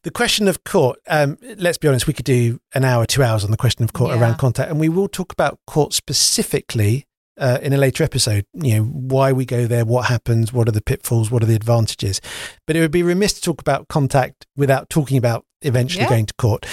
The 0.03 0.11
question 0.11 0.47
of 0.47 0.63
court, 0.63 0.99
um, 1.07 1.37
let's 1.57 1.77
be 1.77 1.87
honest, 1.87 2.07
we 2.07 2.13
could 2.13 2.25
do 2.25 2.59
an 2.73 2.83
hour, 2.83 3.05
two 3.05 3.23
hours 3.23 3.43
on 3.43 3.51
the 3.51 3.57
question 3.57 3.83
of 3.83 3.93
court 3.93 4.15
yeah. 4.15 4.21
around 4.21 4.37
contact, 4.37 4.71
and 4.71 4.79
we 4.79 4.89
will 4.89 5.07
talk 5.07 5.31
about 5.31 5.59
court 5.67 5.93
specifically 5.93 7.05
uh, 7.39 7.57
in 7.61 7.73
a 7.73 7.77
later 7.77 8.03
episode, 8.03 8.45
you 8.53 8.75
know, 8.77 8.83
why 8.83 9.31
we 9.31 9.45
go 9.45 9.65
there, 9.65 9.85
what 9.85 10.05
happens, 10.07 10.53
what 10.53 10.67
are 10.67 10.71
the 10.71 10.81
pitfalls, 10.81 11.31
what 11.31 11.41
are 11.41 11.47
the 11.47 11.55
advantages. 11.55 12.21
But 12.67 12.75
it 12.75 12.81
would 12.81 12.91
be 12.91 13.03
remiss 13.03 13.33
to 13.33 13.41
talk 13.41 13.61
about 13.61 13.87
contact 13.87 14.45
without 14.55 14.89
talking 14.89 15.17
about 15.17 15.45
eventually 15.61 16.03
Yeah. 16.03 16.09
going 16.09 16.25
to 16.27 16.33
court. 16.35 16.65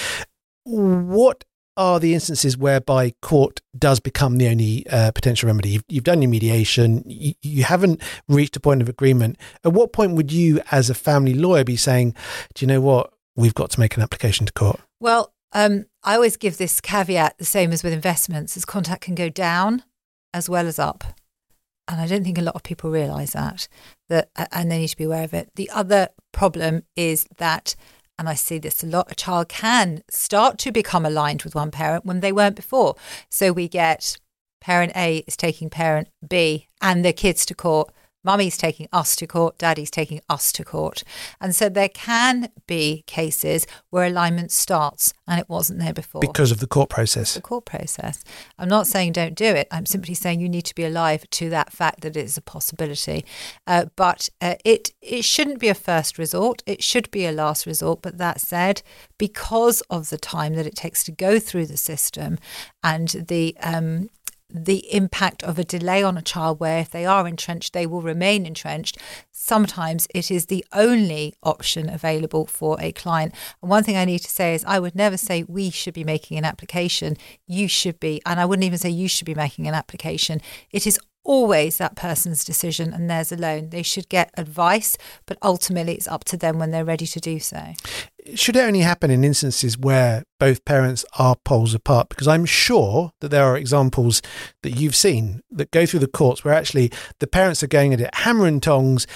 What 0.65 1.45
are 1.77 2.01
the 2.01 2.15
instances 2.15 2.57
whereby 2.57 3.13
court 3.23 3.61
does 3.79 4.01
become 4.01 4.39
the 4.39 4.49
only 4.49 4.87
uh, 4.89 5.11
potential 5.13 5.47
remedy? 5.47 5.71
You've, 5.71 5.85
you've 5.89 6.05
done 6.05 6.23
your 6.23 6.31
mediation, 6.31 7.05
you, 7.07 7.35
you 7.43 7.65
haven't 7.65 8.03
reached 8.29 8.57
a 8.57 8.61
point 8.61 8.83
of 8.83 8.89
agreement. 8.89 9.39
At 9.65 9.73
what 9.73 9.93
point 9.93 10.13
would 10.13 10.33
you, 10.33 10.61
as 10.71 10.91
a 10.91 10.95
family 10.95 11.35
lawyer, 11.35 11.65
be 11.65 11.77
saying, 11.77 12.15
do 12.55 12.65
you 12.65 12.67
know 12.67 12.81
what? 12.81 13.13
We've 13.37 13.55
got 13.55 13.71
to 13.71 13.81
make 13.81 13.97
an 13.97 14.03
application 14.03 14.47
to 14.47 14.53
court. 14.55 14.81
Well, 14.99 15.35
um, 15.53 15.85
I 16.03 16.15
always 16.15 16.39
give 16.39 16.57
this 16.57 16.81
caveat 16.81 17.37
the 17.39 17.45
same 17.45 17.71
as 17.71 17.85
with 17.85 17.93
investments: 17.93 18.57
as 18.57 18.65
contact 18.65 19.03
can 19.03 19.15
go 19.15 19.29
down 19.29 19.83
as 20.37 20.51
well 20.51 20.67
as 20.67 20.79
up, 20.79 21.03
and 21.89 21.99
I 21.99 22.07
don't 22.07 22.23
think 22.23 22.37
a 22.37 22.43
lot 22.43 22.57
of 22.57 22.63
people 22.63 22.91
realise 22.91 23.33
that. 23.33 23.69
That 24.11 24.29
and 24.53 24.71
they 24.71 24.81
need 24.81 24.89
to 24.89 24.97
be 24.97 25.05
aware 25.05 25.25
of 25.25 25.33
it. 25.33 25.49
The 25.55 25.71
other 25.71 26.09
problem 26.31 26.83
is 26.95 27.27
that, 27.39 27.75
and 28.19 28.29
I 28.29 28.35
see 28.35 28.59
this 28.59 28.85
a 28.85 28.87
lot: 28.87 29.11
a 29.11 29.15
child 29.15 29.49
can 29.49 30.03
start 30.11 30.59
to 30.59 30.71
become 30.71 31.07
aligned 31.07 31.43
with 31.43 31.55
one 31.55 31.71
parent 31.71 32.05
when 32.05 32.21
they 32.21 32.33
weren't 32.33 32.55
before. 32.55 32.97
So 33.31 33.51
we 33.51 33.67
get 33.67 34.19
parent 34.61 34.93
A 34.95 35.25
is 35.27 35.39
taking 35.39 35.71
parent 35.71 36.09
B 36.29 36.69
and 36.83 37.03
their 37.03 37.15
kids 37.15 37.47
to 37.47 37.55
court. 37.55 37.91
Mummy's 38.27 38.57
taking 38.57 38.89
us 38.93 39.15
to 39.17 39.27
court, 39.27 39.57
daddy's 39.57 39.91
taking 39.91 40.21
us 40.29 40.53
to 40.53 40.65
court. 40.65 41.05
And 41.41 41.55
so 41.55 41.69
there 41.69 41.89
can 41.89 42.51
be 42.67 43.05
cases 43.07 43.67
where 43.91 44.05
alignment 44.05 44.51
starts 44.51 45.15
and 45.29 45.41
it 45.41 45.49
wasn't 45.49 45.79
there 45.79 45.95
before. 45.95 46.21
Because 46.21 46.51
of 46.51 46.59
the 46.59 46.67
court 46.67 46.91
process. 46.91 47.35
the 47.35 47.41
court 47.41 47.65
process. 47.65 48.25
I'm 48.59 48.69
not 48.69 48.89
saying 48.89 49.13
don't 49.13 49.37
do 49.37 49.47
it. 49.47 49.69
I'm 49.71 49.87
simply 49.87 50.15
saying 50.15 50.41
you 50.41 50.49
need 50.49 50.65
to 50.67 50.75
be 50.75 50.85
alive 50.85 51.29
to 51.31 51.49
that 51.51 51.73
fact 51.73 52.01
that 52.01 52.17
it 52.17 52.25
is 52.25 52.37
a 52.37 52.43
possibility. 52.43 53.25
Uh, 53.67 53.87
but 53.95 54.29
uh, 54.41 54.57
it 54.65 54.93
it 55.01 55.25
shouldn't 55.25 55.61
be 55.61 55.69
a 55.69 55.75
first 55.75 56.19
resort. 56.19 56.63
It 56.67 56.83
should 56.83 57.11
be 57.13 57.27
a 57.27 57.33
last 57.33 57.65
resort. 57.65 58.03
But 58.03 58.19
that 58.19 58.41
said, 58.41 58.83
because 59.19 59.83
of 59.83 60.11
the 60.11 60.19
time 60.19 60.55
that 60.55 60.67
it 60.67 60.75
takes 60.75 61.05
to 61.05 61.13
go 61.13 61.39
through 61.39 61.67
the 61.67 61.77
system 61.77 62.39
and 62.83 63.09
the 63.09 63.57
um, 63.63 64.11
the 64.65 64.93
impact 64.95 65.43
of 65.43 65.59
a 65.59 65.65
delay 65.65 66.03
on 66.03 66.17
a 66.17 66.23
child 66.23 66.61
where 66.61 66.81
if 66.81 66.91
they 66.91 67.05
are 67.05 67.27
entrenched 67.27 67.73
they 67.73 67.87
will 67.87 68.03
remain 68.03 68.47
entrenched. 68.47 68.99
Sometimes 69.31 70.09
it 70.15 70.31
is 70.31 70.47
the 70.47 70.65
only 70.73 71.35
option 71.43 71.89
available 71.89 72.47
for 72.47 72.77
a 72.81 72.93
client. 72.93 73.35
And 73.61 73.71
one 73.71 73.85
thing 73.85 73.97
i 73.97 74.05
need 74.05 74.21
to 74.21 74.31
say 74.31 74.55
is 74.55 74.65
i 74.65 74.79
would 74.79 74.95
never 74.95 75.17
say 75.17 75.43
we 75.43 75.71
should 75.71 75.95
be 75.95 76.05
making 76.05 76.39
an 76.39 76.45
application. 76.45 77.17
You 77.47 77.69
should 77.69 78.01
be 78.01 78.21
and 78.25 78.41
i 78.41 78.45
wouldn't 78.45 78.65
even 78.65 78.79
say 78.79 78.91
you 78.91 79.09
should 79.09 79.27
be 79.27 79.35
making 79.35 79.67
an 79.67 79.75
application. 79.75 80.41
It 80.71 80.87
is 80.87 80.99
always 81.27 81.79
that 81.79 81.97
person's 81.97 82.45
decision 82.45 82.93
and 82.93 83.11
theirs 83.11 83.33
alone 83.33 83.71
they 83.71 83.83
should 83.83 84.09
get 84.09 84.31
advice 84.37 84.97
but 85.27 85.37
ultimately 85.43 85.95
it's 85.95 86.09
up 86.09 86.25
to 86.25 86.37
them 86.37 86.59
when 86.59 86.71
they're 86.71 86.85
ready 86.85 87.07
to 87.07 87.21
do 87.21 87.39
so 87.39 87.75
should 88.35 88.57
it 88.57 88.65
only 88.65 88.81
happen 88.81 89.11
in 89.11 89.25
instances 89.25 89.79
where 89.79 90.25
both 90.41 90.65
parents 90.65 91.05
are 91.19 91.37
poles 91.45 91.75
apart? 91.75 92.09
Because 92.09 92.27
I'm 92.27 92.45
sure 92.45 93.13
that 93.21 93.29
there 93.29 93.45
are 93.45 93.57
examples 93.57 94.21
that 94.63 94.71
you've 94.71 94.97
seen 94.97 95.43
that 95.51 95.71
go 95.71 95.87
through 95.87 96.01
the 96.01 96.09
courts 96.09 96.45
where 96.45 96.55
actually 96.55 96.91
the 97.21 97.27
parents 97.27 97.63
are 97.63 97.69
going 97.69 97.93
at 97.93 98.01
it 98.01 98.15
hammer 98.15 98.47
and 98.47 98.63
tongs 98.63 99.07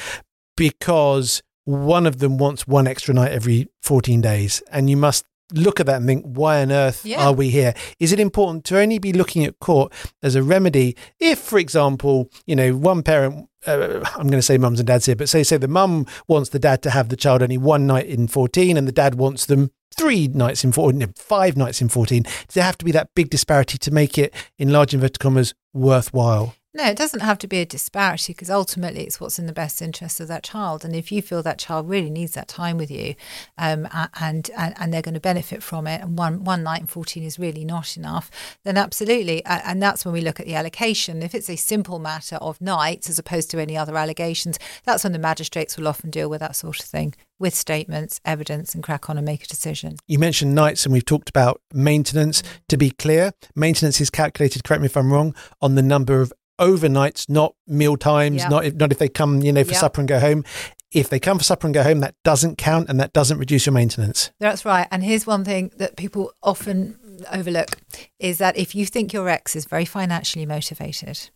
because 0.57 1.43
one 1.65 2.07
of 2.07 2.19
them 2.19 2.39
wants 2.39 2.67
one 2.67 2.87
extra 2.87 3.15
night 3.15 3.33
every 3.33 3.69
14 3.83 4.21
days. 4.21 4.63
And 4.71 4.89
you 4.91 4.97
must 4.97 5.25
look 5.53 5.81
at 5.81 5.87
that 5.87 5.97
and 5.97 6.07
think, 6.07 6.25
why 6.25 6.63
on 6.63 6.71
earth 6.73 7.05
Yeah. 7.05 7.27
are 7.27 7.33
we 7.33 7.51
here? 7.51 7.75
Is 7.99 8.13
it 8.13 8.21
important 8.21 8.65
to 8.67 8.79
only 8.79 8.99
be 8.99 9.13
looking 9.13 9.45
at 9.45 9.59
court 9.61 9.93
as 10.23 10.35
a 10.35 10.43
remedy 10.43 10.97
if, 11.19 11.39
for 11.39 11.59
example, 11.59 12.31
you 12.47 12.57
know, 12.57 12.73
one 12.77 13.03
parent 13.03 13.47
uh, 13.67 14.01
I'm 14.17 14.29
going 14.29 14.39
to 14.39 14.43
say 14.43 14.57
mums 14.57 14.81
and 14.81 14.87
dads 14.87 15.05
here, 15.05 15.15
but 15.17 15.29
say 15.29 15.43
say 15.43 15.59
the 15.59 15.69
mum 15.69 16.07
wants 16.27 16.49
the 16.49 16.59
dad 16.59 16.81
to 16.83 16.91
have 16.91 17.11
the 17.11 17.17
child 17.17 17.43
only 17.43 17.59
one 17.59 17.87
night 17.87 18.07
in 18.07 18.27
14 18.27 18.77
and 18.79 18.89
the 18.89 18.93
dad 18.93 19.17
wants 19.17 19.45
them 19.45 19.71
three 19.95 20.29
nights 20.29 20.65
in 20.65 20.73
14, 20.73 20.99
no, 20.99 21.07
five 21.17 21.59
nights 21.59 21.83
in 21.83 21.91
14. 21.91 22.23
Does 22.23 22.55
there 22.55 22.65
have 22.65 22.79
to 22.79 22.87
be 22.87 22.93
that 22.93 23.11
big 23.15 23.29
disparity 23.29 23.77
to 23.77 23.91
make 23.91 24.17
it, 24.17 24.33
in 24.57 24.71
large 24.73 24.95
inverted 24.95 25.19
commas, 25.19 25.53
worthwhile? 25.75 26.55
No, 26.73 26.85
it 26.87 26.97
doesn't 26.97 27.21
have 27.21 27.39
to 27.39 27.49
be 27.49 27.59
a 27.59 27.67
disparity 27.67 28.33
because 28.33 28.49
ultimately 28.49 29.03
it's 29.03 29.21
what's 29.21 29.41
in 29.41 29.47
the 29.47 29.53
best 29.53 29.83
interest 29.83 30.21
of 30.21 30.29
that 30.29 30.45
child. 30.45 30.85
And 30.85 30.95
if 30.95 31.11
you 31.11 31.21
feel 31.21 31.43
that 31.43 31.59
child 31.59 31.89
really 31.89 32.11
needs 32.11 32.35
that 32.35 32.47
time 32.47 32.77
with 32.77 32.93
you, 32.93 33.17
um, 33.59 33.89
and, 34.21 34.49
and 34.57 34.75
and 34.79 34.95
they're 34.95 35.03
going 35.03 35.15
to 35.15 35.21
benefit 35.21 35.65
from 35.65 35.89
it, 35.89 36.01
and 36.01 36.17
one 36.17 36.45
one 36.45 36.63
night 36.63 36.83
in 36.83 36.87
fourteen 36.87 37.25
is 37.25 37.41
really 37.41 37.65
not 37.65 37.97
enough, 37.97 38.31
then 38.65 38.77
absolutely. 38.77 39.45
And 39.45 39.83
that's 39.83 40.05
when 40.05 40.15
we 40.15 40.21
look 40.21 40.39
at 40.39 40.47
the 40.47 40.55
allocation. 40.55 41.23
If 41.23 41.35
it's 41.35 41.51
a 41.51 41.57
simple 41.57 41.99
matter 41.99 42.37
of 42.37 42.61
nights 42.61 43.11
as 43.11 43.19
opposed 43.19 43.51
to 43.51 43.59
any 43.59 43.77
other 43.77 43.97
allegations, 43.97 44.57
that's 44.85 45.03
when 45.03 45.13
the 45.13 45.19
magistrates 45.19 45.77
will 45.77 45.89
often 45.89 46.11
deal 46.11 46.31
with 46.31 46.39
that 46.39 46.55
sort 46.55 46.79
of 46.79 46.87
thing 46.87 47.15
with 47.41 47.55
statements, 47.55 48.21
evidence, 48.25 48.75
and 48.75 48.85
crack 48.85 49.09
on 49.09 49.17
and 49.17 49.25
make 49.25 49.43
a 49.43 49.47
decision. 49.47 49.97
You 50.07 50.19
mentioned 50.19 50.55
nights 50.55 50.85
and 50.85 50.93
we've 50.93 51.05
talked 51.05 51.31
about 51.31 51.61
maintenance. 51.73 52.43
To 52.69 52.77
be 52.77 52.91
clear, 52.91 53.33
maintenance 53.57 53.99
is 53.99 54.11
calculated, 54.11 54.63
correct 54.63 54.83
me 54.83 54.87
if 54.87 54.97
I'm 54.97 55.11
wrong, 55.11 55.35
on 55.63 55.75
the 55.75 55.83
number 55.83 56.21
of 56.21 56.35
overnights, 56.61 57.29
not 57.29 57.55
meal 57.67 57.97
times, 57.97 58.43
Yeah. 58.43 58.49
not 58.49 58.65
if, 58.67 58.75
not 58.75 58.93
if 58.93 58.99
they 58.99 59.09
come, 59.09 59.41
you 59.43 59.53
know, 59.53 59.65
for 59.65 59.73
Yeah. 59.73 59.79
supper 59.81 60.01
and 60.01 60.09
go 60.09 60.21
home. 60.21 60.45
If 60.93 61.09
they 61.09 61.21
come 61.21 61.39
for 61.39 61.45
supper 61.45 61.67
and 61.67 61.75
go 61.75 61.83
home, 61.85 62.01
that 62.01 62.15
doesn't 62.25 62.59
count 62.59 62.89
and 62.89 62.99
that 63.01 63.13
doesn't 63.13 63.39
reduce 63.39 63.65
your 63.67 63.73
maintenance. 63.73 64.31
That's 64.41 64.65
right. 64.65 64.89
And 64.91 65.05
here's 65.05 65.27
one 65.27 65.45
thing 65.45 65.71
that 65.77 65.97
people 65.97 66.33
often 66.43 66.99
overlook 67.33 67.77
is 68.19 68.39
that 68.39 68.57
if 68.57 68.75
you 68.75 68.87
think 68.87 69.13
your 69.13 69.29
ex 69.29 69.55
is 69.55 69.67
very 69.67 69.85
financially 69.85 70.47
motivated, 70.47 71.31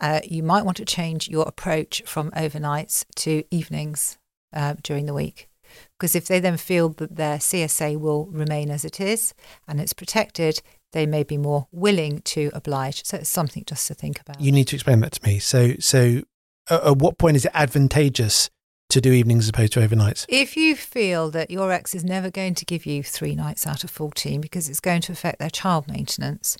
uh, 0.00 0.20
you 0.24 0.42
might 0.42 0.64
want 0.64 0.76
to 0.76 0.84
change 0.84 1.28
your 1.28 1.44
approach 1.48 2.02
from 2.06 2.30
overnights 2.30 3.04
to 3.16 3.42
evenings 3.50 4.18
uh, 4.52 4.74
during 4.82 5.06
the 5.06 5.14
week. 5.14 5.48
Because 5.98 6.14
if 6.14 6.26
they 6.26 6.38
then 6.38 6.56
feel 6.56 6.90
that 6.90 7.16
their 7.16 7.38
CSA 7.38 7.98
will 7.98 8.26
remain 8.26 8.70
as 8.70 8.84
it 8.84 9.00
is 9.00 9.34
and 9.66 9.80
it's 9.80 9.92
protected, 9.92 10.62
they 10.96 11.04
may 11.04 11.22
be 11.22 11.36
more 11.36 11.68
willing 11.72 12.22
to 12.22 12.50
oblige. 12.54 13.04
So 13.04 13.18
it's 13.18 13.28
something 13.28 13.64
just 13.66 13.86
to 13.88 13.94
think 13.94 14.18
about. 14.18 14.40
You 14.40 14.50
need 14.50 14.66
to 14.68 14.76
explain 14.76 15.00
that 15.00 15.12
to 15.12 15.28
me. 15.28 15.38
So, 15.38 15.74
so 15.78 16.22
at, 16.70 16.82
at 16.82 16.96
what 16.96 17.18
point 17.18 17.36
is 17.36 17.44
it 17.44 17.50
advantageous 17.52 18.48
to 18.88 19.00
do 19.02 19.12
evenings 19.12 19.44
as 19.44 19.50
opposed 19.50 19.74
to 19.74 19.80
overnights? 19.80 20.24
If 20.26 20.56
you 20.56 20.74
feel 20.74 21.30
that 21.32 21.50
your 21.50 21.70
ex 21.70 21.94
is 21.94 22.02
never 22.02 22.30
going 22.30 22.54
to 22.54 22.64
give 22.64 22.86
you 22.86 23.02
three 23.02 23.34
nights 23.34 23.66
out 23.66 23.84
of 23.84 23.90
14 23.90 24.40
because 24.40 24.70
it's 24.70 24.80
going 24.80 25.02
to 25.02 25.12
affect 25.12 25.38
their 25.38 25.50
child 25.50 25.86
maintenance, 25.86 26.56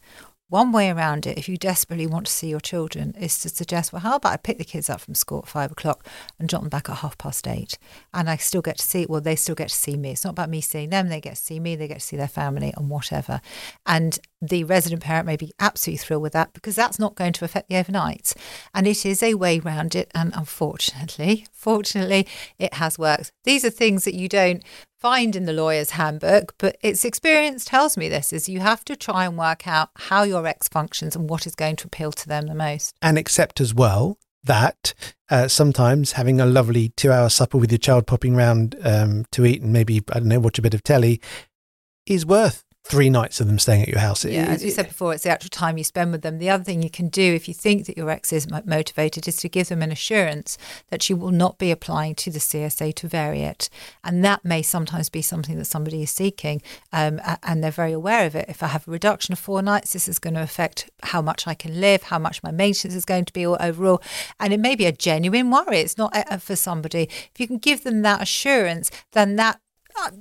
one 0.49 0.71
way 0.71 0.91
around 0.91 1.27
it, 1.27 1.37
if 1.37 1.49
you 1.49 1.57
desperately 1.57 2.07
want 2.07 2.27
to 2.27 2.33
see 2.33 2.49
your 2.49 2.61
children, 2.61 3.15
is 3.19 3.39
to 3.41 3.49
suggest, 3.49 3.93
well, 3.93 4.01
how 4.01 4.17
about 4.17 4.33
I 4.33 4.37
pick 4.37 4.59
the 4.59 4.65
kids 4.65 4.89
up 4.89 5.01
from 5.01 5.15
school 5.15 5.41
at 5.41 5.49
five 5.49 5.73
o'clock 5.73 6.07
and 6.39 6.49
drop 6.49 6.63
them 6.63 6.69
back 6.69 6.89
at 6.89 6.99
half 6.99 7.19
past 7.19 7.49
eight? 7.49 7.79
And 8.15 8.31
I 8.31 8.37
still 8.37 8.63
get 8.63 8.79
to 8.79 8.83
see, 8.85 9.07
well, 9.09 9.21
they 9.21 9.35
still 9.35 9.57
get 9.57 9.71
to 9.71 9.75
see 9.75 9.97
me. 9.97 10.13
It's 10.13 10.25
not 10.25 10.31
about 10.31 10.51
me 10.51 10.61
seeing 10.61 10.91
them. 10.91 11.09
They 11.09 11.21
get 11.21 11.35
to 11.35 11.43
see 11.43 11.59
me, 11.59 11.75
they 11.75 11.89
get 11.89 12.01
to 12.01 12.07
see 12.07 12.17
their 12.17 12.29
family 12.29 12.73
and 12.77 12.89
whatever. 12.89 13.41
And 13.87 14.19
the 14.41 14.65
resident 14.65 15.03
parent 15.03 15.27
may 15.27 15.37
be 15.37 15.53
absolutely 15.59 15.99
thrilled 15.99 16.23
with 16.23 16.33
that 16.33 16.53
because 16.53 16.77
that's 16.77 16.99
not 16.99 17.15
going 17.15 17.33
to 17.35 17.45
affect 17.45 17.69
the 17.69 17.77
overnights. 17.77 18.35
And 18.75 18.87
it 18.87 19.07
is 19.07 19.23
a 19.23 19.35
way 19.35 19.59
round 19.59 19.95
it. 19.95 20.11
And 20.15 20.33
unfortunately, 20.35 21.47
fortunately, 21.53 22.27
it 22.59 22.75
has 22.75 22.99
worked. 22.99 23.33
These 23.45 23.65
are 23.65 23.71
things 23.71 24.05
that 24.05 24.15
you 24.15 24.29
don't 24.29 24.63
find 24.99 25.37
in 25.37 25.45
the 25.45 25.53
lawyer's 25.53 25.91
handbook, 25.91 26.55
but 26.59 26.77
its 26.83 27.05
experience 27.05 27.65
tells 27.65 27.97
me 27.97 28.09
this 28.09 28.33
is 28.33 28.49
you 28.49 28.61
have 28.61 28.85
to 28.87 28.97
try 28.97 29.25
and 29.25 29.39
work 29.39 29.67
out 29.67 29.91
how 29.97 30.23
your 30.23 30.47
ex 30.47 30.69
functions 30.69 31.15
and 31.15 31.29
what 31.29 31.47
is 31.47 31.55
going 31.55 31.77
to 31.77 31.87
appeal 31.87 32.13
to 32.13 32.29
them 32.29 32.47
the 32.47 32.55
most. 32.55 32.95
and 33.03 33.19
accept 33.19 33.61
as 33.61 33.75
well 33.75 34.19
that 34.45 34.95
uh, 35.29 35.49
sometimes 35.49 36.13
having 36.13 36.41
a 36.41 36.47
lovely 36.47 36.91
two 36.91 37.11
hour 37.11 37.29
supper 37.29 37.59
with 37.59 37.71
your 37.71 37.79
child 37.79 38.07
popping 38.07 38.37
round 38.37 38.77
um, 38.85 39.25
to 39.33 39.45
eat 39.45 39.61
and 39.61 39.73
maybe, 39.73 40.03
I 40.13 40.21
don't 40.21 40.29
know, 40.29 40.41
watch 40.41 40.59
a 40.59 40.63
bit 40.63 40.75
of 40.75 40.83
telly 40.83 41.21
is 42.07 42.25
worth 42.25 42.65
three 42.89 43.11
nights 43.11 43.41
of 43.41 43.49
them 43.49 43.59
staying 43.59 43.83
at 43.83 43.89
your 43.89 43.99
house. 43.99 44.25
It- 44.25 44.33
Yeah, 44.33 44.45
as 44.47 44.63
we 44.63 44.71
said 44.71 44.87
before, 44.87 45.13
it's 45.13 45.25
the 45.25 45.31
actual 45.31 45.49
time 45.51 45.77
you 45.77 45.83
spend 45.83 46.13
with 46.13 46.23
them. 46.23 46.39
The 46.39 46.51
other 46.51 46.63
thing 46.63 46.83
you 46.83 46.91
can 46.91 47.09
do 47.09 47.35
if 47.35 47.49
you 47.49 47.55
think 47.55 47.87
that 47.87 47.97
your 47.97 48.09
ex 48.11 48.33
is 48.33 48.47
motivated 48.65 49.27
is 49.27 49.37
to 49.39 49.49
give 49.49 49.69
them 49.69 49.83
an 49.83 49.91
assurance 49.91 50.57
that 50.91 51.11
you 51.11 51.17
will 51.17 51.33
not 51.33 51.59
be 51.59 51.73
applying 51.73 52.15
to 52.15 52.31
the 52.31 52.39
CSA 52.39 52.93
to 52.95 53.09
vary 53.09 53.43
it. 53.43 53.69
And 54.05 54.25
that 54.25 54.45
may 54.45 54.63
sometimes 54.63 55.09
be 55.09 55.21
something 55.21 55.59
that 55.59 55.65
somebody 55.65 56.01
is 56.03 56.11
seeking 56.13 56.63
um, 56.93 57.21
and 57.43 57.63
they're 57.63 57.71
very 57.73 57.93
aware 57.93 58.25
of 58.25 58.37
it. 58.37 58.47
If 58.49 58.63
I 58.63 58.69
have 58.69 58.87
a 58.87 58.91
reduction 58.93 59.33
of 59.33 59.41
four 59.41 59.63
nights, 59.63 59.93
this 59.93 60.07
is 60.07 60.21
going 60.21 60.35
to 60.35 60.43
affect 60.43 60.89
how 61.03 61.21
much 61.21 61.49
I 61.49 61.55
can 61.55 61.81
live, 61.81 62.05
how 62.05 62.21
much 62.21 62.41
my 62.45 62.53
maintenance 62.53 62.95
is 62.95 63.05
going 63.05 63.25
to 63.25 63.33
be 63.33 63.45
o- 63.45 63.57
overall. 63.57 64.01
And 64.39 64.53
it 64.53 64.61
may 64.61 64.77
be 64.77 64.87
a 64.87 64.93
genuine 64.93 65.51
worry. 65.51 65.79
It's 65.81 65.99
not 65.99 66.15
uh, 66.17 66.37
for 66.39 66.55
somebody. 66.55 67.09
If 67.33 67.41
you 67.41 67.49
can 67.49 67.59
give 67.59 67.83
them 67.83 68.03
that 68.03 68.23
assurance, 68.23 68.93
then 69.13 69.35
that 69.37 69.59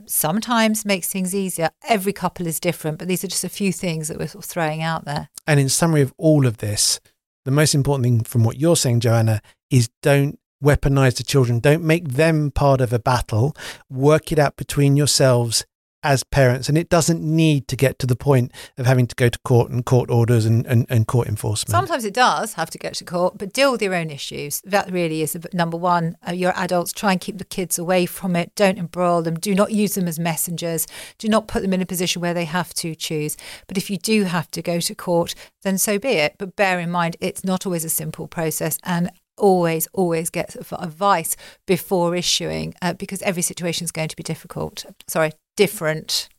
sometimes 0.06 0.86
makes 0.86 1.08
things 1.08 1.36
easier. 1.36 1.70
Every 1.88 2.14
couple 2.14 2.48
is 2.48 2.60
different, 2.60 3.00
but 3.00 3.08
these 3.08 3.24
are 3.24 3.28
just 3.28 3.44
a 3.44 3.50
few 3.50 3.72
things 3.72 4.08
that 4.08 4.18
we're 4.18 4.28
sort 4.28 4.44
of 4.44 4.50
throwing 4.50 4.82
out 4.82 5.06
there. 5.06 5.30
And 5.48 5.60
in 5.60 5.70
summary 5.70 6.02
of 6.02 6.14
all 6.18 6.46
of 6.46 6.58
this, 6.58 7.00
the 7.46 7.52
most 7.52 7.76
important 7.76 8.04
thing 8.04 8.24
from 8.24 8.44
what 8.44 8.60
you're 8.60 8.76
saying, 8.76 9.02
Joanna, 9.02 9.42
is 9.70 9.90
don't 10.02 10.40
weaponize 10.64 11.18
the 11.18 11.24
children. 11.24 11.60
Don't 11.60 11.84
make 11.84 12.10
them 12.10 12.52
part 12.52 12.82
of 12.82 12.92
a 12.92 13.00
battle. 13.00 13.56
Work 13.90 14.32
it 14.32 14.40
out 14.40 14.56
between 14.56 14.96
yourselves 14.96 15.66
as 16.06 16.24
parents, 16.24 16.70
and 16.70 16.78
it 16.78 16.88
doesn't 16.88 17.22
need 17.22 17.68
to 17.68 17.76
get 17.76 18.00
to 18.00 18.08
the 18.08 18.16
point 18.16 18.52
of 18.78 18.86
having 18.86 19.08
to 19.08 19.16
go 19.16 19.28
to 19.28 19.40
court 19.40 19.72
and 19.72 19.86
court 19.86 20.10
orders 20.10 20.46
and, 20.46 20.66
and, 20.68 20.86
and 20.90 21.08
court 21.08 21.28
enforcement. 21.28 21.72
Sometimes 21.72 22.06
it 22.06 22.14
does 22.14 22.54
have 22.54 22.70
to 22.70 22.78
get 22.78 22.94
to 22.96 23.04
court, 23.04 23.38
but 23.38 23.52
deal 23.52 23.72
with 23.72 23.82
your 23.82 23.96
own 23.96 24.10
issues. 24.10 24.62
That 24.62 24.92
really 24.92 25.22
is 25.22 25.36
number 25.52 25.78
one. 25.78 26.16
Uh, 26.28 26.32
your 26.34 26.54
adults 26.56 26.94
try 26.94 27.12
and 27.12 27.20
keep 27.20 27.40
the 27.40 27.46
kids 27.46 27.80
away 27.80 28.06
from 28.06 28.36
it. 28.36 28.54
Don't 28.56 28.78
embroil 28.78 29.22
them. 29.24 29.36
Do 29.36 29.56
not 29.56 29.72
use 29.72 29.96
them 29.96 30.08
as 30.08 30.20
messengers. 30.20 30.86
Do 31.18 31.28
not 31.28 31.48
put 31.48 31.64
them 31.64 31.74
in 31.74 31.82
a 31.82 31.86
position 31.86 32.22
where 32.22 32.34
they 32.34 32.46
have 32.46 32.74
to 32.76 32.94
choose. 32.96 33.36
But 33.68 33.78
if 33.78 33.90
you 33.90 33.98
do 33.98 34.24
have 34.24 34.50
to 34.52 34.62
go 34.62 34.80
to 34.80 34.96
court, 34.96 35.34
then 35.64 35.78
so 35.78 35.98
be 35.98 36.10
it. 36.10 36.36
But 36.38 36.56
bear 36.56 36.80
in 36.80 36.92
mind, 36.92 37.18
it's 37.20 37.44
not 37.44 37.66
always 37.66 37.84
a 37.84 37.90
simple 37.90 38.28
process. 38.28 38.78
And 38.84 39.10
always, 39.38 39.88
always 39.94 40.30
get 40.30 40.56
advice 40.72 41.36
before 41.66 42.16
issuing 42.16 42.74
uh, 42.82 42.94
because 42.94 43.22
every 43.22 43.42
situation 43.42 43.84
is 43.86 43.92
going 43.92 44.10
to 44.10 44.16
be 44.16 44.24
difficult. 44.24 44.86
Sorry, 45.08 45.32
different. 45.56 46.30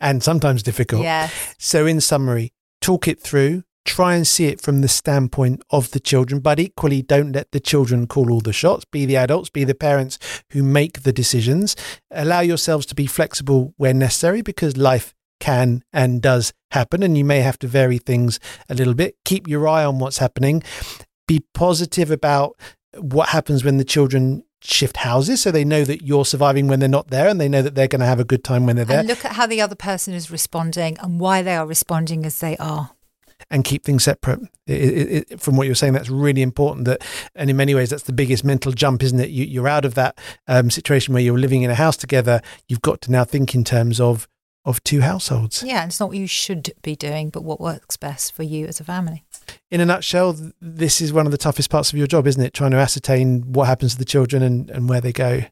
And 0.00 0.22
sometimes 0.22 0.62
difficult. 0.62 1.02
Yeah. 1.02 1.28
So, 1.58 1.86
in 1.86 2.00
summary, 2.00 2.52
talk 2.80 3.06
it 3.06 3.20
through, 3.20 3.62
try 3.84 4.14
and 4.14 4.26
see 4.26 4.46
it 4.46 4.60
from 4.60 4.80
the 4.80 4.88
standpoint 4.88 5.62
of 5.70 5.90
the 5.92 6.00
children, 6.00 6.40
but 6.40 6.58
equally 6.58 7.02
don't 7.02 7.32
let 7.32 7.52
the 7.52 7.60
children 7.60 8.06
call 8.06 8.32
all 8.32 8.40
the 8.40 8.52
shots. 8.52 8.84
Be 8.84 9.06
the 9.06 9.16
adults, 9.16 9.50
be 9.50 9.64
the 9.64 9.74
parents 9.74 10.18
who 10.50 10.62
make 10.62 11.02
the 11.02 11.12
decisions. 11.12 11.76
Allow 12.10 12.40
yourselves 12.40 12.86
to 12.86 12.94
be 12.94 13.06
flexible 13.06 13.74
where 13.76 13.94
necessary 13.94 14.42
because 14.42 14.76
life 14.76 15.14
can 15.38 15.82
and 15.92 16.22
does 16.22 16.52
happen, 16.70 17.02
and 17.02 17.18
you 17.18 17.24
may 17.24 17.40
have 17.40 17.58
to 17.60 17.66
vary 17.66 17.98
things 17.98 18.38
a 18.68 18.74
little 18.74 18.94
bit. 18.94 19.16
Keep 19.24 19.48
your 19.48 19.66
eye 19.68 19.84
on 19.84 19.98
what's 19.98 20.18
happening 20.18 20.62
be 21.26 21.44
positive 21.54 22.10
about 22.10 22.56
what 22.98 23.30
happens 23.30 23.64
when 23.64 23.78
the 23.78 23.84
children 23.84 24.44
shift 24.64 24.98
houses 24.98 25.42
so 25.42 25.50
they 25.50 25.64
know 25.64 25.84
that 25.84 26.02
you're 26.02 26.24
surviving 26.24 26.68
when 26.68 26.80
they're 26.80 26.88
not 26.88 27.08
there 27.08 27.28
and 27.28 27.40
they 27.40 27.48
know 27.48 27.62
that 27.62 27.74
they're 27.74 27.88
going 27.88 28.00
to 28.00 28.06
have 28.06 28.20
a 28.20 28.24
good 28.24 28.44
time 28.44 28.66
when 28.66 28.76
they're 28.76 28.84
there. 28.84 29.00
And 29.00 29.08
look 29.08 29.24
at 29.24 29.32
how 29.32 29.46
the 29.46 29.60
other 29.60 29.74
person 29.74 30.14
is 30.14 30.30
responding 30.30 30.96
and 30.98 31.18
why 31.18 31.42
they 31.42 31.56
are 31.56 31.66
responding 31.66 32.24
as 32.24 32.38
they 32.40 32.56
are. 32.58 32.90
And 33.50 33.64
keep 33.64 33.84
things 33.84 34.04
separate. 34.04 34.40
It, 34.66 34.82
it, 34.82 35.26
it, 35.32 35.40
from 35.40 35.56
what 35.56 35.66
you're 35.66 35.74
saying, 35.74 35.94
that's 35.94 36.08
really 36.08 36.42
important. 36.42 36.84
That, 36.84 37.02
and 37.34 37.50
in 37.50 37.56
many 37.56 37.74
ways, 37.74 37.90
that's 37.90 38.04
the 38.04 38.12
biggest 38.12 38.44
mental 38.44 38.70
jump, 38.70 39.02
isn't 39.02 39.18
it? 39.18 39.30
You, 39.30 39.64
are 39.64 39.68
out 39.68 39.84
of 39.84 39.94
that 39.94 40.18
um, 40.46 40.70
situation 40.70 41.12
where 41.12 41.22
you're 41.22 41.38
living 41.38 41.62
in 41.62 41.70
a 41.70 41.74
house 41.74 41.96
together. 41.96 42.40
You've 42.68 42.82
got 42.82 43.00
to 43.02 43.10
now 43.10 43.24
think 43.24 43.54
in 43.54 43.64
terms 43.64 44.00
of 44.00 44.28
of 44.64 44.82
two 44.84 45.00
households. 45.00 45.62
Yeah, 45.62 45.82
and 45.82 45.90
it's 45.90 45.98
not 45.98 46.10
what 46.10 46.18
you 46.18 46.26
should 46.26 46.72
be 46.82 46.94
doing, 46.94 47.30
but 47.30 47.42
what 47.42 47.60
works 47.60 47.96
best 47.96 48.32
for 48.32 48.42
you 48.42 48.66
as 48.66 48.80
a 48.80 48.84
family. 48.84 49.24
In 49.70 49.80
a 49.80 49.86
nutshell, 49.86 50.36
this 50.60 51.00
is 51.00 51.12
one 51.12 51.26
of 51.26 51.32
the 51.32 51.38
toughest 51.38 51.70
parts 51.70 51.92
of 51.92 51.98
your 51.98 52.06
job, 52.06 52.26
isn't 52.26 52.42
it? 52.42 52.54
Trying 52.54 52.70
to 52.72 52.76
ascertain 52.76 53.52
what 53.52 53.66
happens 53.66 53.92
to 53.92 53.98
the 53.98 54.04
children 54.04 54.42
and, 54.42 54.70
and 54.70 54.88
where 54.88 55.00
they 55.00 55.12
go. 55.12 55.42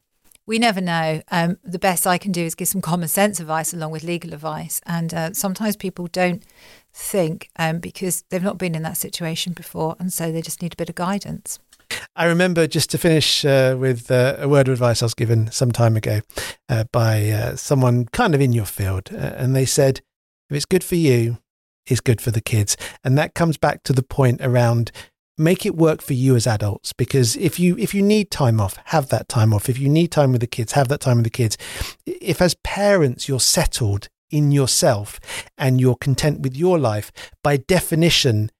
We 0.47 0.59
never 0.59 0.81
know. 0.81 1.21
Um, 1.29 1.57
the 1.63 1.79
best 1.79 2.07
I 2.07 2.17
can 2.17 2.31
do 2.31 2.43
is 2.43 2.55
give 2.55 2.67
some 2.67 2.81
common 2.81 3.07
sense 3.07 3.39
advice 3.39 3.73
along 3.73 3.91
with 3.91 4.03
legal 4.03 4.33
advice. 4.33 4.81
And 4.85 5.13
uh, 5.13 5.33
sometimes 5.33 5.75
people 5.75 6.07
don't 6.07 6.43
think 6.91 7.49
um, 7.57 7.79
because 7.79 8.23
they've 8.29 8.43
not 8.43 8.57
been 8.57 8.75
in 8.75 8.83
that 8.83 8.97
situation 8.97 9.53
before. 9.53 9.95
And 9.99 10.11
so 10.11 10.31
they 10.31 10.41
just 10.41 10.61
need 10.61 10.73
a 10.73 10.77
bit 10.77 10.89
of 10.89 10.95
guidance. 10.95 11.59
I 12.15 12.25
remember 12.25 12.67
just 12.67 12.89
to 12.91 12.97
finish 12.97 13.45
uh, 13.45 13.77
with 13.79 14.11
uh, 14.11 14.35
a 14.39 14.49
word 14.49 14.67
of 14.67 14.73
advice 14.73 15.01
I 15.01 15.05
was 15.05 15.13
given 15.13 15.49
some 15.51 15.71
time 15.71 15.95
ago 15.95 16.21
uh, 16.67 16.83
by 16.91 17.29
uh, 17.29 17.55
someone 17.55 18.05
kind 18.07 18.35
of 18.35 18.41
in 18.41 18.51
your 18.51 18.65
field. 18.65 19.09
Uh, 19.13 19.33
and 19.37 19.55
they 19.55 19.65
said, 19.65 20.01
if 20.49 20.57
it's 20.57 20.65
good 20.65 20.83
for 20.83 20.95
you, 20.95 21.37
it's 21.85 22.01
good 22.01 22.19
for 22.19 22.31
the 22.31 22.41
kids. 22.41 22.75
And 23.03 23.17
that 23.17 23.33
comes 23.33 23.57
back 23.57 23.83
to 23.83 23.93
the 23.93 24.03
point 24.03 24.41
around 24.41 24.91
make 25.37 25.65
it 25.65 25.75
work 25.75 26.01
for 26.01 26.13
you 26.13 26.35
as 26.35 26.45
adults 26.45 26.93
because 26.93 27.35
if 27.37 27.59
you 27.59 27.77
if 27.77 27.95
you 27.95 28.01
need 28.01 28.29
time 28.29 28.59
off 28.59 28.77
have 28.85 29.07
that 29.07 29.27
time 29.27 29.53
off 29.53 29.69
if 29.69 29.79
you 29.79 29.89
need 29.89 30.11
time 30.11 30.31
with 30.31 30.41
the 30.41 30.45
kids 30.45 30.73
have 30.73 30.89
that 30.89 30.99
time 30.99 31.17
with 31.17 31.23
the 31.23 31.29
kids 31.31 31.57
if 32.05 32.41
as 32.41 32.53
parents 32.63 33.27
you're 33.27 33.39
settled 33.39 34.07
in 34.29 34.51
yourself 34.51 35.19
and 35.57 35.79
you're 35.79 35.95
content 35.95 36.41
with 36.41 36.55
your 36.55 36.77
life 36.77 37.11
by 37.43 37.57
definition 37.57 38.51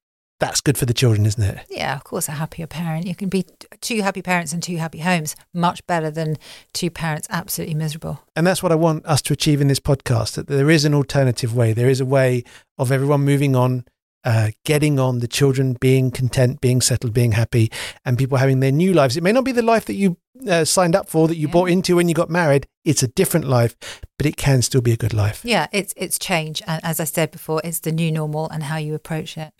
that's 0.42 0.60
good 0.60 0.78
for 0.78 0.86
the 0.86 0.94
children, 0.94 1.26
isn't 1.26 1.44
it? 1.44 1.66
Yeah, 1.70 1.96
of 1.96 2.04
course, 2.04 2.28
a 2.28 2.34
happier 2.34 2.68
parent. 2.68 3.06
You 3.06 3.16
can 3.16 3.30
be 3.30 3.46
two 3.80 4.02
happy 4.02 4.22
parents 4.22 4.52
and 4.52 4.62
two 4.62 4.78
happy 4.78 5.00
homes, 5.00 5.36
much 5.54 5.86
better 5.86 6.12
than 6.12 6.36
two 6.74 6.90
parents 6.90 7.28
absolutely 7.30 7.76
miserable. 7.76 8.20
And 8.36 8.46
that's 8.46 8.64
what 8.64 8.72
I 8.72 8.76
want 8.76 9.06
us 9.06 9.22
to 9.24 9.34
achieve 9.34 9.62
in 9.62 9.68
this 9.68 9.80
podcast 9.80 10.34
that 10.34 10.48
there 10.48 10.70
is 10.70 10.84
an 10.84 10.94
alternative 10.94 11.56
way. 11.56 11.74
There 11.74 11.90
is 11.90 12.02
a 12.02 12.06
way 12.06 12.44
of 12.80 12.92
everyone 12.92 13.22
moving 13.22 13.56
on, 13.56 13.86
uh, 14.24 14.50
getting 14.66 15.00
on, 15.00 15.20
the 15.20 15.28
children 15.28 15.78
being 15.80 16.10
content, 16.10 16.60
being 16.60 16.82
settled, 16.82 17.14
being 17.14 17.34
happy, 17.34 17.72
and 18.04 18.18
people 18.18 18.40
having 18.40 18.60
their 18.62 18.72
new 18.72 18.94
lives. 18.94 19.16
It 19.16 19.24
may 19.24 19.32
not 19.32 19.46
be 19.46 19.52
the 19.52 19.62
life 19.62 19.86
that 19.86 19.94
you 19.94 20.18
uh, 20.50 20.66
signed 20.66 20.96
up 20.96 21.08
for, 21.08 21.28
that 21.28 21.38
you 21.38 21.48
yeah. 21.48 21.54
bought 21.54 21.70
into 21.70 21.96
when 21.96 22.10
you 22.10 22.16
got 22.16 22.32
married. 22.32 22.66
It's 22.84 23.04
a 23.04 23.08
different 23.08 23.48
life, 23.48 23.76
but 24.18 24.26
it 24.26 24.38
can 24.38 24.64
still 24.64 24.82
be 24.82 24.92
a 24.92 24.98
good 24.98 25.14
life. 25.14 25.42
Yeah, 25.44 25.68
it's 25.72 25.94
it's 25.96 26.18
change, 26.18 26.64
and 26.66 26.84
as 26.84 27.00
I 27.00 27.04
said 27.04 27.30
before, 27.30 27.62
it's 27.64 27.80
the 27.80 27.92
new 27.92 28.12
normal 28.12 28.50
and 28.50 28.64
how 28.64 28.78
you 28.78 28.96
approach 28.96 29.38
it. 29.38 29.54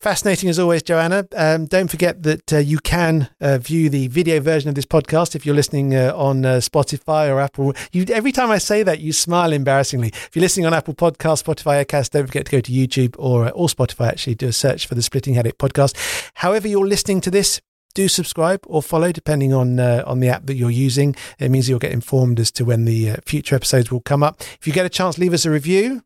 Fascinating 0.00 0.48
as 0.48 0.60
always, 0.60 0.84
Joanna. 0.84 1.26
Um, 1.34 1.66
don't 1.66 1.88
forget 1.88 2.22
that 2.22 2.52
uh, 2.52 2.58
you 2.58 2.78
can 2.78 3.30
uh, 3.40 3.58
view 3.58 3.90
the 3.90 4.06
video 4.06 4.38
version 4.38 4.68
of 4.68 4.76
this 4.76 4.86
podcast 4.86 5.34
if 5.34 5.44
you're 5.44 5.56
listening 5.56 5.92
uh, 5.92 6.12
on 6.14 6.44
uh, 6.44 6.58
Spotify 6.58 7.28
or 7.28 7.40
Apple. 7.40 7.74
You, 7.90 8.04
every 8.12 8.30
time 8.30 8.48
I 8.48 8.58
say 8.58 8.84
that, 8.84 9.00
you 9.00 9.12
smile 9.12 9.52
embarrassingly. 9.52 10.10
If 10.10 10.36
you're 10.36 10.42
listening 10.42 10.66
on 10.66 10.74
Apple 10.74 10.94
Podcast, 10.94 11.42
Spotify, 11.42 11.84
Acast, 11.84 12.10
don't 12.10 12.26
forget 12.26 12.46
to 12.46 12.52
go 12.52 12.60
to 12.60 12.70
YouTube 12.70 13.16
or, 13.18 13.46
uh, 13.46 13.50
or 13.50 13.66
Spotify. 13.66 14.06
Actually, 14.06 14.36
do 14.36 14.46
a 14.46 14.52
search 14.52 14.86
for 14.86 14.94
the 14.94 15.02
Splitting 15.02 15.34
Headache 15.34 15.58
podcast. 15.58 15.96
However, 16.34 16.68
you're 16.68 16.86
listening 16.86 17.20
to 17.22 17.30
this, 17.32 17.60
do 17.94 18.06
subscribe 18.06 18.60
or 18.68 18.84
follow 18.84 19.10
depending 19.10 19.52
on 19.52 19.80
uh, 19.80 20.04
on 20.06 20.20
the 20.20 20.28
app 20.28 20.46
that 20.46 20.54
you're 20.54 20.70
using. 20.70 21.16
It 21.40 21.50
means 21.50 21.68
you'll 21.68 21.80
get 21.80 21.90
informed 21.90 22.38
as 22.38 22.52
to 22.52 22.64
when 22.64 22.84
the 22.84 23.10
uh, 23.10 23.16
future 23.26 23.56
episodes 23.56 23.90
will 23.90 24.02
come 24.02 24.22
up. 24.22 24.42
If 24.60 24.68
you 24.68 24.72
get 24.72 24.86
a 24.86 24.90
chance, 24.90 25.18
leave 25.18 25.32
us 25.32 25.44
a 25.44 25.50
review. 25.50 26.04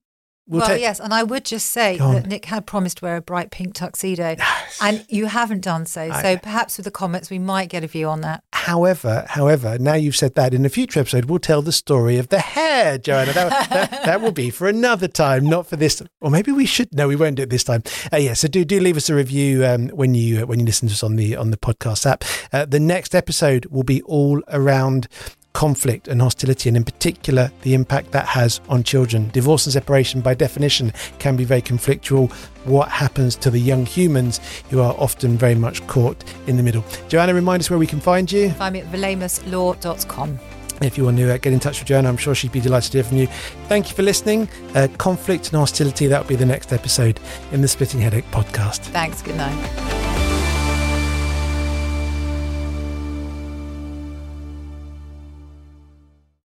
We'll 0.48 0.60
well, 0.60 0.76
yes, 0.76 0.98
and 0.98 1.14
I 1.14 1.22
would 1.22 1.44
just 1.44 1.70
say 1.70 1.98
that 1.98 2.26
Nick 2.26 2.46
had 2.46 2.66
promised 2.66 2.98
to 2.98 3.04
wear 3.04 3.16
a 3.16 3.22
bright 3.22 3.52
pink 3.52 3.74
tuxedo, 3.74 4.34
yes. 4.36 4.78
and 4.82 5.06
you 5.08 5.26
haven't 5.26 5.60
done 5.60 5.86
so. 5.86 6.02
I, 6.02 6.20
so 6.20 6.36
perhaps 6.36 6.76
with 6.76 6.84
the 6.84 6.90
comments, 6.90 7.30
we 7.30 7.38
might 7.38 7.68
get 7.68 7.84
a 7.84 7.86
view 7.86 8.08
on 8.08 8.22
that. 8.22 8.42
However, 8.52 9.24
however, 9.28 9.78
now 9.78 9.94
you've 9.94 10.16
said 10.16 10.34
that, 10.34 10.52
in 10.52 10.66
a 10.66 10.68
future 10.68 10.98
episode, 10.98 11.26
we'll 11.26 11.38
tell 11.38 11.62
the 11.62 11.70
story 11.70 12.18
of 12.18 12.28
the 12.28 12.40
hair, 12.40 12.98
Joanna. 12.98 13.32
That, 13.32 13.70
that, 13.70 14.04
that, 14.04 14.20
will 14.20 14.32
be 14.32 14.50
for 14.50 14.68
another 14.68 15.06
time, 15.06 15.46
not 15.46 15.68
for 15.68 15.76
this. 15.76 16.02
Or 16.20 16.30
maybe 16.30 16.50
we 16.50 16.66
should. 16.66 16.92
No, 16.92 17.06
we 17.06 17.14
won't 17.14 17.36
do 17.36 17.44
it 17.44 17.50
this 17.50 17.64
time. 17.64 17.84
Uh, 18.12 18.16
yeah, 18.16 18.34
so 18.34 18.48
do 18.48 18.64
do 18.64 18.80
leave 18.80 18.96
us 18.96 19.08
a 19.08 19.14
review 19.14 19.64
um, 19.64 19.88
when 19.90 20.14
you 20.14 20.42
uh, 20.42 20.46
when 20.46 20.58
you 20.58 20.66
listen 20.66 20.88
to 20.88 20.92
us 20.92 21.04
on 21.04 21.14
the 21.14 21.36
on 21.36 21.52
the 21.52 21.56
podcast 21.56 22.04
app. 22.04 22.24
Uh, 22.52 22.64
the 22.64 22.80
next 22.80 23.14
episode 23.14 23.66
will 23.66 23.84
be 23.84 24.02
all 24.02 24.42
around 24.48 25.06
conflict 25.52 26.08
and 26.08 26.20
hostility, 26.20 26.68
and 26.68 26.76
in 26.76 26.84
particular, 26.84 27.50
the 27.62 27.74
impact 27.74 28.10
that 28.12 28.26
has 28.26 28.60
on 28.68 28.82
children. 28.82 29.28
Divorce 29.30 29.66
and 29.66 29.72
separation, 29.72 30.20
by 30.20 30.34
definition, 30.34 30.92
can 31.18 31.36
be 31.36 31.44
very 31.44 31.62
conflictual. 31.62 32.30
What 32.64 32.88
happens 32.88 33.36
to 33.36 33.50
the 33.50 33.58
young 33.58 33.86
humans 33.86 34.40
who 34.70 34.80
are 34.80 34.94
often 34.98 35.36
very 35.36 35.54
much 35.54 35.86
caught 35.86 36.22
in 36.46 36.56
the 36.56 36.62
middle? 36.62 36.84
Joanna, 37.08 37.34
remind 37.34 37.60
us 37.60 37.70
where 37.70 37.78
we 37.78 37.86
can 37.86 38.00
find 38.00 38.30
you. 38.30 38.50
Find 38.50 38.74
me 38.74 38.80
at 38.80 38.86
valemuslaw.com. 38.92 40.38
If 40.80 40.98
you 40.98 41.04
want 41.04 41.18
to 41.18 41.32
uh, 41.32 41.36
get 41.38 41.52
in 41.52 41.60
touch 41.60 41.78
with 41.78 41.88
Joanna, 41.88 42.08
I'm 42.08 42.16
sure 42.16 42.34
she'd 42.34 42.52
be 42.52 42.60
delighted 42.60 42.92
to 42.92 42.98
hear 42.98 43.04
from 43.04 43.18
you. 43.18 43.26
Thank 43.68 43.88
you 43.88 43.94
for 43.94 44.02
listening. 44.02 44.48
Uh, 44.74 44.88
conflict 44.98 45.48
and 45.48 45.58
hostility, 45.58 46.06
that 46.08 46.22
will 46.22 46.28
be 46.28 46.36
the 46.36 46.46
next 46.46 46.72
episode 46.72 47.20
in 47.52 47.60
the 47.60 47.68
Splitting 47.68 48.00
Headache 48.00 48.28
podcast. 48.30 48.78
Thanks. 48.78 49.22
Good 49.22 49.36
night. 49.36 50.21